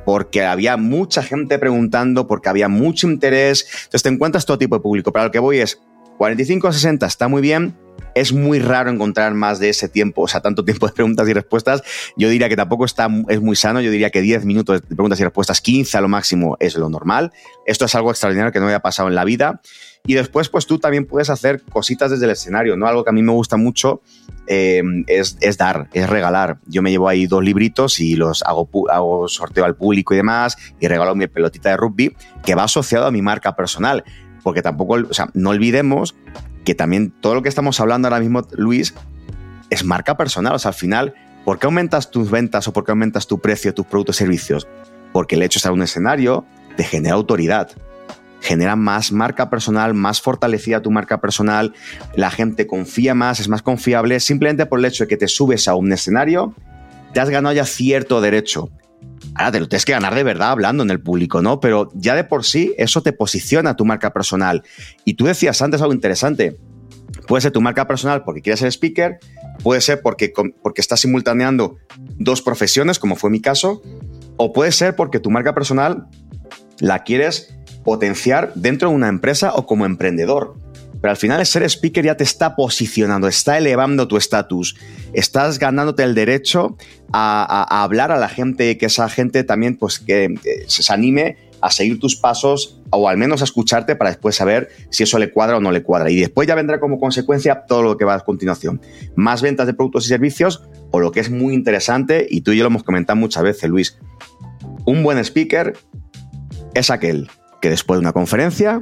porque 0.04 0.44
había 0.44 0.76
mucha 0.76 1.22
gente 1.22 1.58
preguntando, 1.58 2.26
porque 2.26 2.48
había 2.48 2.68
mucho 2.68 3.08
interés. 3.08 3.66
Entonces 3.84 4.02
te 4.02 4.08
encuentras 4.08 4.46
todo 4.46 4.58
tipo 4.58 4.76
de 4.76 4.82
público. 4.82 5.12
Pero 5.12 5.26
lo 5.26 5.30
que 5.30 5.38
voy 5.38 5.58
es, 5.58 5.80
45 6.18 6.72
60 6.72 7.06
está 7.06 7.28
muy 7.28 7.42
bien. 7.42 7.76
Es 8.14 8.32
muy 8.32 8.60
raro 8.60 8.90
encontrar 8.90 9.34
más 9.34 9.58
de 9.58 9.68
ese 9.68 9.88
tiempo, 9.88 10.22
o 10.22 10.28
sea, 10.28 10.40
tanto 10.40 10.64
tiempo 10.64 10.86
de 10.86 10.92
preguntas 10.92 11.28
y 11.28 11.32
respuestas. 11.32 11.82
Yo 12.16 12.28
diría 12.28 12.48
que 12.48 12.56
tampoco 12.56 12.84
está, 12.84 13.08
es 13.28 13.40
muy 13.40 13.56
sano. 13.56 13.80
Yo 13.80 13.90
diría 13.90 14.10
que 14.10 14.20
10 14.20 14.44
minutos 14.44 14.82
de 14.82 14.94
preguntas 14.94 15.18
y 15.18 15.24
respuestas, 15.24 15.60
15 15.60 15.98
a 15.98 16.00
lo 16.00 16.08
máximo 16.08 16.56
es 16.60 16.76
lo 16.76 16.88
normal. 16.88 17.32
Esto 17.66 17.84
es 17.84 17.94
algo 17.94 18.10
extraordinario 18.10 18.52
que 18.52 18.60
no 18.60 18.66
había 18.66 18.80
pasado 18.80 19.08
en 19.08 19.14
la 19.14 19.24
vida. 19.24 19.60
Y 20.06 20.14
después, 20.14 20.50
pues 20.50 20.66
tú 20.66 20.78
también 20.78 21.06
puedes 21.06 21.30
hacer 21.30 21.62
cositas 21.62 22.10
desde 22.10 22.26
el 22.26 22.32
escenario, 22.32 22.76
¿no? 22.76 22.86
Algo 22.86 23.04
que 23.04 23.10
a 23.10 23.12
mí 23.12 23.22
me 23.22 23.32
gusta 23.32 23.56
mucho 23.56 24.02
eh, 24.46 24.82
es, 25.06 25.38
dar, 25.56 25.88
es 25.94 26.10
regalar. 26.10 26.58
Yo 26.66 26.82
me 26.82 26.90
llevo 26.90 27.08
ahí 27.08 27.26
dos 27.26 27.42
libritos 27.42 28.00
y 28.00 28.14
los 28.14 28.42
hago, 28.42 28.68
hago 28.90 29.28
sorteo 29.28 29.64
al 29.64 29.76
público 29.76 30.12
y 30.12 30.18
demás, 30.18 30.58
y 30.78 30.88
regalo 30.88 31.14
mi 31.14 31.26
pelotita 31.26 31.70
de 31.70 31.78
rugby, 31.78 32.14
que 32.44 32.54
va 32.54 32.64
asociado 32.64 33.06
a 33.06 33.10
mi 33.10 33.22
marca 33.22 33.56
personal 33.56 34.04
porque 34.44 34.62
tampoco, 34.62 34.98
o 35.10 35.14
sea, 35.14 35.30
no 35.34 35.50
olvidemos 35.50 36.14
que 36.64 36.76
también 36.76 37.12
todo 37.20 37.34
lo 37.34 37.42
que 37.42 37.48
estamos 37.48 37.80
hablando 37.80 38.06
ahora 38.06 38.20
mismo, 38.20 38.46
Luis, 38.52 38.94
es 39.70 39.84
marca 39.84 40.16
personal. 40.16 40.54
O 40.54 40.58
sea, 40.58 40.68
al 40.68 40.74
final, 40.74 41.14
¿por 41.44 41.58
qué 41.58 41.66
aumentas 41.66 42.10
tus 42.10 42.30
ventas 42.30 42.68
o 42.68 42.72
por 42.72 42.84
qué 42.84 42.92
aumentas 42.92 43.26
tu 43.26 43.40
precio 43.40 43.74
tus 43.74 43.86
productos 43.86 44.16
y 44.16 44.18
servicios? 44.18 44.68
Porque 45.12 45.34
el 45.34 45.42
hecho 45.42 45.56
de 45.56 45.58
estar 45.60 45.72
en 45.72 45.78
un 45.78 45.82
escenario 45.82 46.44
te 46.76 46.84
genera 46.84 47.14
autoridad, 47.14 47.70
genera 48.44 48.76
más 48.76 49.10
marca 49.10 49.50
personal, 49.50 49.94
más 49.94 50.20
fortalecida 50.20 50.82
tu 50.82 50.90
marca 50.90 51.20
personal, 51.20 51.74
la 52.14 52.30
gente 52.30 52.66
confía 52.66 53.14
más, 53.14 53.40
es 53.40 53.48
más 53.48 53.62
confiable, 53.62 54.20
simplemente 54.20 54.66
por 54.66 54.78
el 54.78 54.84
hecho 54.84 55.04
de 55.04 55.08
que 55.08 55.16
te 55.16 55.28
subes 55.28 55.66
a 55.66 55.74
un 55.74 55.92
escenario, 55.92 56.54
te 57.12 57.20
has 57.20 57.30
ganado 57.30 57.54
ya 57.54 57.64
cierto 57.64 58.20
derecho 58.20 58.70
Ahora 59.34 59.52
te 59.52 59.60
lo 59.60 59.68
tienes 59.68 59.84
que 59.84 59.92
ganar 59.92 60.14
de 60.14 60.22
verdad 60.22 60.50
hablando 60.50 60.82
en 60.82 60.90
el 60.90 61.00
público, 61.00 61.42
¿no? 61.42 61.60
Pero 61.60 61.90
ya 61.94 62.14
de 62.14 62.24
por 62.24 62.44
sí 62.44 62.74
eso 62.78 63.02
te 63.02 63.12
posiciona 63.12 63.74
tu 63.74 63.84
marca 63.84 64.12
personal. 64.12 64.62
Y 65.04 65.14
tú 65.14 65.24
decías 65.24 65.60
antes 65.60 65.80
algo 65.80 65.92
interesante. 65.92 66.56
Puede 67.26 67.40
ser 67.40 67.52
tu 67.52 67.60
marca 67.60 67.86
personal 67.86 68.22
porque 68.24 68.42
quieres 68.42 68.60
ser 68.60 68.68
speaker, 68.70 69.18
puede 69.62 69.80
ser 69.80 70.02
porque, 70.02 70.32
porque 70.62 70.80
estás 70.80 71.00
simultaneando 71.00 71.76
dos 72.18 72.42
profesiones, 72.42 72.98
como 72.98 73.16
fue 73.16 73.30
mi 73.30 73.40
caso, 73.40 73.82
o 74.36 74.52
puede 74.52 74.72
ser 74.72 74.94
porque 74.94 75.20
tu 75.20 75.30
marca 75.30 75.54
personal 75.54 76.06
la 76.80 77.02
quieres 77.02 77.54
potenciar 77.84 78.52
dentro 78.54 78.88
de 78.88 78.94
una 78.94 79.08
empresa 79.08 79.52
o 79.54 79.66
como 79.66 79.86
emprendedor. 79.86 80.56
Pero 81.00 81.10
al 81.10 81.18
final 81.18 81.40
el 81.40 81.46
ser 81.46 81.62
speaker 81.64 82.02
ya 82.02 82.16
te 82.16 82.24
está 82.24 82.56
posicionando, 82.56 83.28
está 83.28 83.58
elevando 83.58 84.08
tu 84.08 84.16
estatus, 84.16 84.74
estás 85.12 85.58
ganándote 85.58 86.02
el 86.02 86.14
derecho 86.14 86.78
a, 87.12 87.82
hablar 87.82 88.10
a 88.10 88.16
la 88.16 88.30
gente, 88.30 88.78
que 88.78 88.86
esa 88.86 89.10
gente 89.10 89.44
también 89.44 89.76
pues 89.76 89.98
que, 89.98 90.34
se 90.66 90.92
anime 90.92 91.36
a 91.60 91.70
seguir 91.70 92.00
tus 92.00 92.16
pasos 92.16 92.80
o 92.88 93.06
al 93.06 93.18
menos 93.18 93.42
a 93.42 93.44
escucharte 93.44 93.96
para 93.96 94.10
después 94.10 94.34
saber 94.34 94.70
si 94.90 95.02
eso 95.02 95.18
le 95.18 95.30
cuadra 95.30 95.58
o 95.58 95.60
no 95.60 95.72
le 95.72 95.82
cuadra. 95.82 96.10
Y 96.10 96.20
después 96.20 96.48
ya 96.48 96.54
vendrá 96.54 96.80
como 96.80 96.98
consecuencia 96.98 97.66
todo 97.66 97.82
lo 97.82 97.98
que 97.98 98.06
va 98.06 98.14
a 98.14 98.20
continuación. 98.20 98.80
Más 99.14 99.42
ventas 99.42 99.66
de 99.66 99.74
productos 99.74 100.06
y 100.06 100.08
servicios 100.08 100.62
o 100.90 101.00
lo 101.00 101.12
que 101.12 101.20
es 101.20 101.30
muy 101.30 101.52
interesante, 101.52 102.26
y 102.30 102.40
tú 102.40 102.52
y 102.52 102.56
yo 102.56 102.62
lo 102.62 102.68
hemos 102.68 102.82
comentado 102.82 103.18
muchas 103.18 103.42
veces, 103.42 103.68
Luis, 103.68 103.98
un 104.86 105.02
buen 105.02 105.18
speaker 105.18 105.76
es 106.74 106.90
aquel 106.90 107.28
que 107.64 107.70
después 107.70 107.96
de 107.96 108.02
una 108.02 108.12
conferencia 108.12 108.78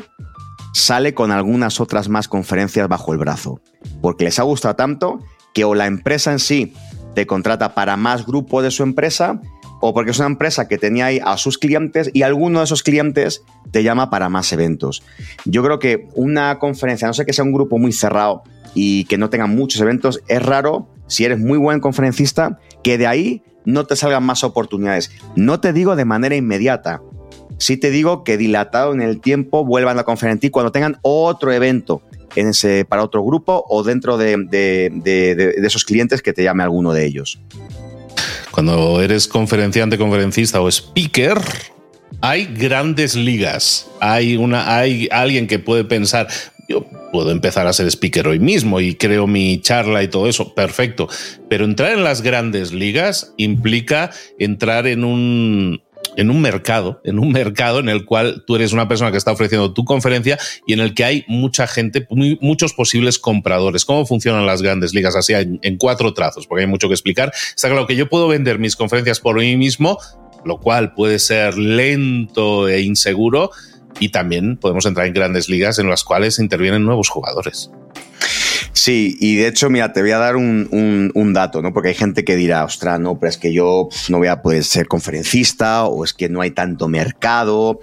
sale 0.72 1.14
con 1.14 1.30
algunas 1.30 1.78
otras 1.78 2.08
más 2.08 2.26
conferencias 2.26 2.88
bajo 2.88 3.12
el 3.12 3.18
brazo, 3.20 3.60
porque 4.00 4.24
les 4.24 4.40
ha 4.40 4.42
gustado 4.42 4.74
tanto 4.74 5.20
que 5.54 5.62
o 5.62 5.76
la 5.76 5.86
empresa 5.86 6.32
en 6.32 6.40
sí 6.40 6.74
te 7.14 7.24
contrata 7.24 7.76
para 7.76 7.96
más 7.96 8.26
grupos 8.26 8.64
de 8.64 8.72
su 8.72 8.82
empresa, 8.82 9.40
o 9.80 9.94
porque 9.94 10.10
es 10.10 10.18
una 10.18 10.26
empresa 10.26 10.66
que 10.66 10.78
tenía 10.78 11.06
ahí 11.06 11.20
a 11.24 11.36
sus 11.36 11.58
clientes 11.58 12.10
y 12.12 12.22
alguno 12.22 12.58
de 12.58 12.64
esos 12.64 12.82
clientes 12.82 13.44
te 13.70 13.84
llama 13.84 14.10
para 14.10 14.28
más 14.28 14.52
eventos. 14.52 15.04
Yo 15.44 15.62
creo 15.62 15.78
que 15.78 16.08
una 16.16 16.58
conferencia, 16.58 17.06
no 17.06 17.14
sé 17.14 17.24
que 17.24 17.32
sea 17.32 17.44
un 17.44 17.52
grupo 17.52 17.78
muy 17.78 17.92
cerrado 17.92 18.42
y 18.74 19.04
que 19.04 19.16
no 19.16 19.30
tenga 19.30 19.46
muchos 19.46 19.80
eventos, 19.80 20.24
es 20.26 20.42
raro, 20.42 20.88
si 21.06 21.24
eres 21.24 21.38
muy 21.38 21.58
buen 21.58 21.78
conferencista, 21.78 22.58
que 22.82 22.98
de 22.98 23.06
ahí 23.06 23.44
no 23.64 23.84
te 23.86 23.94
salgan 23.94 24.24
más 24.24 24.42
oportunidades. 24.42 25.12
No 25.36 25.60
te 25.60 25.72
digo 25.72 25.94
de 25.94 26.04
manera 26.04 26.34
inmediata, 26.34 27.00
sí 27.58 27.76
te 27.76 27.90
digo 27.90 28.24
que 28.24 28.36
dilatado 28.36 28.92
en 28.92 29.02
el 29.02 29.20
tiempo 29.20 29.64
vuelvan 29.64 29.98
a 29.98 30.04
confiar 30.04 30.38
en 30.40 30.50
cuando 30.50 30.72
tengan 30.72 30.98
otro 31.02 31.52
evento 31.52 32.02
en 32.36 32.48
ese, 32.48 32.84
para 32.84 33.02
otro 33.02 33.22
grupo 33.22 33.64
o 33.68 33.82
dentro 33.82 34.16
de, 34.16 35.52
esos 35.64 35.84
clientes 35.84 36.22
que 36.22 36.32
te 36.32 36.42
llame 36.42 36.62
alguno 36.62 36.92
de 36.92 37.06
ellos. 37.06 37.40
Cuando 38.50 39.00
eres 39.00 39.28
conferenciante, 39.28 39.96
conferencista 39.96 40.60
o 40.60 40.68
speaker, 40.68 41.38
hay 42.20 42.46
grandes 42.46 43.14
ligas. 43.14 43.90
Hay, 44.00 44.36
una, 44.36 44.76
hay 44.76 45.08
alguien 45.10 45.46
que 45.46 45.58
puede 45.58 45.84
pensar, 45.84 46.28
yo 46.68 46.84
puedo 47.12 47.30
empezar 47.30 47.66
a 47.66 47.72
ser 47.72 47.86
speaker 47.90 48.28
hoy 48.28 48.38
mismo 48.38 48.80
y 48.80 48.94
creo 48.94 49.26
mi 49.26 49.60
charla 49.60 50.02
y 50.02 50.08
todo 50.08 50.28
eso, 50.28 50.54
perfecto. 50.54 51.08
Pero 51.48 51.64
entrar 51.64 51.92
en 51.92 52.04
las 52.04 52.22
grandes 52.22 52.72
ligas 52.72 53.32
implica 53.38 54.10
entrar 54.38 54.86
en 54.86 55.04
un, 55.04 55.82
en 56.16 56.30
un 56.30 56.40
mercado, 56.40 57.00
en 57.04 57.18
un 57.18 57.32
mercado 57.32 57.80
en 57.80 57.88
el 57.88 58.04
cual 58.04 58.44
tú 58.46 58.56
eres 58.56 58.72
una 58.72 58.88
persona 58.88 59.10
que 59.10 59.18
está 59.18 59.32
ofreciendo 59.32 59.72
tu 59.72 59.84
conferencia 59.84 60.38
y 60.66 60.72
en 60.72 60.80
el 60.80 60.94
que 60.94 61.04
hay 61.04 61.24
mucha 61.28 61.66
gente, 61.66 62.06
muchos 62.10 62.74
posibles 62.74 63.18
compradores. 63.18 63.84
¿Cómo 63.84 64.06
funcionan 64.06 64.46
las 64.46 64.62
grandes 64.62 64.94
ligas? 64.94 65.16
Así 65.16 65.32
en, 65.32 65.58
en 65.62 65.76
cuatro 65.76 66.14
trazos, 66.14 66.46
porque 66.46 66.62
hay 66.62 66.68
mucho 66.68 66.88
que 66.88 66.94
explicar. 66.94 67.32
Está 67.54 67.68
claro 67.68 67.86
que 67.86 67.96
yo 67.96 68.08
puedo 68.08 68.28
vender 68.28 68.58
mis 68.58 68.76
conferencias 68.76 69.20
por 69.20 69.36
mí 69.36 69.56
mismo, 69.56 69.98
lo 70.44 70.58
cual 70.58 70.94
puede 70.94 71.18
ser 71.18 71.56
lento 71.56 72.68
e 72.68 72.82
inseguro, 72.82 73.50
y 74.00 74.08
también 74.08 74.56
podemos 74.56 74.86
entrar 74.86 75.06
en 75.06 75.12
grandes 75.12 75.48
ligas 75.48 75.78
en 75.78 75.88
las 75.88 76.04
cuales 76.04 76.38
intervienen 76.38 76.84
nuevos 76.84 77.08
jugadores. 77.08 77.70
Sí, 78.72 79.16
y 79.20 79.36
de 79.36 79.48
hecho, 79.48 79.70
mira, 79.70 79.92
te 79.92 80.00
voy 80.00 80.12
a 80.12 80.18
dar 80.18 80.36
un, 80.36 81.32
dato, 81.32 81.62
¿no? 81.62 81.72
Porque 81.72 81.90
hay 81.90 81.94
gente 81.94 82.24
que 82.24 82.36
dirá, 82.36 82.64
ostras, 82.64 83.00
no, 83.00 83.18
pero 83.18 83.30
es 83.30 83.38
que 83.38 83.52
yo 83.52 83.88
no 84.08 84.18
voy 84.18 84.28
a 84.28 84.42
poder 84.42 84.64
ser 84.64 84.86
conferencista 84.86 85.84
o 85.84 86.04
es 86.04 86.12
que 86.12 86.28
no 86.28 86.40
hay 86.40 86.50
tanto 86.50 86.88
mercado. 86.88 87.80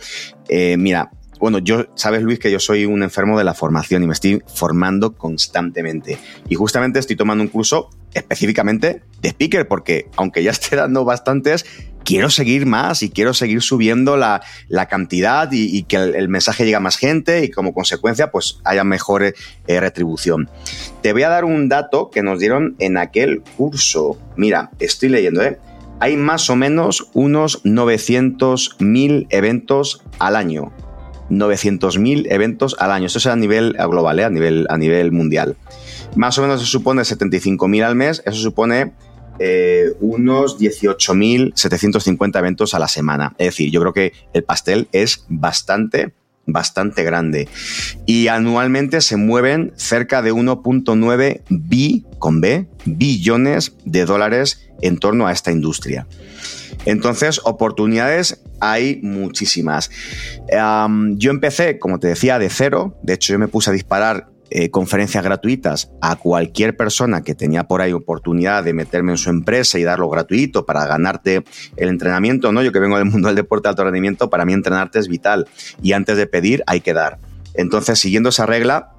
Eh, 0.47 0.77
mira, 0.77 1.11
bueno, 1.39 1.59
yo, 1.59 1.87
sabes 1.95 2.21
Luis 2.21 2.39
que 2.39 2.51
yo 2.51 2.59
soy 2.59 2.85
un 2.85 3.01
enfermo 3.01 3.37
de 3.37 3.43
la 3.43 3.53
formación 3.53 4.03
y 4.03 4.07
me 4.07 4.13
estoy 4.13 4.43
formando 4.53 5.15
constantemente. 5.15 6.17
Y 6.49 6.55
justamente 6.55 6.99
estoy 6.99 7.15
tomando 7.15 7.43
un 7.43 7.49
curso 7.49 7.89
específicamente 8.13 9.03
de 9.21 9.29
speaker, 9.29 9.67
porque 9.67 10.09
aunque 10.17 10.43
ya 10.43 10.51
esté 10.51 10.75
dando 10.75 11.05
bastantes, 11.05 11.65
quiero 12.03 12.29
seguir 12.29 12.65
más 12.65 13.03
y 13.03 13.09
quiero 13.09 13.33
seguir 13.33 13.61
subiendo 13.61 14.17
la, 14.17 14.41
cantidad 14.89 15.49
y, 15.51 15.83
que 15.83 15.97
el, 15.97 16.29
mensaje 16.29 16.63
llegue 16.63 16.75
a 16.75 16.79
más 16.79 16.97
gente 16.97 17.43
y 17.43 17.51
como 17.51 17.73
consecuencia 17.73 18.31
pues 18.31 18.59
haya 18.63 18.83
mejor 18.83 19.23
eh, 19.23 19.79
retribución. 19.79 20.49
Te 21.01 21.13
voy 21.13 21.23
a 21.23 21.29
dar 21.29 21.45
un 21.45 21.69
dato 21.69 22.09
que 22.09 22.23
nos 22.23 22.39
dieron 22.39 22.75
en 22.79 22.97
aquel 22.97 23.41
curso. 23.57 24.17
Mira, 24.35 24.71
estoy 24.79 25.09
leyendo, 25.09 25.43
¿eh? 25.43 25.59
Hay 26.01 26.15
más 26.15 26.49
o 26.49 26.55
menos 26.55 27.09
unos 27.13 27.63
900.000 27.63 29.27
eventos 29.29 30.01
al 30.17 30.37
año. 30.37 30.71
900.000 31.29 32.27
eventos 32.29 32.75
al 32.79 32.91
año. 32.91 33.07
Esto 33.07 33.19
es 33.19 33.27
a 33.27 33.35
nivel 33.35 33.73
global, 33.73 34.19
¿eh? 34.19 34.23
a, 34.23 34.29
nivel, 34.29 34.67
a 34.69 34.77
nivel 34.77 35.11
mundial. 35.11 35.55
Más 36.15 36.37
o 36.37 36.41
menos 36.41 36.61
se 36.61 36.67
supone 36.67 37.01
75.000 37.03 37.83
al 37.83 37.95
mes. 37.95 38.21
Eso 38.25 38.37
supone 38.37 38.93
eh, 39.39 39.93
unos 40.01 40.59
18.750 40.59 42.39
eventos 42.39 42.73
a 42.73 42.79
la 42.79 42.87
semana. 42.87 43.35
Es 43.37 43.47
decir, 43.47 43.71
yo 43.71 43.79
creo 43.81 43.93
que 43.93 44.13
el 44.33 44.43
pastel 44.43 44.89
es 44.91 45.23
bastante, 45.29 46.13
bastante 46.45 47.03
grande. 47.03 47.47
Y 48.05 48.27
anualmente 48.27 48.99
se 49.01 49.15
mueven 49.15 49.71
cerca 49.77 50.21
de 50.21 50.33
1.9 50.33 51.41
bi, 51.49 52.05
con 52.17 52.41
B, 52.41 52.67
billones 52.85 53.77
de 53.85 54.05
dólares 54.05 54.69
en 54.81 54.97
torno 54.97 55.27
a 55.27 55.31
esta 55.31 55.51
industria. 55.51 56.05
Entonces, 56.85 57.41
oportunidades 57.43 58.41
hay 58.59 58.99
muchísimas. 59.01 59.89
yo 60.49 61.31
empecé, 61.31 61.79
como 61.79 61.99
te 61.99 62.07
decía, 62.07 62.39
de 62.39 62.49
cero. 62.49 62.97
De 63.03 63.13
hecho, 63.13 63.33
yo 63.33 63.39
me 63.39 63.47
puse 63.47 63.69
a 63.69 63.73
disparar 63.73 64.27
eh, 64.51 64.71
conferencias 64.71 65.23
gratuitas 65.23 65.91
a 66.01 66.15
cualquier 66.15 66.75
persona 66.75 67.21
que 67.21 67.35
tenía 67.35 67.65
por 67.65 67.81
ahí 67.81 67.93
oportunidad 67.93 68.63
de 68.63 68.73
meterme 68.73 69.11
en 69.11 69.19
su 69.19 69.29
empresa 69.29 69.77
y 69.77 69.83
darlo 69.83 70.09
gratuito 70.09 70.65
para 70.65 70.87
ganarte 70.87 71.43
el 71.77 71.89
entrenamiento, 71.89 72.51
¿no? 72.51 72.63
Yo 72.63 72.71
que 72.71 72.79
vengo 72.79 72.97
del 72.97 73.05
mundo 73.05 73.27
del 73.27 73.35
deporte 73.35 73.67
de 73.67 73.69
alto 73.69 73.83
rendimiento, 73.83 74.31
para 74.31 74.45
mí 74.45 74.53
entrenarte 74.53 74.97
es 74.97 75.07
vital 75.07 75.47
y 75.83 75.91
antes 75.91 76.17
de 76.17 76.25
pedir 76.25 76.63
hay 76.65 76.81
que 76.81 76.93
dar. 76.93 77.19
Entonces, 77.53 77.99
siguiendo 77.99 78.29
esa 78.29 78.47
regla, 78.47 78.93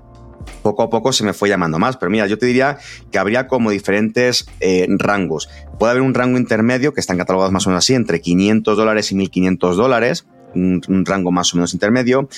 poco 0.62 0.83
a 0.83 0.90
poco 0.90 1.12
se 1.12 1.24
me 1.24 1.33
fue 1.33 1.48
llamando 1.48 1.79
más. 1.79 1.96
Pero 1.96 2.11
mira, 2.11 2.26
yo 2.26 2.38
te 2.38 2.46
diría 2.46 2.79
que 3.11 3.18
habría 3.18 3.46
como 3.46 3.70
diferentes 3.70 4.46
eh, 4.61 4.87
rangos. 4.90 5.48
Puede 5.79 5.92
haber 5.92 6.03
un 6.03 6.14
rango 6.14 6.38
intermedio 6.38 6.92
que 6.92 7.00
están 7.00 7.18
catalogados 7.18 7.53
más 7.53 7.66
o 7.66 7.70
menos 7.70 7.85
así, 7.85 7.94
entre 7.94 8.20
500 8.20 8.76
dólares 8.76 9.12
y 9.12 9.14
1500 9.14 9.76
dólares, 9.76 10.26
un, 10.55 11.05
rango 11.07 11.33
más 11.33 11.53
o 11.55 11.57
menos 11.57 11.74
intermedio. 11.74 12.29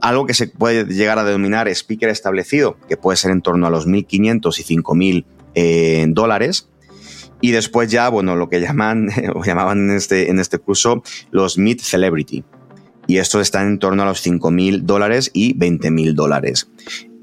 Algo 0.00 0.26
que 0.26 0.34
se 0.34 0.48
puede 0.48 0.84
llegar 0.84 1.18
a 1.18 1.24
denominar 1.24 1.68
speaker 1.68 2.10
establecido, 2.10 2.76
que 2.88 2.96
puede 2.96 3.16
ser 3.16 3.30
en 3.30 3.40
torno 3.40 3.66
a 3.66 3.70
los 3.70 3.86
1500 3.86 4.58
y 4.58 4.62
5000 4.62 5.26
eh, 5.54 6.06
dólares. 6.08 6.68
Y 7.40 7.50
después 7.50 7.90
ya, 7.90 8.08
bueno, 8.08 8.36
lo 8.36 8.48
que 8.48 8.60
llaman, 8.60 9.08
o 9.34 9.44
llamaban 9.44 9.90
en 9.90 9.96
este, 9.96 10.30
en 10.30 10.38
este 10.40 10.58
curso, 10.58 11.02
los 11.30 11.58
Mid 11.58 11.80
Celebrity. 11.80 12.44
Y 13.06 13.18
estos 13.18 13.42
están 13.42 13.66
en 13.66 13.78
torno 13.78 14.02
a 14.02 14.06
los 14.06 14.26
5.000 14.26 14.80
dólares 14.80 15.30
y 15.34 15.54
20.000 15.58 16.14
dólares 16.14 16.70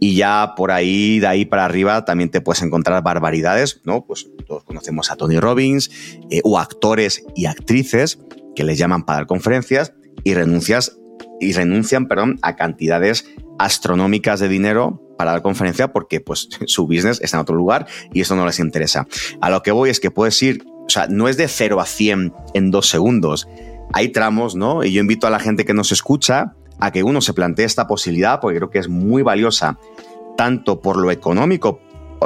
y 0.04 0.16
ya 0.16 0.56
por 0.58 0.72
ahí, 0.72 1.20
de 1.20 1.28
ahí 1.28 1.46
para 1.46 1.64
arriba, 1.64 2.04
también 2.06 2.32
te 2.32 2.42
puedes 2.42 2.64
encontrar 2.64 3.04
barbaridades, 3.04 3.82
¿no? 3.86 4.04
Pues 4.04 4.28
todos 4.48 4.64
conocemos 4.64 5.12
a 5.12 5.16
Tony 5.16 5.40
Robbins 5.40 5.92
eh, 6.32 6.42
o 6.44 6.58
actores 6.58 7.24
y 7.36 7.46
actrices 7.46 8.20
que 8.56 8.64
les 8.64 8.80
llaman 8.80 9.06
para 9.06 9.20
dar 9.20 9.28
conferencias 9.28 9.94
y 10.24 10.34
renuncias 10.34 10.98
y 11.40 11.54
renuncian, 11.54 12.08
perdón, 12.08 12.40
a 12.42 12.56
cantidades 12.56 13.28
astronómicas 13.60 14.40
de 14.40 14.50
dinero 14.50 15.00
para 15.20 15.34
dar 15.34 15.44
conferencia 15.44 15.94
porque 15.94 16.20
pues 16.20 16.50
su 16.66 16.88
business 16.88 17.22
está 17.22 17.38
en 17.38 17.42
otro 17.42 17.56
lugar 17.56 17.86
y 18.12 18.22
eso 18.22 18.36
no 18.36 18.44
les 18.44 18.58
interesa. 18.58 19.08
A 19.40 19.52
lo 19.52 19.62
que 19.62 19.72
voy 19.72 19.92
es 19.92 20.00
que 20.00 20.10
puedes 20.10 20.42
ir, 20.42 20.66
o 20.66 20.90
sea, 20.90 21.06
no 21.10 21.28
es 21.28 21.38
de 21.38 21.48
0 21.48 21.80
a 21.80 21.86
100 21.86 22.34
en 22.56 22.72
dos 22.72 22.90
segundos. 22.90 23.48
Hay 23.94 24.10
tramos, 24.10 24.56
¿no? 24.56 24.84
Y 24.84 24.94
yo 24.94 25.02
invito 25.02 25.28
a 25.28 25.30
la 25.30 25.40
gente 25.40 25.64
que 25.64 25.76
nos 25.76 25.92
escucha 25.92 26.56
a 26.82 26.92
que 26.92 27.04
uno 27.04 27.22
se 27.22 27.34
plantee 27.34 27.66
esta 27.66 27.88
posibilidad, 27.88 28.42
porque 28.42 28.58
creo 28.58 28.70
que 28.70 28.80
es 28.80 28.90
muy 28.90 29.22
valiosa, 29.22 29.80
tanto 30.36 30.82
por 30.82 30.98
lo 30.98 31.12
económico 31.12 31.80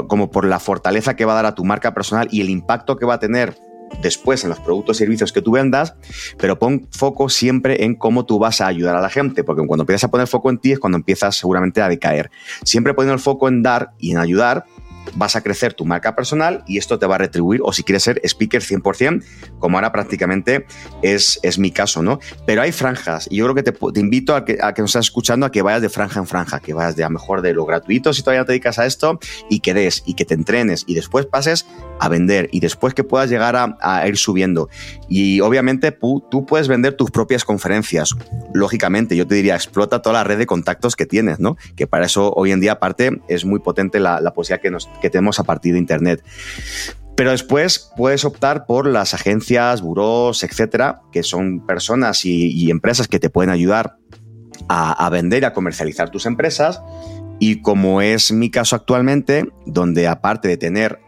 como 0.07 0.31
por 0.31 0.45
la 0.45 0.59
fortaleza 0.59 1.15
que 1.15 1.25
va 1.25 1.33
a 1.33 1.35
dar 1.35 1.45
a 1.45 1.55
tu 1.55 1.63
marca 1.63 1.93
personal 1.93 2.27
y 2.31 2.41
el 2.41 2.49
impacto 2.49 2.97
que 2.97 3.05
va 3.05 3.15
a 3.15 3.19
tener 3.19 3.57
después 4.01 4.43
en 4.43 4.49
los 4.49 4.59
productos 4.59 4.97
y 4.97 4.99
servicios 4.99 5.31
que 5.31 5.41
tú 5.41 5.51
vendas, 5.51 5.95
pero 6.37 6.57
pon 6.59 6.87
foco 6.91 7.29
siempre 7.29 7.83
en 7.85 7.95
cómo 7.95 8.25
tú 8.25 8.39
vas 8.39 8.61
a 8.61 8.67
ayudar 8.67 8.95
a 8.95 9.01
la 9.01 9.09
gente, 9.09 9.43
porque 9.43 9.65
cuando 9.65 9.83
empiezas 9.83 10.05
a 10.05 10.11
poner 10.11 10.27
foco 10.27 10.49
en 10.49 10.57
ti 10.57 10.71
es 10.71 10.79
cuando 10.79 10.97
empiezas 10.97 11.37
seguramente 11.37 11.81
a 11.81 11.89
decaer. 11.89 12.31
Siempre 12.63 12.93
poniendo 12.93 13.13
el 13.13 13.19
foco 13.19 13.47
en 13.47 13.61
dar 13.61 13.91
y 13.99 14.11
en 14.11 14.17
ayudar, 14.17 14.65
vas 15.15 15.35
a 15.35 15.41
crecer 15.41 15.73
tu 15.73 15.85
marca 15.85 16.15
personal 16.15 16.63
y 16.67 16.77
esto 16.77 16.99
te 16.99 17.05
va 17.05 17.15
a 17.15 17.17
retribuir, 17.17 17.61
o 17.63 17.73
si 17.73 17.83
quieres 17.83 18.03
ser 18.03 18.21
speaker 18.23 18.61
100%, 18.61 19.23
como 19.59 19.77
ahora 19.77 19.91
prácticamente 19.91 20.65
es, 21.01 21.39
es 21.43 21.57
mi 21.57 21.71
caso, 21.71 22.03
¿no? 22.03 22.19
Pero 22.45 22.61
hay 22.61 22.71
franjas 22.71 23.27
y 23.29 23.37
yo 23.37 23.45
creo 23.45 23.55
que 23.55 23.63
te, 23.63 23.99
invito 23.99 24.35
a 24.35 24.45
que, 24.45 24.57
a 24.61 24.73
que 24.73 24.81
nos 24.81 24.91
estás 24.91 25.05
escuchando 25.05 25.45
a 25.45 25.51
que 25.51 25.61
vayas 25.61 25.81
de 25.81 25.89
franja 25.89 26.19
en 26.19 26.27
franja, 26.27 26.59
que 26.59 26.73
vayas 26.73 26.95
de 26.95 27.03
a 27.03 27.09
mejor 27.09 27.41
de 27.41 27.53
lo 27.53 27.65
gratuito 27.65 28.13
si 28.13 28.21
todavía 28.21 28.45
te 28.45 28.51
dedicas 28.51 28.79
a 28.79 28.85
esto 28.85 29.19
y 29.49 29.59
que 29.59 29.73
des 29.73 30.03
y 30.05 30.13
que 30.13 30.25
te 30.25 30.33
entrenes 30.33 30.83
y 30.87 30.95
después 30.95 31.25
pases 31.25 31.65
a 31.99 32.09
vender 32.09 32.49
y 32.51 32.59
después 32.59 32.93
que 32.93 33.03
puedas 33.03 33.29
llegar 33.29 33.55
a, 33.55 34.07
ir 34.07 34.17
subiendo. 34.17 34.69
Y 35.07 35.41
obviamente 35.41 35.91
tú 35.91 36.45
puedes 36.45 36.67
vender 36.67 36.93
tus 36.93 37.11
propias 37.11 37.45
conferencias. 37.45 38.09
Lógicamente, 38.53 39.15
yo 39.15 39.25
te 39.25 39.35
diría, 39.35 39.55
explota 39.55 40.01
toda 40.01 40.13
la 40.13 40.23
red 40.23 40.37
de 40.37 40.45
contactos 40.45 40.95
que 40.95 41.05
tienes, 41.05 41.39
¿no? 41.39 41.57
Que 41.75 41.87
para 41.87 42.05
eso 42.05 42.33
hoy 42.35 42.51
en 42.51 42.59
día 42.59 42.73
aparte 42.73 43.21
es 43.27 43.45
muy 43.45 43.59
potente 43.59 43.99
la, 43.99 44.19
la 44.21 44.33
posibilidad 44.33 44.61
que 44.61 44.71
nos, 44.71 44.89
tenemos 45.09 45.39
a 45.39 45.43
partir 45.43 45.73
de 45.73 45.79
Internet. 45.79 46.23
Pero 47.15 47.31
después 47.31 47.91
puedes 47.95 48.25
optar 48.25 48.65
por 48.65 48.87
las 48.87 49.13
agencias, 49.13 49.81
buros, 49.81 50.43
etcétera, 50.43 51.01
que 51.13 51.23
son 51.23 51.65
personas 51.65 52.25
y, 52.25 52.69
empresas 52.69 53.07
que 53.07 53.19
te 53.19 53.29
pueden 53.29 53.49
ayudar 53.49 53.97
a, 54.67 55.09
vender 55.09 55.43
y 55.43 55.45
a 55.45 55.53
comercializar 55.53 56.09
tus 56.09 56.25
empresas. 56.25 56.81
Y 57.47 57.61
como 57.61 58.01
es 58.01 58.31
mi 58.31 58.49
caso 58.49 58.75
actualmente, 58.75 59.47
donde 59.67 60.07
aparte 60.07 60.47
de 60.47 60.57
tener, 60.57 60.99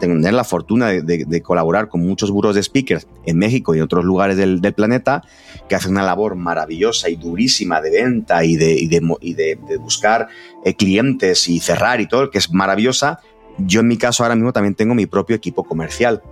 tener 0.00 0.34
la 0.34 0.42
fortuna 0.42 0.88
de, 0.88 1.40
colaborar 1.40 1.88
con 1.88 2.04
muchos 2.04 2.32
buros 2.32 2.56
de 2.56 2.64
speakers 2.64 3.06
en 3.24 3.38
México 3.38 3.76
y 3.76 3.78
en 3.78 3.84
otros 3.84 4.04
lugares 4.04 4.36
del, 4.36 4.60
planeta, 4.74 5.22
que 5.68 5.76
hacen 5.76 5.92
una 5.92 6.02
labor 6.02 6.34
maravillosa 6.34 7.10
y 7.10 7.14
durísima 7.14 7.80
de 7.80 7.92
venta 7.92 8.44
y 8.44 8.56
de, 8.56 8.74
y 8.74 9.34
de 9.34 9.76
buscar 9.78 10.26
eh, 10.64 10.74
clientes 10.74 11.48
y 11.48 11.60
cerrar 11.60 12.00
y 12.00 12.08
todo, 12.08 12.28
que 12.32 12.38
es 12.38 12.52
maravillosa, 12.52 13.20
yo 13.58 13.82
en 13.82 13.86
mi 13.86 13.96
caso 13.96 14.24
ahora 14.24 14.34
mismo 14.34 14.52
también 14.52 14.74
tengo 14.74 14.96
mi 14.96 15.06
propio 15.06 15.36
equipo 15.36 15.62
comercial 15.62 16.24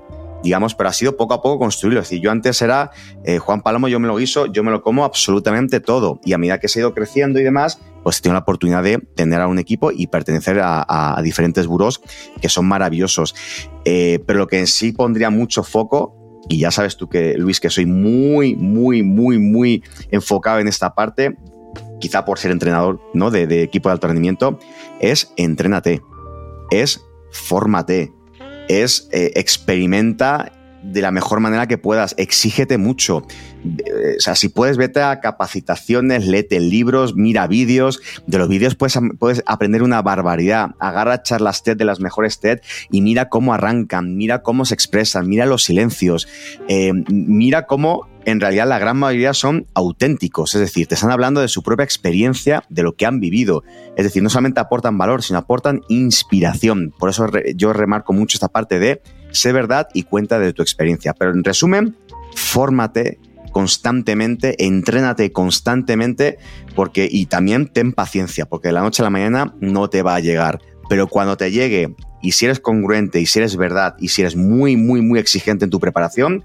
digamos, 0.43 0.75
pero 0.75 0.89
ha 0.89 0.93
sido 0.93 1.17
poco 1.17 1.35
a 1.35 1.43
poco 1.43 1.59
construirlo. 1.59 2.01
Es 2.01 2.09
decir, 2.09 2.23
yo 2.23 2.31
antes 2.31 2.61
era 2.63 2.91
eh, 3.25 3.39
Juan 3.39 3.63
Palomo, 3.63 3.89
yo 3.89 4.01
me 4.01 4.09
lo 4.09 4.17
guiso, 4.17 4.47
yo 4.47 4.63
me 4.63 4.71
lo 4.71 4.83
como 4.83 5.05
absolutamente 5.05 5.81
todo. 5.81 6.21
Y 6.25 6.33
a 6.33 6.39
medida 6.39 6.59
que 6.59 6.69
se 6.69 6.79
ha 6.79 6.83
ido 6.83 6.95
creciendo 6.95 7.41
y 7.41 7.45
demás, 7.45 7.81
pues 8.03 8.21
tengo 8.21 8.35
la 8.35 8.41
oportunidad 8.41 8.83
de 8.83 8.99
tener 8.99 9.41
a 9.41 9.47
un 9.47 9.59
equipo 9.59 9.91
y 9.93 10.09
pertenecer 10.09 10.61
a, 10.63 11.21
diferentes 11.23 11.67
buros 11.67 12.01
que 12.41 12.49
son 12.49 12.67
maravillosos. 12.67 13.35
Eh, 13.85 14.23
pero 14.27 14.41
lo 14.41 14.47
que 14.47 14.59
en 14.59 14.67
sí 14.67 14.93
pondría 14.93 15.31
mucho 15.31 15.63
foco 15.63 16.19
y 16.49 16.59
ya 16.59 16.71
sabes 16.71 16.97
tú 16.97 17.09
que, 17.09 17.35
Luis, 17.39 17.61
que 17.61 17.71
soy 17.71 17.87
muy, 17.87 18.57
muy, 18.57 19.03
muy, 19.03 19.39
muy 19.39 19.83
enfocado 20.11 20.59
en 20.59 20.67
esta 20.67 20.95
parte, 20.95 21.37
quizá 22.01 22.25
por 22.25 22.39
ser 22.39 22.51
entrenador 22.51 23.01
¿no? 23.15 23.31
de, 23.31 23.47
de 23.47 23.63
equipo 23.63 23.89
de 23.89 23.93
alto 23.95 24.09
rendimiento, 24.09 24.59
es 25.01 25.33
entrénate, 25.37 26.03
es 26.71 27.01
fórmate, 27.31 28.13
es 28.69 29.09
eh, 29.13 29.33
experimenta 29.37 30.53
de 30.83 31.01
la 31.01 31.11
mejor 31.11 31.41
manera 31.41 31.67
que 31.67 31.79
puedas. 31.79 32.15
Exígete 32.19 32.77
mucho. 32.79 33.27
Eh, 33.65 34.17
o 34.19 34.21
sea, 34.21 34.35
si 34.35 34.49
puedes, 34.49 34.77
vete 34.77 35.01
a 35.01 35.21
capacitaciones, 35.21 36.27
léete 36.27 36.61
libros, 36.61 37.15
mira 37.15 37.47
vídeos. 37.47 38.01
De 38.27 38.39
los 38.39 38.49
vídeos 38.49 38.75
puedes, 38.75 38.99
puedes 39.19 39.43
aprender 39.47 39.83
una 39.83 40.03
barbaridad. 40.03 40.71
Agarra 40.79 41.23
charlas 41.23 41.63
TED 41.63 41.77
de 41.77 41.85
las 41.85 42.01
mejores 42.01 42.41
TED 42.41 42.61
y 42.91 43.01
mira 43.01 43.29
cómo 43.29 43.55
arrancan, 43.55 44.17
mira 44.17 44.43
cómo 44.43 44.65
se 44.65 44.75
expresan, 44.75 45.29
mira 45.29 45.47
los 45.47 45.65
silencios, 45.65 46.29
eh, 46.69 46.93
mira 47.09 47.67
cómo 47.67 48.09
en 48.25 48.41
realidad 48.41 48.69
la 48.69 48.79
gran 48.79 48.97
mayoría 48.99 49.35
son 49.35 49.67
auténticos, 49.75 50.55
es 50.55 50.61
decir, 50.61 50.87
te 50.87 50.95
están 50.95 51.11
hablando 51.11 51.41
de 51.41 51.49
su 51.49 51.63
propia 51.63 51.85
experiencia, 51.85 52.65
de 52.69 52.83
lo 52.83 52.95
que 52.95 53.07
han 53.07 53.21
vivido. 53.21 53.65
Es 53.97 54.05
decir, 54.05 54.23
no 54.23 54.31
solamente 54.31 54.61
aportan 54.61 54.99
valor, 54.99 55.23
sino 55.23 55.39
aportan 55.39 55.83
inspiración. 55.89 56.95
Por 56.99 57.11
eso 57.11 57.27
yo 57.55 57.73
remarco 57.73 58.13
mucho 58.13 58.37
esta 58.37 58.49
parte 58.49 58.79
de 58.79 59.03
sé 59.31 59.53
verdad 59.53 59.89
y 59.95 60.05
cuenta 60.05 60.39
de 60.39 60.53
tu 60.53 60.63
experiencia. 60.63 61.15
Pero 61.15 61.33
en 61.33 61.45
resumen, 61.45 61.97
fórmate 62.35 63.19
constantemente, 63.53 64.65
entrénate 64.65 65.31
constantemente, 65.31 66.39
porque, 66.75 67.09
y 67.11 67.27
también 67.27 67.69
ten 67.69 67.93
paciencia, 67.93 68.47
porque 68.47 68.69
de 68.69 68.73
la 68.73 68.81
noche 68.81 69.03
a 69.03 69.05
la 69.05 69.11
mañana 69.11 69.55
no 69.61 69.89
te 69.89 70.03
va 70.03 70.15
a 70.15 70.21
llegar. 70.21 70.61
Pero 70.89 71.07
cuando 71.07 71.37
te 71.37 71.51
llegue, 71.51 71.95
y 72.23 72.33
si 72.33 72.47
eres 72.47 72.61
congruente, 72.61 73.21
y 73.21 73.27
si 73.27 73.39
eres 73.39 73.57
verdad, 73.57 73.95
y 73.99 74.09
si 74.09 74.23
eres 74.23 74.37
muy, 74.37 74.77
muy, 74.77 75.03
muy 75.03 75.19
exigente 75.19 75.65
en 75.65 75.71
tu 75.71 75.81
preparación, 75.81 76.45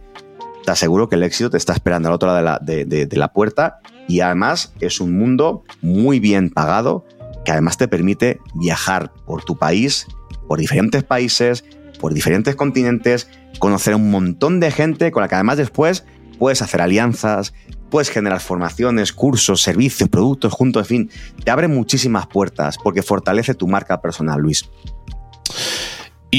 te 0.68 0.72
aseguro 0.72 1.08
que 1.08 1.16
el 1.16 1.24
éxito 1.24 1.50
te 1.50 1.56
está 1.56 1.72
esperando 1.72 2.10
al 2.10 2.16
otro 2.16 2.28
lado 2.28 2.60
de 2.60 2.76
la, 2.76 2.86
de 2.86 3.18
la 3.18 3.32
puerta. 3.32 3.80
Y 4.06 4.20
además 4.20 4.74
es 4.82 5.00
un 5.00 5.18
mundo 5.18 5.64
muy 5.82 6.20
bien 6.20 6.50
pagado, 6.50 7.06
que 7.46 7.54
además 7.54 7.78
te 7.78 7.88
permite 7.88 8.42
viajar 8.54 9.14
por 9.26 9.46
tu 9.46 9.58
país, 9.58 10.08
por 10.46 10.60
diferentes 10.60 11.06
países, 11.06 11.64
por 12.02 12.14
diferentes 12.14 12.58
continentes, 12.58 13.30
conocer 13.60 13.94
a 13.94 13.96
un 13.96 14.12
montón 14.12 14.60
de 14.60 14.70
gente 14.70 15.10
con 15.10 15.22
la 15.22 15.30
que 15.30 15.36
además 15.36 15.56
después 15.56 16.04
puedes 16.38 16.62
hacer 16.62 16.82
alianzas, 16.82 17.54
puedes 17.90 18.10
generar 18.10 18.42
formaciones, 18.42 19.14
cursos, 19.14 19.62
servicios, 19.62 20.10
productos 20.10 20.52
juntos, 20.52 20.82
en 20.82 20.86
fin, 20.86 21.12
te 21.46 21.50
abre 21.50 21.70
muchísimas 21.70 22.28
puertas 22.28 22.78
porque 22.78 23.04
fortalece 23.04 23.54
tu 23.54 23.70
marca 23.70 24.02
personal, 24.02 24.42
Luis. 24.42 24.70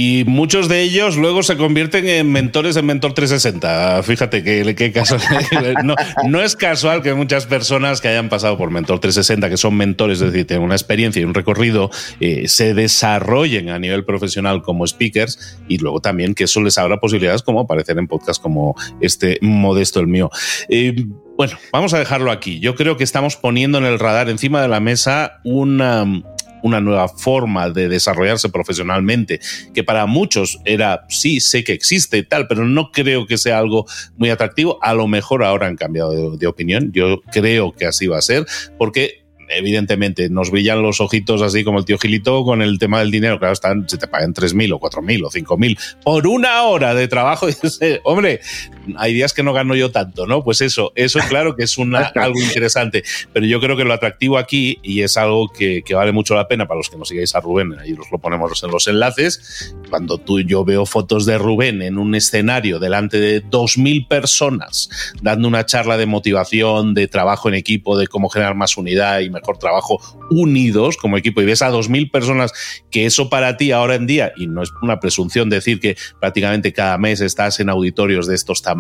Y 0.00 0.22
muchos 0.26 0.68
de 0.68 0.82
ellos 0.82 1.16
luego 1.16 1.42
se 1.42 1.56
convierten 1.56 2.08
en 2.08 2.30
mentores 2.30 2.76
en 2.76 2.86
Mentor 2.86 3.14
360. 3.14 4.00
Fíjate 4.04 4.44
que, 4.44 4.94
no, 5.82 5.96
no, 6.28 6.40
es 6.40 6.54
casual 6.54 7.02
que 7.02 7.14
muchas 7.14 7.46
personas 7.46 8.00
que 8.00 8.06
hayan 8.06 8.28
pasado 8.28 8.56
por 8.56 8.70
Mentor 8.70 9.00
360, 9.00 9.50
que 9.50 9.56
son 9.56 9.76
mentores, 9.76 10.20
es 10.20 10.30
decir, 10.32 10.46
tienen 10.46 10.64
una 10.64 10.76
experiencia 10.76 11.20
y 11.20 11.24
un 11.24 11.34
recorrido, 11.34 11.90
eh, 12.20 12.46
se 12.46 12.74
desarrollen 12.74 13.70
a 13.70 13.80
nivel 13.80 14.04
profesional 14.04 14.62
como 14.62 14.86
speakers 14.86 15.58
y 15.66 15.78
luego 15.78 15.98
también 15.98 16.36
que 16.36 16.44
eso 16.44 16.60
les 16.60 16.78
abra 16.78 17.00
posibilidades 17.00 17.42
como 17.42 17.58
aparecer 17.58 17.98
en 17.98 18.06
podcasts 18.06 18.38
como 18.38 18.76
este 19.00 19.38
modesto 19.42 19.98
el 19.98 20.06
mío. 20.06 20.30
Eh, 20.68 20.94
bueno, 21.36 21.58
vamos 21.72 21.92
a 21.92 21.98
dejarlo 21.98 22.30
aquí. 22.30 22.60
Yo 22.60 22.76
creo 22.76 22.96
que 22.96 23.02
estamos 23.02 23.34
poniendo 23.34 23.78
en 23.78 23.84
el 23.84 23.98
radar 23.98 24.28
encima 24.30 24.62
de 24.62 24.68
la 24.68 24.78
mesa 24.78 25.40
una 25.42 26.04
una 26.62 26.80
nueva 26.80 27.08
forma 27.08 27.70
de 27.70 27.88
desarrollarse 27.88 28.48
profesionalmente, 28.48 29.40
que 29.74 29.84
para 29.84 30.06
muchos 30.06 30.60
era, 30.64 31.04
sí, 31.08 31.40
sé 31.40 31.64
que 31.64 31.72
existe 31.72 32.22
tal, 32.22 32.46
pero 32.48 32.64
no 32.64 32.90
creo 32.92 33.26
que 33.26 33.38
sea 33.38 33.58
algo 33.58 33.86
muy 34.16 34.30
atractivo. 34.30 34.78
A 34.82 34.94
lo 34.94 35.06
mejor 35.06 35.44
ahora 35.44 35.66
han 35.66 35.76
cambiado 35.76 36.36
de, 36.36 36.46
opinión. 36.46 36.90
Yo 36.92 37.20
creo 37.30 37.72
que 37.72 37.86
así 37.86 38.06
va 38.06 38.18
a 38.18 38.22
ser, 38.22 38.46
porque 38.78 39.24
evidentemente 39.50 40.28
nos 40.28 40.50
brillan 40.50 40.82
los 40.82 41.00
ojitos 41.00 41.40
así 41.40 41.64
como 41.64 41.78
el 41.78 41.84
tío 41.84 41.98
Gilito 41.98 42.44
con 42.44 42.62
el 42.62 42.78
tema 42.78 43.00
del 43.00 43.10
dinero. 43.10 43.38
Claro, 43.38 43.52
están, 43.52 43.88
se 43.88 43.98
te 43.98 44.06
pagan 44.06 44.34
3.000 44.34 44.74
o 44.74 44.80
4.000 44.80 45.24
o 45.24 45.30
5.000 45.30 45.78
por 46.02 46.26
una 46.26 46.62
hora 46.62 46.94
de 46.94 47.08
trabajo. 47.08 47.46
Hombre, 48.04 48.40
hay 48.96 49.14
días 49.14 49.32
que 49.32 49.42
no 49.42 49.52
gano 49.52 49.74
yo 49.74 49.90
tanto, 49.90 50.26
¿no? 50.26 50.42
Pues 50.42 50.60
eso, 50.60 50.92
eso 50.94 51.18
claro 51.28 51.56
que 51.56 51.64
es 51.64 51.78
una, 51.78 52.00
algo 52.14 52.40
interesante. 52.40 53.02
Pero 53.32 53.46
yo 53.46 53.60
creo 53.60 53.76
que 53.76 53.84
lo 53.84 53.92
atractivo 53.92 54.38
aquí, 54.38 54.78
y 54.82 55.02
es 55.02 55.16
algo 55.16 55.48
que, 55.48 55.82
que 55.84 55.94
vale 55.94 56.12
mucho 56.12 56.34
la 56.34 56.48
pena 56.48 56.66
para 56.66 56.78
los 56.78 56.90
que 56.90 56.96
nos 56.96 57.08
sigáis 57.08 57.34
a 57.34 57.40
Rubén, 57.40 57.74
ahí 57.78 57.92
os 57.92 58.10
lo 58.10 58.18
ponemos 58.18 58.62
en 58.62 58.70
los 58.70 58.86
enlaces, 58.88 59.74
cuando 59.90 60.18
tú 60.18 60.40
yo 60.40 60.64
veo 60.64 60.86
fotos 60.86 61.26
de 61.26 61.38
Rubén 61.38 61.82
en 61.82 61.98
un 61.98 62.14
escenario 62.14 62.78
delante 62.78 63.20
de 63.20 63.44
2.000 63.44 64.08
personas 64.08 64.88
dando 65.22 65.48
una 65.48 65.66
charla 65.66 65.96
de 65.96 66.06
motivación, 66.06 66.94
de 66.94 67.08
trabajo 67.08 67.48
en 67.48 67.54
equipo, 67.54 67.98
de 67.98 68.06
cómo 68.06 68.28
generar 68.28 68.54
más 68.54 68.76
unidad 68.76 69.20
y 69.20 69.30
mejor 69.30 69.58
trabajo 69.58 70.00
unidos 70.30 70.96
como 70.96 71.16
equipo 71.16 71.40
y 71.40 71.46
ves 71.46 71.62
a 71.62 71.70
2.000 71.70 72.10
personas 72.10 72.52
que 72.90 73.06
eso 73.06 73.28
para 73.28 73.56
ti 73.56 73.72
ahora 73.72 73.94
en 73.94 74.06
día, 74.06 74.32
y 74.36 74.46
no 74.46 74.62
es 74.62 74.70
una 74.82 75.00
presunción 75.00 75.50
decir 75.50 75.80
que 75.80 75.96
prácticamente 76.20 76.72
cada 76.72 76.98
mes 76.98 77.20
estás 77.20 77.60
en 77.60 77.68
auditorios 77.68 78.26
de 78.26 78.34
estos 78.34 78.62
tamaños, 78.62 78.77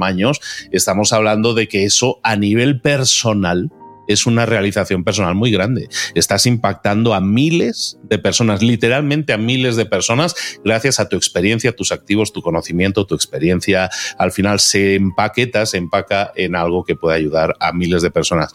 estamos 0.72 1.12
hablando 1.12 1.54
de 1.54 1.68
que 1.68 1.84
eso 1.84 2.20
a 2.22 2.36
nivel 2.36 2.80
personal 2.80 3.70
es 4.08 4.26
una 4.26 4.46
realización 4.46 5.04
personal 5.04 5.34
muy 5.34 5.52
grande. 5.52 5.88
Estás 6.14 6.46
impactando 6.46 7.14
a 7.14 7.20
miles 7.20 7.98
de 8.02 8.18
personas, 8.18 8.62
literalmente 8.62 9.34
a 9.34 9.36
miles 9.36 9.76
de 9.76 9.86
personas, 9.86 10.34
gracias 10.64 10.98
a 10.98 11.08
tu 11.08 11.16
experiencia, 11.16 11.76
tus 11.76 11.92
activos, 11.92 12.32
tu 12.32 12.42
conocimiento, 12.42 13.06
tu 13.06 13.14
experiencia. 13.14 13.90
Al 14.16 14.32
final 14.32 14.58
se 14.60 14.94
empaqueta, 14.96 15.66
se 15.66 15.76
empaca 15.76 16.32
en 16.34 16.56
algo 16.56 16.84
que 16.84 16.96
puede 16.96 17.16
ayudar 17.16 17.54
a 17.60 17.72
miles 17.72 18.02
de 18.02 18.10
personas 18.10 18.54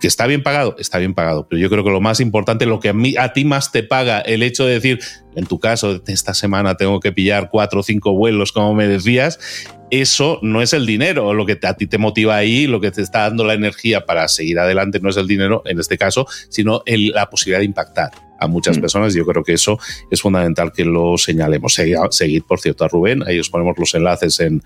que 0.00 0.06
está 0.06 0.26
bien 0.26 0.42
pagado, 0.42 0.76
está 0.78 0.98
bien 0.98 1.14
pagado, 1.14 1.46
pero 1.48 1.60
yo 1.60 1.68
creo 1.68 1.84
que 1.84 1.90
lo 1.90 2.00
más 2.00 2.20
importante, 2.20 2.66
lo 2.66 2.80
que 2.80 2.90
a, 2.90 2.92
mí, 2.92 3.16
a 3.18 3.32
ti 3.32 3.44
más 3.44 3.72
te 3.72 3.82
paga, 3.82 4.20
el 4.20 4.42
hecho 4.42 4.64
de 4.64 4.74
decir, 4.74 5.00
en 5.34 5.46
tu 5.46 5.58
caso, 5.58 6.00
esta 6.06 6.34
semana 6.34 6.76
tengo 6.76 7.00
que 7.00 7.12
pillar 7.12 7.48
cuatro 7.50 7.80
o 7.80 7.82
cinco 7.82 8.12
vuelos, 8.12 8.52
como 8.52 8.74
me 8.74 8.86
decías, 8.86 9.38
eso 9.90 10.38
no 10.42 10.62
es 10.62 10.72
el 10.72 10.86
dinero, 10.86 11.32
lo 11.34 11.46
que 11.46 11.58
a 11.62 11.74
ti 11.74 11.86
te 11.86 11.98
motiva 11.98 12.36
ahí, 12.36 12.66
lo 12.66 12.80
que 12.80 12.90
te 12.90 13.02
está 13.02 13.20
dando 13.20 13.44
la 13.44 13.54
energía 13.54 14.06
para 14.06 14.28
seguir 14.28 14.58
adelante 14.58 15.00
no 15.00 15.10
es 15.10 15.16
el 15.16 15.26
dinero, 15.26 15.62
en 15.64 15.78
este 15.80 15.98
caso, 15.98 16.26
sino 16.48 16.82
la 16.86 17.28
posibilidad 17.30 17.60
de 17.60 17.66
impactar 17.66 18.27
a 18.38 18.46
muchas 18.46 18.78
mm. 18.78 18.80
personas. 18.80 19.14
Yo 19.14 19.24
creo 19.26 19.42
que 19.42 19.52
eso 19.52 19.78
es 20.10 20.20
fundamental 20.20 20.72
que 20.72 20.84
lo 20.84 21.18
señalemos. 21.18 21.74
Seguid, 22.10 22.42
por 22.42 22.60
cierto, 22.60 22.84
a 22.84 22.88
Rubén. 22.88 23.22
Ahí 23.26 23.38
os 23.38 23.50
ponemos 23.50 23.76
los 23.78 23.94
enlaces 23.94 24.40
en, 24.40 24.62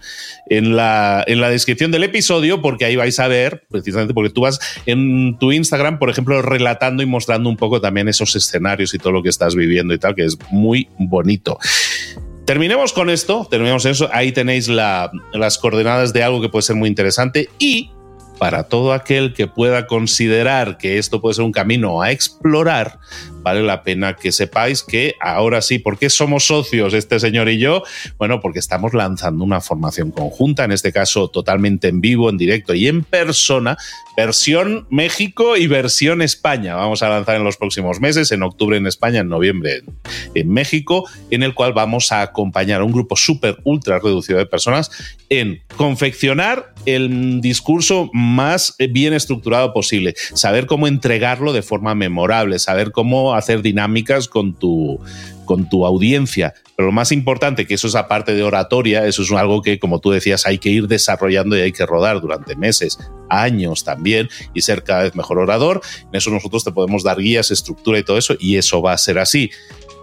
en, 0.48 0.76
la, 0.76 1.24
en 1.26 1.40
la 1.40 1.50
descripción 1.50 1.90
del 1.90 2.04
episodio, 2.04 2.62
porque 2.62 2.84
ahí 2.84 2.96
vais 2.96 3.18
a 3.18 3.28
ver, 3.28 3.64
precisamente 3.70 4.14
porque 4.14 4.30
tú 4.30 4.42
vas 4.42 4.60
en 4.86 5.38
tu 5.38 5.52
Instagram, 5.52 5.98
por 5.98 6.10
ejemplo, 6.10 6.40
relatando 6.42 7.02
y 7.02 7.06
mostrando 7.06 7.48
un 7.48 7.56
poco 7.56 7.80
también 7.80 8.08
esos 8.08 8.34
escenarios 8.36 8.94
y 8.94 8.98
todo 8.98 9.12
lo 9.12 9.22
que 9.22 9.28
estás 9.28 9.54
viviendo 9.54 9.94
y 9.94 9.98
tal, 9.98 10.14
que 10.14 10.24
es 10.24 10.38
muy 10.50 10.88
bonito. 10.98 11.58
Terminemos 12.44 12.92
con 12.92 13.08
esto, 13.08 13.46
terminemos 13.48 13.84
eso. 13.86 14.10
Ahí 14.12 14.32
tenéis 14.32 14.68
las 14.68 15.58
coordenadas 15.60 16.12
de 16.12 16.24
algo 16.24 16.40
que 16.40 16.48
puede 16.48 16.62
ser 16.62 16.76
muy 16.76 16.88
interesante 16.88 17.48
y 17.58 17.90
para 18.38 18.64
todo 18.64 18.92
aquel 18.92 19.34
que 19.34 19.46
pueda 19.46 19.86
considerar 19.86 20.76
que 20.76 20.98
esto 20.98 21.20
puede 21.20 21.34
ser 21.34 21.44
un 21.44 21.52
camino 21.52 22.02
a 22.02 22.10
explorar, 22.10 22.98
vale 23.42 23.62
la 23.62 23.82
pena 23.82 24.16
que 24.16 24.32
sepáis 24.32 24.82
que 24.82 25.14
ahora 25.20 25.62
sí, 25.62 25.78
¿por 25.78 25.98
qué 25.98 26.10
somos 26.10 26.46
socios 26.46 26.94
este 26.94 27.20
señor 27.20 27.48
y 27.48 27.58
yo? 27.58 27.82
Bueno, 28.18 28.40
porque 28.40 28.58
estamos 28.58 28.94
lanzando 28.94 29.44
una 29.44 29.60
formación 29.60 30.10
conjunta, 30.10 30.64
en 30.64 30.72
este 30.72 30.92
caso 30.92 31.28
totalmente 31.28 31.88
en 31.88 32.00
vivo, 32.00 32.30
en 32.30 32.38
directo 32.38 32.74
y 32.74 32.88
en 32.88 33.04
persona, 33.04 33.76
versión 34.16 34.86
México 34.90 35.56
y 35.56 35.66
versión 35.66 36.22
España. 36.22 36.74
Vamos 36.74 37.02
a 37.02 37.08
lanzar 37.08 37.36
en 37.36 37.44
los 37.44 37.56
próximos 37.56 38.00
meses, 38.00 38.32
en 38.32 38.42
octubre 38.42 38.76
en 38.76 38.86
España, 38.86 39.20
en 39.20 39.28
noviembre 39.28 39.82
en, 40.34 40.50
México, 40.50 41.08
en 41.30 41.42
el 41.42 41.54
cual 41.54 41.72
vamos 41.72 42.12
a 42.12 42.22
acompañar 42.22 42.80
a 42.80 42.84
un 42.84 42.92
grupo 42.92 43.16
súper 43.16 43.58
ultra 43.64 43.98
reducido 43.98 44.38
de 44.38 44.46
personas 44.46 44.90
en 45.28 45.62
confeccionar 45.76 46.74
el 46.86 47.40
discurso 47.40 48.10
más 48.12 48.21
bien 48.90 49.12
estructurado 49.12 49.72
posible, 49.72 50.14
saber 50.34 50.66
cómo 50.66 50.86
entregarlo 50.86 51.52
de 51.52 51.62
forma 51.62 51.94
memorable, 51.94 52.58
saber 52.58 52.92
cómo 52.92 53.34
hacer 53.34 53.62
dinámicas 53.62 54.28
con 54.28 54.54
tu, 54.54 55.00
con 55.44 55.68
tu 55.68 55.84
audiencia. 55.84 56.54
Pero 56.76 56.86
lo 56.86 56.92
más 56.92 57.12
importante, 57.12 57.66
que 57.66 57.74
eso 57.74 57.86
es 57.86 57.94
aparte 57.94 58.34
de 58.34 58.42
oratoria, 58.42 59.06
eso 59.06 59.22
es 59.22 59.30
algo 59.32 59.62
que, 59.62 59.78
como 59.78 60.00
tú 60.00 60.10
decías, 60.10 60.46
hay 60.46 60.58
que 60.58 60.70
ir 60.70 60.88
desarrollando 60.88 61.56
y 61.56 61.60
hay 61.60 61.72
que 61.72 61.86
rodar 61.86 62.20
durante 62.20 62.56
meses, 62.56 62.98
años 63.28 63.84
también, 63.84 64.28
y 64.54 64.62
ser 64.62 64.82
cada 64.82 65.02
vez 65.02 65.14
mejor 65.14 65.38
orador. 65.38 65.80
En 66.10 66.16
eso 66.16 66.30
nosotros 66.30 66.64
te 66.64 66.72
podemos 66.72 67.02
dar 67.02 67.18
guías, 67.18 67.50
estructura 67.50 67.98
y 67.98 68.02
todo 68.02 68.18
eso, 68.18 68.34
y 68.38 68.56
eso 68.56 68.80
va 68.80 68.92
a 68.92 68.98
ser 68.98 69.18
así. 69.18 69.50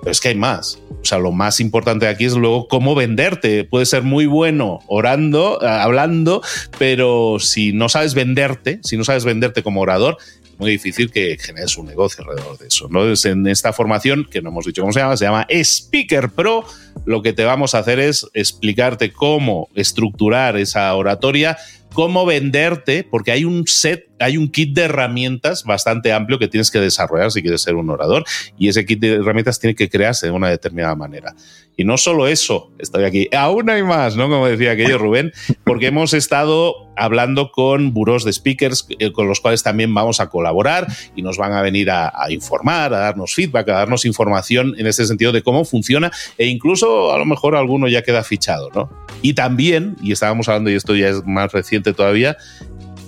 Pero 0.01 0.11
es 0.11 0.19
que 0.19 0.29
hay 0.29 0.35
más. 0.35 0.79
O 1.01 1.05
sea, 1.05 1.17
lo 1.17 1.31
más 1.31 1.59
importante 1.59 2.07
aquí 2.07 2.25
es 2.25 2.33
luego 2.33 2.67
cómo 2.67 2.93
venderte. 2.93 3.63
Puede 3.63 3.85
ser 3.85 4.03
muy 4.03 4.25
bueno 4.25 4.79
orando, 4.87 5.59
eh, 5.61 5.67
hablando, 5.67 6.41
pero 6.77 7.37
si 7.39 7.71
no 7.71 7.89
sabes 7.89 8.13
venderte, 8.13 8.79
si 8.83 8.97
no 8.97 9.03
sabes 9.03 9.23
venderte 9.23 9.63
como 9.63 9.81
orador, 9.81 10.17
es 10.43 10.59
muy 10.59 10.71
difícil 10.71 11.09
que 11.09 11.37
generes 11.39 11.77
un 11.77 11.85
negocio 11.85 12.23
alrededor 12.23 12.57
de 12.57 12.67
eso. 12.67 12.87
¿no? 12.89 13.05
en 13.05 13.47
esta 13.47 13.71
formación, 13.71 14.27
que 14.29 14.41
no 14.41 14.49
hemos 14.49 14.65
dicho 14.65 14.81
cómo 14.81 14.91
se 14.91 14.99
llama, 14.99 15.15
se 15.15 15.25
llama 15.25 15.47
Speaker 15.49 16.29
Pro, 16.29 16.65
lo 17.05 17.21
que 17.21 17.31
te 17.31 17.45
vamos 17.45 17.75
a 17.75 17.79
hacer 17.79 17.99
es 17.99 18.27
explicarte 18.33 19.11
cómo 19.11 19.69
estructurar 19.73 20.57
esa 20.57 20.93
oratoria 20.95 21.57
cómo 21.93 22.25
venderte, 22.25 23.03
porque 23.03 23.31
hay 23.31 23.45
un 23.45 23.65
set, 23.67 24.07
hay 24.19 24.37
un 24.37 24.49
kit 24.49 24.75
de 24.75 24.83
herramientas 24.83 25.63
bastante 25.63 26.13
amplio 26.13 26.39
que 26.39 26.47
tienes 26.47 26.71
que 26.71 26.79
desarrollar 26.79 27.31
si 27.31 27.41
quieres 27.41 27.61
ser 27.61 27.75
un 27.75 27.89
orador 27.89 28.23
y 28.57 28.67
ese 28.67 28.85
kit 28.85 28.99
de 28.99 29.15
herramientas 29.15 29.59
tiene 29.59 29.75
que 29.75 29.89
crearse 29.89 30.27
de 30.27 30.31
una 30.31 30.49
determinada 30.49 30.95
manera. 30.95 31.35
Y 31.79 31.85
no 31.85 31.97
solo 31.97 32.27
eso, 32.27 32.73
estoy 32.77 33.05
aquí, 33.05 33.29
aún 33.31 33.69
hay 33.69 33.83
más, 33.83 34.17
¿no? 34.17 34.27
Como 34.27 34.47
decía 34.47 34.71
aquello 34.71 34.97
Rubén, 34.97 35.31
porque 35.63 35.87
hemos 35.87 36.13
estado 36.13 36.75
hablando 36.97 37.53
con 37.53 37.93
buros 37.93 38.25
de 38.25 38.33
speakers 38.33 38.85
eh, 38.99 39.13
con 39.13 39.29
los 39.29 39.39
cuales 39.39 39.63
también 39.63 39.93
vamos 39.93 40.19
a 40.19 40.27
colaborar 40.27 40.87
y 41.15 41.21
nos 41.21 41.37
van 41.37 41.53
a 41.53 41.61
venir 41.61 41.89
a, 41.89 42.11
informar, 42.31 42.93
a 42.93 42.99
darnos 42.99 43.33
feedback, 43.33 43.69
a 43.69 43.73
darnos 43.75 44.03
información 44.03 44.75
en 44.77 44.87
ese 44.87 45.05
sentido 45.05 45.31
de 45.31 45.41
cómo 45.41 45.63
funciona 45.63 46.11
e 46.37 46.47
incluso 46.47 47.13
a 47.13 47.17
lo 47.17 47.23
mejor 47.23 47.55
alguno 47.55 47.87
ya 47.87 48.01
queda 48.01 48.25
fichado, 48.25 48.69
¿no? 48.75 48.89
Y 49.21 49.33
también, 49.33 49.95
y 50.03 50.11
estábamos 50.11 50.49
hablando, 50.49 50.71
y 50.71 50.73
esto 50.73 50.97
ya 50.97 51.07
es 51.07 51.25
más 51.25 51.53
reciente 51.53 51.93
todavía, 51.93 52.35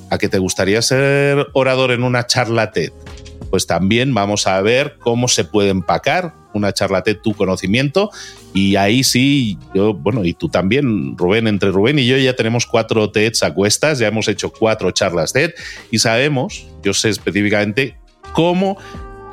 a 0.10 0.18
que 0.18 0.30
te 0.30 0.38
gustaría 0.38 0.82
ser 0.82 1.46
orador 1.52 1.92
en 1.92 2.04
una 2.04 2.26
charla 2.26 2.72
TED 2.72 2.94
pues 3.50 3.68
también 3.68 4.14
vamos 4.14 4.48
a 4.48 4.62
ver 4.62 4.96
cómo 4.98 5.28
se 5.28 5.44
puede 5.44 5.72
empacar 5.72 6.34
una 6.54 6.74
charla 6.74 7.04
TED 7.04 7.18
tu 7.22 7.34
conocimiento 7.34 8.10
y 8.54 8.76
ahí 8.76 9.04
sí, 9.04 9.58
yo, 9.74 9.94
bueno, 9.94 10.26
y 10.26 10.34
tú 10.34 10.50
también, 10.50 11.18
Rubén, 11.18 11.48
entre 11.48 11.72
Rubén 11.72 12.00
y 12.00 12.06
yo 12.06 12.18
ya 12.18 12.36
tenemos 12.36 12.66
cuatro 12.66 13.12
TEDs 13.12 13.44
a 13.44 13.54
cuestas, 13.54 14.00
ya 14.00 14.08
hemos 14.08 14.28
hecho 14.28 14.52
cuatro 14.52 14.92
charlas 14.92 15.34
TED 15.34 15.52
y 15.90 16.00
sabemos, 16.00 16.68
yo 16.84 16.94
sé 16.94 17.10
específicamente 17.10 17.98
cómo 18.34 18.78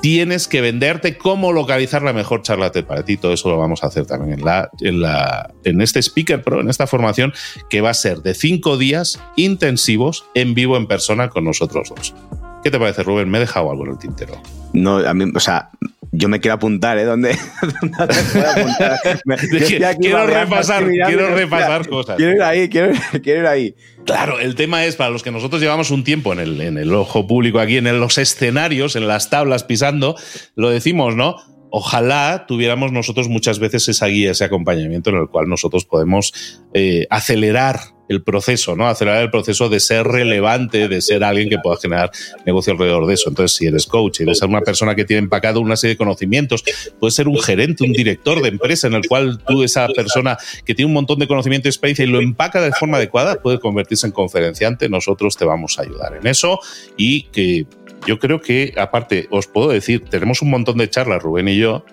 tienes 0.01 0.47
que 0.49 0.61
venderte, 0.61 1.19
cómo 1.19 1.53
localizar 1.53 2.03
la 2.03 2.13
mejor 2.13 2.43
charla 2.43 2.71
TED 2.71 2.85
para 2.85 3.05
ti. 3.05 3.17
Todo 3.17 3.33
eso 3.33 3.49
lo 3.49 3.59
vamos 3.59 3.83
a 3.83 3.89
hacer 3.89 4.07
también 4.07 4.39
en, 4.39 4.45
la, 4.45 4.71
en, 4.81 5.01
la, 5.01 5.53
en 5.65 5.81
este 5.81 6.01
Speaker 6.01 6.43
Pro, 6.43 6.61
en 6.61 6.69
esta 6.69 6.87
formación 6.87 7.33
que 7.69 7.81
va 7.81 7.91
a 7.91 7.95
ser 7.95 8.19
de 8.19 8.35
cinco 8.35 8.77
días 8.77 9.21
intensivos 9.37 10.25
en 10.35 10.55
vivo 10.55 10.77
en 10.77 10.87
persona 10.87 11.29
con 11.29 11.45
nosotros 11.45 11.93
dos. 11.95 12.15
¿Qué 12.63 12.71
te 12.71 12.79
parece, 12.79 13.03
Rubén? 13.03 13.29
Me 13.29 13.39
he 13.39 13.41
dejado 13.43 13.71
algo 13.71 13.85
en 13.85 13.93
el 13.93 13.99
tintero. 13.99 14.41
No, 14.73 14.99
a 14.99 15.15
mí, 15.15 15.31
o 15.35 15.41
sea, 15.41 15.71
yo 16.13 16.29
me 16.29 16.41
quiero 16.41 16.55
apuntar, 16.55 16.99
¿eh? 16.99 17.05
¿Dónde, 17.05 17.37
apuntar? 17.63 18.09
quiero 19.99 20.27
repasar, 20.27 20.85
quiero 20.85 21.35
repasar 21.35 21.89
cosas. 21.89 22.17
Quiero 22.17 22.33
ir 22.33 22.43
ahí, 22.43 22.69
quiero, 22.69 22.93
quiero, 23.23 23.41
ir 23.41 23.47
ahí. 23.47 23.75
Claro, 24.05 24.41
el 24.41 24.55
tema 24.55 24.85
es, 24.85 24.97
para 24.97 25.11
los 25.11 25.23
que 25.23 25.31
nosotros 25.31 25.61
llevamos 25.61 25.91
un 25.91 26.05
tiempo 26.05 26.33
en 26.33 26.39
el, 26.39 26.61
en 26.61 26.79
el 26.79 26.95
ojo 26.95 27.27
público 27.27 27.61
aquí, 27.61 27.77
en 27.77 28.01
los 28.01 28.19
escenarios, 28.19 28.97
en 28.97 29.07
las 29.07 29.31
tablas 29.31 29.65
pisando, 29.65 30.17
lo 30.55 30.71
decimos, 30.71 31.15
¿no? 31.15 31.37
Ojalá 31.71 32.47
tuviéramos 32.47 32.93
nosotros 32.93 33.29
muchas 33.29 33.59
veces 33.59 33.89
esa 33.89 34.07
guía, 34.07 34.31
ese 34.31 34.45
acompañamiento 34.45 35.11
en 35.11 35.17
el 35.17 35.29
cual 35.29 35.49
nosotros 35.49 35.85
podemos 35.85 36.63
eh, 36.73 37.07
acelerar 37.11 37.98
el 38.09 38.23
proceso, 38.23 38.75
¿no? 38.77 38.89
Acelerar 38.89 39.23
el 39.23 39.31
proceso 39.31 39.69
de 39.69 39.81
ser 39.81 40.07
relevante, 40.07 40.89
de 40.89 41.01
ser 41.01 41.25
alguien 41.25 41.49
que 41.49 41.59
pueda 41.59 41.77
generar 41.77 42.11
negocio 42.47 42.73
alrededor 42.73 43.07
de 43.07 43.15
eso. 43.15 43.29
Entonces, 43.29 43.57
si 43.57 43.67
eres 43.67 43.87
coach 43.87 44.21
eres 44.21 44.43
una 44.43 44.61
persona 44.61 44.95
que 44.95 45.05
tiene 45.05 45.23
empacado 45.23 45.61
una 45.61 45.77
serie 45.77 45.95
de 45.95 45.99
conocimientos, 45.99 46.65
puedes 46.99 47.15
ser 47.15 47.29
un 47.29 47.39
gerente, 47.39 47.85
un 47.85 47.93
director 47.93 48.41
de 48.43 48.49
empresa 48.49 48.87
en 48.87 48.95
el 48.95 49.07
cual 49.07 49.39
tú, 49.47 49.63
esa 49.63 49.89
persona 49.89 50.39
que 50.65 50.75
tiene 50.75 50.87
un 50.87 50.95
montón 50.95 51.19
de 51.19 51.29
conocimiento 51.29 51.69
y 51.69 51.71
experiencia 51.71 52.05
y 52.05 52.09
lo 52.09 52.21
empaca 52.21 52.61
de 52.61 52.73
forma 52.73 52.97
adecuada, 52.97 53.43
puede 53.43 53.61
convertirse 53.61 54.07
en 54.07 54.13
conferenciante. 54.13 54.89
Nosotros 54.89 55.37
te 55.37 55.45
vamos 55.45 55.79
a 55.79 55.83
ayudar 55.83 56.17
en 56.17 56.27
eso 56.27 56.59
y 56.97 57.25
que 57.25 57.67
yo 58.07 58.19
creo 58.19 58.41
que, 58.41 58.75
aparte, 58.77 59.27
os 59.31 59.47
puedo 59.47 59.69
decir, 59.69 60.05
tenemos 60.09 60.41
un 60.43 60.51
montón 60.51 60.79
de 60.79 60.89
charlas, 60.89 61.23
Rubén 61.23 61.49
y 61.49 61.59
yo, 61.59 61.85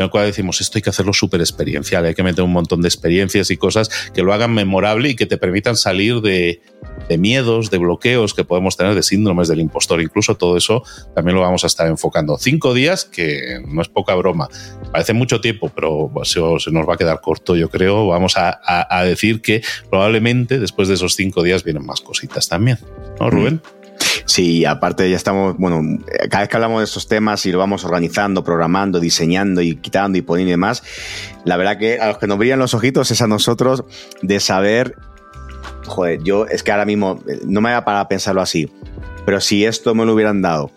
en 0.00 0.04
el 0.04 0.10
cual 0.10 0.24
decimos, 0.24 0.62
esto 0.62 0.78
hay 0.78 0.82
que 0.82 0.88
hacerlo 0.88 1.12
súper 1.12 1.40
experiencial, 1.40 2.06
hay 2.06 2.14
que 2.14 2.22
meter 2.22 2.42
un 2.42 2.54
montón 2.54 2.80
de 2.80 2.88
experiencias 2.88 3.50
y 3.50 3.58
cosas 3.58 3.90
que 4.14 4.22
lo 4.22 4.32
hagan 4.32 4.54
memorable 4.54 5.10
y 5.10 5.14
que 5.14 5.26
te 5.26 5.36
permitan 5.36 5.76
salir 5.76 6.22
de, 6.22 6.62
miedos, 7.18 7.70
de 7.70 7.76
bloqueos 7.76 8.32
que 8.32 8.42
podemos 8.42 8.78
tener, 8.78 8.94
de 8.94 9.02
síndromes 9.02 9.48
del 9.48 9.60
impostor. 9.60 10.00
Incluso 10.00 10.38
todo 10.38 10.56
eso 10.56 10.82
también 11.14 11.34
lo 11.34 11.42
vamos 11.42 11.64
a 11.64 11.66
estar 11.66 11.86
enfocando. 11.86 12.38
Cinco 12.38 12.72
días, 12.72 13.04
que 13.04 13.60
no 13.68 13.82
es 13.82 13.90
poca 13.90 14.14
broma. 14.14 14.48
Parece 14.90 15.12
mucho 15.12 15.42
tiempo, 15.42 15.70
pero 15.74 16.10
se, 16.24 16.40
nos 16.40 16.88
va 16.88 16.94
a 16.94 16.96
quedar 16.96 17.20
corto, 17.20 17.54
yo 17.54 17.68
creo. 17.68 18.06
Vamos 18.06 18.38
a, 18.38 18.58
a 18.64 19.04
decir 19.04 19.42
que 19.42 19.62
probablemente 19.90 20.58
después 20.58 20.88
de 20.88 20.94
esos 20.94 21.14
cinco 21.14 21.42
días 21.42 21.62
vienen 21.62 21.84
más 21.84 22.00
cositas 22.00 22.48
también. 22.48 22.78
¿No, 23.20 23.28
Rubén? 23.28 23.60
Sí, 24.24 24.64
aparte 24.64 25.08
ya 25.10 25.16
estamos, 25.16 25.56
bueno, 25.58 25.98
cada 26.30 26.42
vez 26.42 26.48
que 26.48 26.56
hablamos 26.56 26.80
de 26.80 26.84
estos 26.84 27.08
temas 27.08 27.44
y 27.46 27.52
lo 27.52 27.58
vamos 27.58 27.84
organizando, 27.84 28.44
programando, 28.44 29.00
diseñando 29.00 29.60
y 29.60 29.76
quitando 29.76 30.18
y 30.18 30.22
poniendo 30.22 30.50
y 30.50 30.52
demás, 30.52 30.82
la 31.44 31.56
verdad 31.56 31.78
que 31.78 31.98
a 31.98 32.08
los 32.08 32.18
que 32.18 32.26
nos 32.26 32.38
brillan 32.38 32.58
los 32.58 32.74
ojitos 32.74 33.10
es 33.10 33.22
a 33.22 33.26
nosotros 33.26 33.84
de 34.22 34.40
saber, 34.40 34.96
joder, 35.86 36.22
yo 36.22 36.46
es 36.46 36.62
que 36.62 36.72
ahora 36.72 36.84
mismo 36.84 37.22
eh, 37.28 37.40
no 37.44 37.60
me 37.60 37.70
da 37.70 37.84
para 37.84 38.06
pensarlo 38.08 38.40
así, 38.40 38.72
pero 39.24 39.40
si 39.40 39.64
esto 39.64 39.94
me 39.94 40.04
lo 40.04 40.14
hubieran 40.14 40.42
dado, 40.42 40.70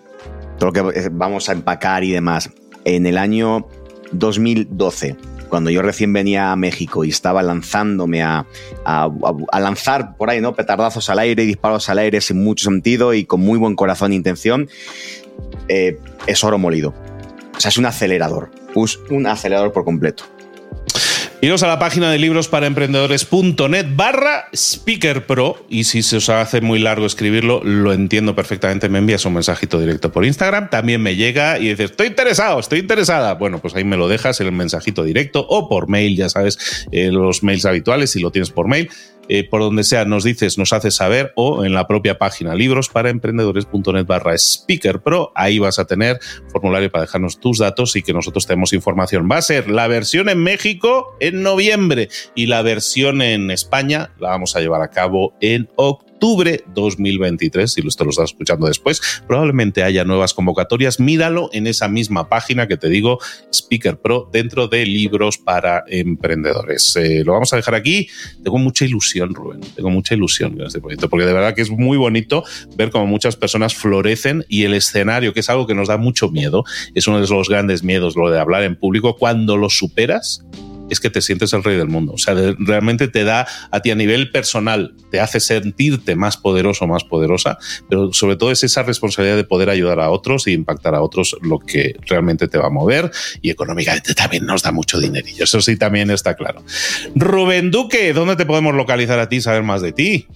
todo 0.58 0.72
lo 0.72 0.74
que 0.74 1.10
vamos 1.12 1.50
a 1.50 1.54
empacar 1.54 2.04
y 2.04 2.12
demás, 2.12 2.50
en 2.86 3.06
el 3.06 3.18
año 3.18 3.68
2012, 4.12 5.16
cuando 5.54 5.70
yo 5.70 5.84
recién 5.84 6.12
venía 6.14 6.52
a 6.52 6.56
México 6.56 7.06
y 7.06 7.10
estaba 7.10 7.44
lanzándome 7.44 8.24
a, 8.24 8.48
lanzar 9.54 10.18
por 10.18 10.32
ahí, 10.32 10.42
¿no? 10.42 10.56
Petardazos 10.56 11.12
al 11.12 11.20
aire 11.20 11.44
y 11.44 11.46
disparos 11.46 11.90
al 11.90 12.00
aire 12.00 12.22
sin 12.22 12.44
mucho 12.44 12.66
sentido 12.66 13.14
y 13.14 13.26
con 13.26 13.42
muy 13.42 13.60
buen 13.60 13.76
corazón 13.76 14.14
e 14.14 14.16
intención, 14.16 14.68
eh, 15.68 16.00
es 16.26 16.44
oro 16.44 16.58
molido. 16.58 16.96
O 17.56 17.60
sea, 17.60 17.70
es 17.70 17.78
un 17.78 17.86
acelerador. 17.86 18.50
un 19.12 19.28
acelerador 19.28 19.72
por 19.74 19.86
completo. 19.86 20.24
Iros 21.44 21.62
a 21.62 21.68
la 21.68 21.78
página 21.78 22.10
de 22.10 22.20
libros 22.20 22.48
para 22.48 22.68
emprendedores.net 22.68 23.88
barra 23.98 24.48
Speaker 24.56 25.26
Pro 25.26 25.66
y 25.68 25.84
si 25.84 26.02
se 26.02 26.16
os 26.16 26.30
hace 26.30 26.62
muy 26.62 26.80
largo 26.80 27.06
escribirlo, 27.06 27.62
lo 27.66 27.92
entiendo 27.92 28.34
perfectamente, 28.34 28.88
me 28.88 29.00
envías 29.00 29.26
un 29.26 29.34
mensajito 29.34 29.78
directo 29.78 30.10
por 30.10 30.24
Instagram, 30.24 30.70
también 30.70 31.02
me 31.02 31.18
llega 31.18 31.60
y 31.60 31.68
dices, 31.68 31.92
estoy 31.92 32.08
interesado, 32.08 32.62
estoy 32.62 32.80
interesada. 32.80 33.34
Bueno, 33.34 33.60
pues 33.60 33.76
ahí 33.76 33.84
me 33.84 33.98
lo 33.98 34.08
dejas 34.08 34.40
en 34.40 34.48
el 34.48 34.54
mensajito 34.54 35.04
directo 35.04 35.46
o 35.46 35.68
por 35.68 35.90
mail, 35.90 36.16
ya 36.16 36.30
sabes, 36.30 36.88
eh, 36.94 37.12
los 37.12 37.44
mails 37.44 37.66
habituales, 37.66 38.12
si 38.12 38.22
lo 38.22 38.32
tienes 38.32 38.50
por 38.50 38.70
mail. 38.70 38.90
Eh, 39.30 39.48
por 39.48 39.62
donde 39.62 39.84
sea, 39.84 40.06
nos 40.06 40.24
dices, 40.24 40.58
nos 40.58 40.74
haces 40.74 40.96
saber 40.96 41.32
o 41.36 41.64
en 41.66 41.74
la 41.74 41.88
propia 41.88 42.18
página 42.18 42.56
libros 42.56 42.90
para 42.90 43.10
emprendedores.net 43.10 44.06
barra 44.06 44.34
speaker 44.38 45.02
pro. 45.02 45.32
Ahí 45.36 45.60
vas 45.60 45.80
a 45.80 45.86
tener 45.86 46.20
formulario 46.52 46.92
para 46.92 47.04
dejarnos 47.04 47.40
tus 47.40 47.60
datos 47.60 47.96
y 47.96 48.02
que 48.02 48.14
nosotros 48.14 48.46
tenemos 48.46 48.74
información. 48.74 49.28
Va 49.32 49.38
a 49.38 49.42
ser 49.42 49.70
la 49.70 49.88
versión 49.88 50.30
en 50.30 50.40
México 50.44 51.16
en 51.20 51.42
noviembre 51.42 52.10
y 52.36 52.48
la 52.48 52.62
versión 52.62 53.22
en 53.22 53.52
España 53.52 54.12
la 54.20 54.30
vamos 54.30 54.56
a 54.56 54.60
llevar 54.60 54.82
a 54.82 54.90
cabo 54.90 55.34
en 55.40 55.70
octubre 55.76 56.13
octubre 56.24 56.64
2023, 56.74 57.70
si 57.70 57.82
lo 57.82 57.90
estás 57.90 58.18
escuchando 58.18 58.66
después, 58.68 59.02
probablemente 59.28 59.84
haya 59.84 60.06
nuevas 60.06 60.34
convocatorias. 60.34 61.02
Míralo 61.02 61.50
en 61.52 61.68
esa 61.68 61.90
misma 61.90 62.30
página 62.30 62.66
que 62.66 62.78
te 62.78 62.88
digo, 62.88 63.20
Speaker 63.54 64.00
Pro, 64.00 64.30
dentro 64.32 64.70
de 64.70 64.86
libros 64.86 65.38
para 65.38 65.84
emprendedores. 65.86 66.96
Eh, 66.96 67.24
lo 67.26 67.34
vamos 67.34 67.52
a 67.52 67.58
dejar 67.58 67.76
aquí. 67.76 68.08
Tengo 68.42 68.58
mucha 68.58 68.86
ilusión, 68.86 69.36
Rubén, 69.36 69.60
tengo 69.76 69.90
mucha 69.90 70.16
ilusión 70.16 70.56
con 70.56 70.66
este 70.66 70.80
proyecto, 70.80 71.10
porque 71.10 71.26
de 71.26 71.34
verdad 71.34 71.54
que 71.54 71.62
es 71.62 71.70
muy 71.70 71.98
bonito 71.98 72.46
ver 72.78 72.90
cómo 72.90 73.06
muchas 73.06 73.36
personas 73.36 73.76
florecen 73.76 74.46
y 74.48 74.64
el 74.64 74.76
escenario, 74.76 75.34
que 75.34 75.42
es 75.42 75.50
algo 75.50 75.68
que 75.68 75.76
nos 75.76 75.90
da 75.90 75.98
mucho 75.98 76.30
miedo, 76.30 76.64
es 76.96 77.06
uno 77.06 77.20
de 77.20 77.28
los 77.28 77.50
grandes 77.50 77.84
miedos, 77.84 78.16
lo 78.16 78.30
de 78.30 78.40
hablar 78.40 78.64
en 78.64 78.78
público, 78.78 79.18
cuando 79.18 79.58
lo 79.58 79.70
superas 79.70 80.46
es 80.90 81.00
que 81.00 81.10
te 81.10 81.22
sientes 81.22 81.54
el 81.54 81.64
rey 81.64 81.78
del 81.78 81.88
mundo. 81.88 82.14
O 82.14 82.18
sea, 82.18 82.36
realmente 82.58 83.08
te 83.08 83.24
da 83.24 83.48
a 83.72 83.80
ti 83.82 83.92
a 83.92 83.96
nivel 83.96 84.32
personal, 84.32 84.94
te 85.12 85.20
hace 85.20 85.40
sentirte 85.40 86.16
más 86.16 86.38
poderoso, 86.38 86.88
más 86.88 87.04
poderosa, 87.04 87.58
pero 87.90 88.14
sobre 88.14 88.36
todo 88.36 88.52
es 88.52 88.64
esa 88.64 88.84
responsabilidad 88.84 89.36
de 89.36 89.44
poder 89.44 89.70
ayudar 89.70 90.00
a 90.00 90.10
otros 90.10 90.48
y 90.48 90.54
impactar 90.54 90.96
a 90.96 91.02
otros 91.02 91.36
lo 91.42 91.60
que 91.60 91.96
realmente 92.08 92.48
te 92.48 92.58
va 92.58 92.68
a 92.68 92.70
mover 92.70 93.12
y 93.42 93.50
económicamente 93.50 94.14
también 94.14 94.46
nos 94.46 94.64
da 94.64 94.72
mucho 94.72 95.00
dinerillo. 95.00 95.44
Eso 95.44 95.62
sí 95.62 95.78
también 95.78 96.10
está 96.12 96.36
claro. 96.36 96.64
Rubén 97.16 97.72
Duque, 97.72 98.14
¿dónde 98.14 98.36
te 98.36 98.46
podemos 98.46 98.76
localizar 98.76 99.20
a 99.20 99.30
ti, 99.30 99.42
saber 99.42 99.64
más 99.64 99.82
de 99.82 99.92
ti? 99.92 100.28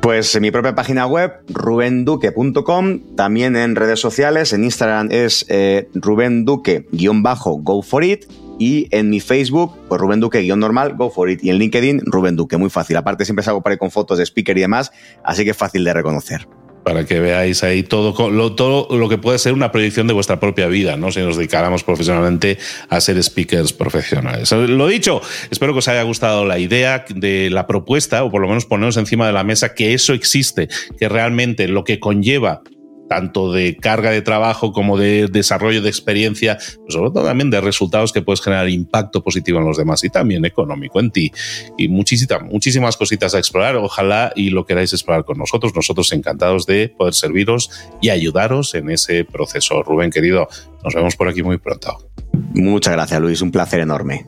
Pues 0.00 0.34
en 0.36 0.42
mi 0.42 0.50
propia 0.50 0.74
página 0.74 1.06
web, 1.06 1.32
rubenduque.com, 1.48 3.16
también 3.16 3.56
en 3.56 3.74
redes 3.74 3.98
sociales, 3.98 4.52
en 4.52 4.62
Instagram 4.62 5.08
es 5.10 5.46
eh, 5.48 5.88
rubenduque-go 5.94 7.82
for 7.82 8.04
it 8.04 8.26
y 8.58 8.88
en 8.90 9.10
mi 9.10 9.20
Facebook, 9.20 9.76
pues 9.88 10.00
Rubén 10.00 10.20
Duque, 10.20 10.40
guion 10.40 10.60
normal, 10.60 10.94
go 10.96 11.10
for 11.10 11.30
it. 11.30 11.42
Y 11.42 11.50
en 11.50 11.58
LinkedIn, 11.58 12.02
Rubén 12.06 12.36
Duque, 12.36 12.56
muy 12.56 12.70
fácil. 12.70 12.96
Aparte, 12.96 13.24
siempre 13.24 13.44
salgo 13.44 13.62
por 13.62 13.72
ahí 13.72 13.78
con 13.78 13.90
fotos 13.90 14.18
de 14.18 14.24
speaker 14.24 14.56
y 14.56 14.62
demás, 14.62 14.92
así 15.24 15.44
que 15.44 15.50
es 15.50 15.56
fácil 15.56 15.84
de 15.84 15.92
reconocer. 15.92 16.48
Para 16.84 17.04
que 17.04 17.18
veáis 17.18 17.64
ahí 17.64 17.82
todo 17.82 18.30
lo, 18.30 18.54
todo 18.54 18.96
lo 18.96 19.08
que 19.08 19.18
puede 19.18 19.40
ser 19.40 19.54
una 19.54 19.72
proyección 19.72 20.06
de 20.06 20.12
vuestra 20.12 20.38
propia 20.38 20.68
vida, 20.68 20.96
¿no? 20.96 21.10
Si 21.10 21.20
nos 21.20 21.36
dedicáramos 21.36 21.82
profesionalmente 21.82 22.58
a 22.88 23.00
ser 23.00 23.20
speakers 23.20 23.72
profesionales. 23.72 24.52
Lo 24.52 24.86
dicho, 24.86 25.20
espero 25.50 25.72
que 25.72 25.80
os 25.80 25.88
haya 25.88 26.02
gustado 26.04 26.44
la 26.44 26.60
idea 26.60 27.04
de 27.12 27.50
la 27.50 27.66
propuesta, 27.66 28.22
o 28.22 28.30
por 28.30 28.40
lo 28.40 28.46
menos 28.46 28.66
poneros 28.66 28.96
encima 28.98 29.26
de 29.26 29.32
la 29.32 29.42
mesa 29.42 29.74
que 29.74 29.94
eso 29.94 30.12
existe, 30.12 30.68
que 30.96 31.08
realmente 31.08 31.66
lo 31.66 31.82
que 31.82 31.98
conlleva 31.98 32.62
tanto 33.08 33.52
de 33.52 33.76
carga 33.76 34.10
de 34.10 34.22
trabajo 34.22 34.72
como 34.72 34.98
de 34.98 35.28
desarrollo 35.30 35.82
de 35.82 35.88
experiencia, 35.88 36.58
pero 36.58 36.90
sobre 36.90 37.10
todo 37.10 37.24
también 37.24 37.50
de 37.50 37.60
resultados 37.60 38.12
que 38.12 38.22
puedes 38.22 38.40
generar 38.40 38.68
impacto 38.68 39.22
positivo 39.22 39.58
en 39.58 39.66
los 39.66 39.76
demás 39.76 40.02
y 40.04 40.10
también 40.10 40.44
económico 40.44 41.00
en 41.00 41.10
ti. 41.10 41.32
Y 41.76 41.88
muchísimas, 41.88 42.42
muchísimas 42.42 42.96
cositas 42.96 43.34
a 43.34 43.38
explorar. 43.38 43.76
Ojalá 43.76 44.32
y 44.34 44.50
lo 44.50 44.66
queráis 44.66 44.92
explorar 44.92 45.24
con 45.24 45.38
nosotros. 45.38 45.72
Nosotros 45.74 46.12
encantados 46.12 46.66
de 46.66 46.88
poder 46.88 47.14
serviros 47.14 47.70
y 48.00 48.10
ayudaros 48.10 48.74
en 48.74 48.90
ese 48.90 49.24
proceso. 49.24 49.82
Rubén, 49.82 50.10
querido, 50.10 50.48
nos 50.84 50.94
vemos 50.94 51.16
por 51.16 51.28
aquí 51.28 51.42
muy 51.42 51.58
pronto. 51.58 52.10
Muchas 52.54 52.92
gracias, 52.92 53.20
Luis. 53.20 53.40
Un 53.42 53.50
placer 53.50 53.80
enorme. 53.80 54.26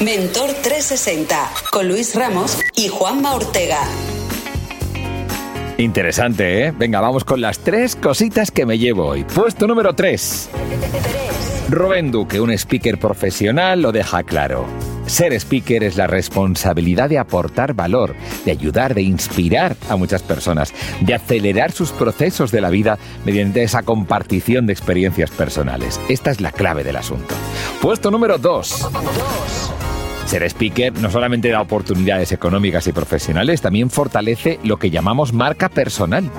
Mentor 0.00 0.50
360 0.62 1.50
con 1.72 1.88
Luis 1.88 2.14
Ramos 2.14 2.58
y 2.76 2.86
Juanma 2.86 3.34
Ortega. 3.34 3.80
Interesante, 5.78 6.66
¿eh? 6.66 6.72
Venga, 6.76 7.00
vamos 7.00 7.22
con 7.22 7.40
las 7.40 7.60
tres 7.60 7.94
cositas 7.94 8.50
que 8.50 8.66
me 8.66 8.78
llevo 8.78 9.06
hoy. 9.06 9.22
Puesto 9.22 9.68
número 9.68 9.94
3. 9.94 10.50
Rubén 11.70 12.10
Duque, 12.10 12.40
un 12.40 12.50
speaker 12.50 12.98
profesional, 12.98 13.80
lo 13.80 13.92
deja 13.92 14.24
claro. 14.24 14.66
Ser 15.06 15.32
speaker 15.34 15.84
es 15.84 15.96
la 15.96 16.08
responsabilidad 16.08 17.08
de 17.08 17.18
aportar 17.18 17.74
valor, 17.74 18.16
de 18.44 18.50
ayudar, 18.50 18.92
de 18.94 19.02
inspirar 19.02 19.76
a 19.88 19.94
muchas 19.94 20.22
personas, 20.22 20.74
de 21.00 21.14
acelerar 21.14 21.70
sus 21.70 21.92
procesos 21.92 22.50
de 22.50 22.60
la 22.60 22.70
vida 22.70 22.98
mediante 23.24 23.62
esa 23.62 23.84
compartición 23.84 24.66
de 24.66 24.72
experiencias 24.72 25.30
personales. 25.30 26.00
Esta 26.08 26.32
es 26.32 26.40
la 26.40 26.50
clave 26.50 26.82
del 26.82 26.96
asunto. 26.96 27.36
Puesto 27.80 28.10
número 28.10 28.36
2. 28.36 28.88
Ser 30.28 30.42
speaker 30.42 30.92
no 31.00 31.10
solamente 31.10 31.48
da 31.48 31.62
oportunidades 31.62 32.32
económicas 32.32 32.86
y 32.86 32.92
profesionales, 32.92 33.62
también 33.62 33.88
fortalece 33.88 34.60
lo 34.62 34.76
que 34.76 34.90
llamamos 34.90 35.32
marca 35.32 35.70
personal. 35.70 36.30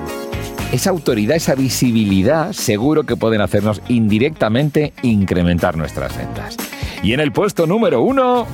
Esa 0.70 0.90
autoridad, 0.90 1.36
esa 1.36 1.56
visibilidad, 1.56 2.52
seguro 2.52 3.02
que 3.02 3.16
pueden 3.16 3.40
hacernos 3.40 3.82
indirectamente 3.88 4.92
incrementar 5.02 5.76
nuestras 5.76 6.16
ventas. 6.16 6.56
Y 7.02 7.14
en 7.14 7.18
el 7.18 7.32
puesto 7.32 7.66
número 7.66 8.00
uno, 8.00 8.46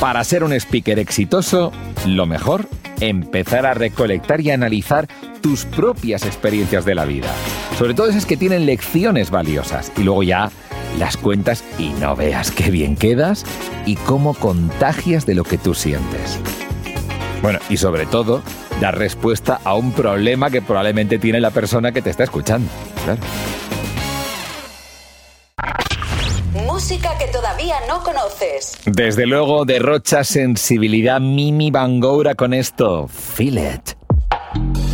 para 0.00 0.24
ser 0.24 0.42
un 0.42 0.52
speaker 0.54 0.98
exitoso, 0.98 1.70
lo 2.04 2.26
mejor, 2.26 2.66
empezar 2.98 3.64
a 3.64 3.74
recolectar 3.74 4.40
y 4.40 4.50
analizar 4.50 5.06
tus 5.40 5.66
propias 5.66 6.26
experiencias 6.26 6.84
de 6.84 6.96
la 6.96 7.04
vida. 7.04 7.32
Sobre 7.78 7.94
todo 7.94 8.08
esas 8.08 8.26
que 8.26 8.36
tienen 8.36 8.66
lecciones 8.66 9.30
valiosas. 9.30 9.92
Y 9.96 10.02
luego 10.02 10.24
ya 10.24 10.50
las 10.98 11.16
cuentas 11.16 11.64
y 11.78 11.90
no 11.90 12.16
veas 12.16 12.50
qué 12.50 12.70
bien 12.70 12.96
quedas 12.96 13.44
y 13.86 13.96
cómo 13.96 14.34
contagias 14.34 15.26
de 15.26 15.34
lo 15.34 15.44
que 15.44 15.58
tú 15.58 15.74
sientes. 15.74 16.38
Bueno, 17.42 17.60
y 17.70 17.76
sobre 17.76 18.06
todo, 18.06 18.42
dar 18.80 18.98
respuesta 18.98 19.60
a 19.64 19.74
un 19.74 19.92
problema 19.92 20.50
que 20.50 20.60
probablemente 20.60 21.18
tiene 21.18 21.40
la 21.40 21.50
persona 21.50 21.92
que 21.92 22.02
te 22.02 22.10
está 22.10 22.24
escuchando. 22.24 22.68
Claro. 23.04 23.20
Música 26.66 27.16
que 27.18 27.26
todavía 27.28 27.76
no 27.88 28.02
conoces. 28.02 28.78
Desde 28.84 29.26
luego, 29.26 29.64
derrocha 29.64 30.24
sensibilidad 30.24 31.20
Mimi 31.20 31.70
Bangoura 31.70 32.34
con 32.34 32.54
esto. 32.54 33.08
Feel 33.08 33.58
it. 33.58 34.87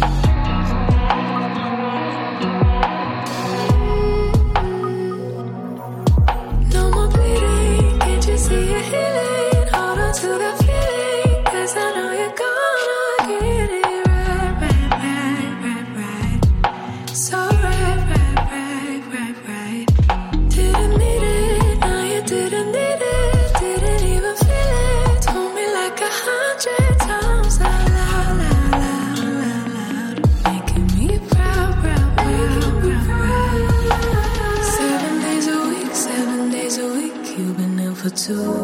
So. 38.26 38.63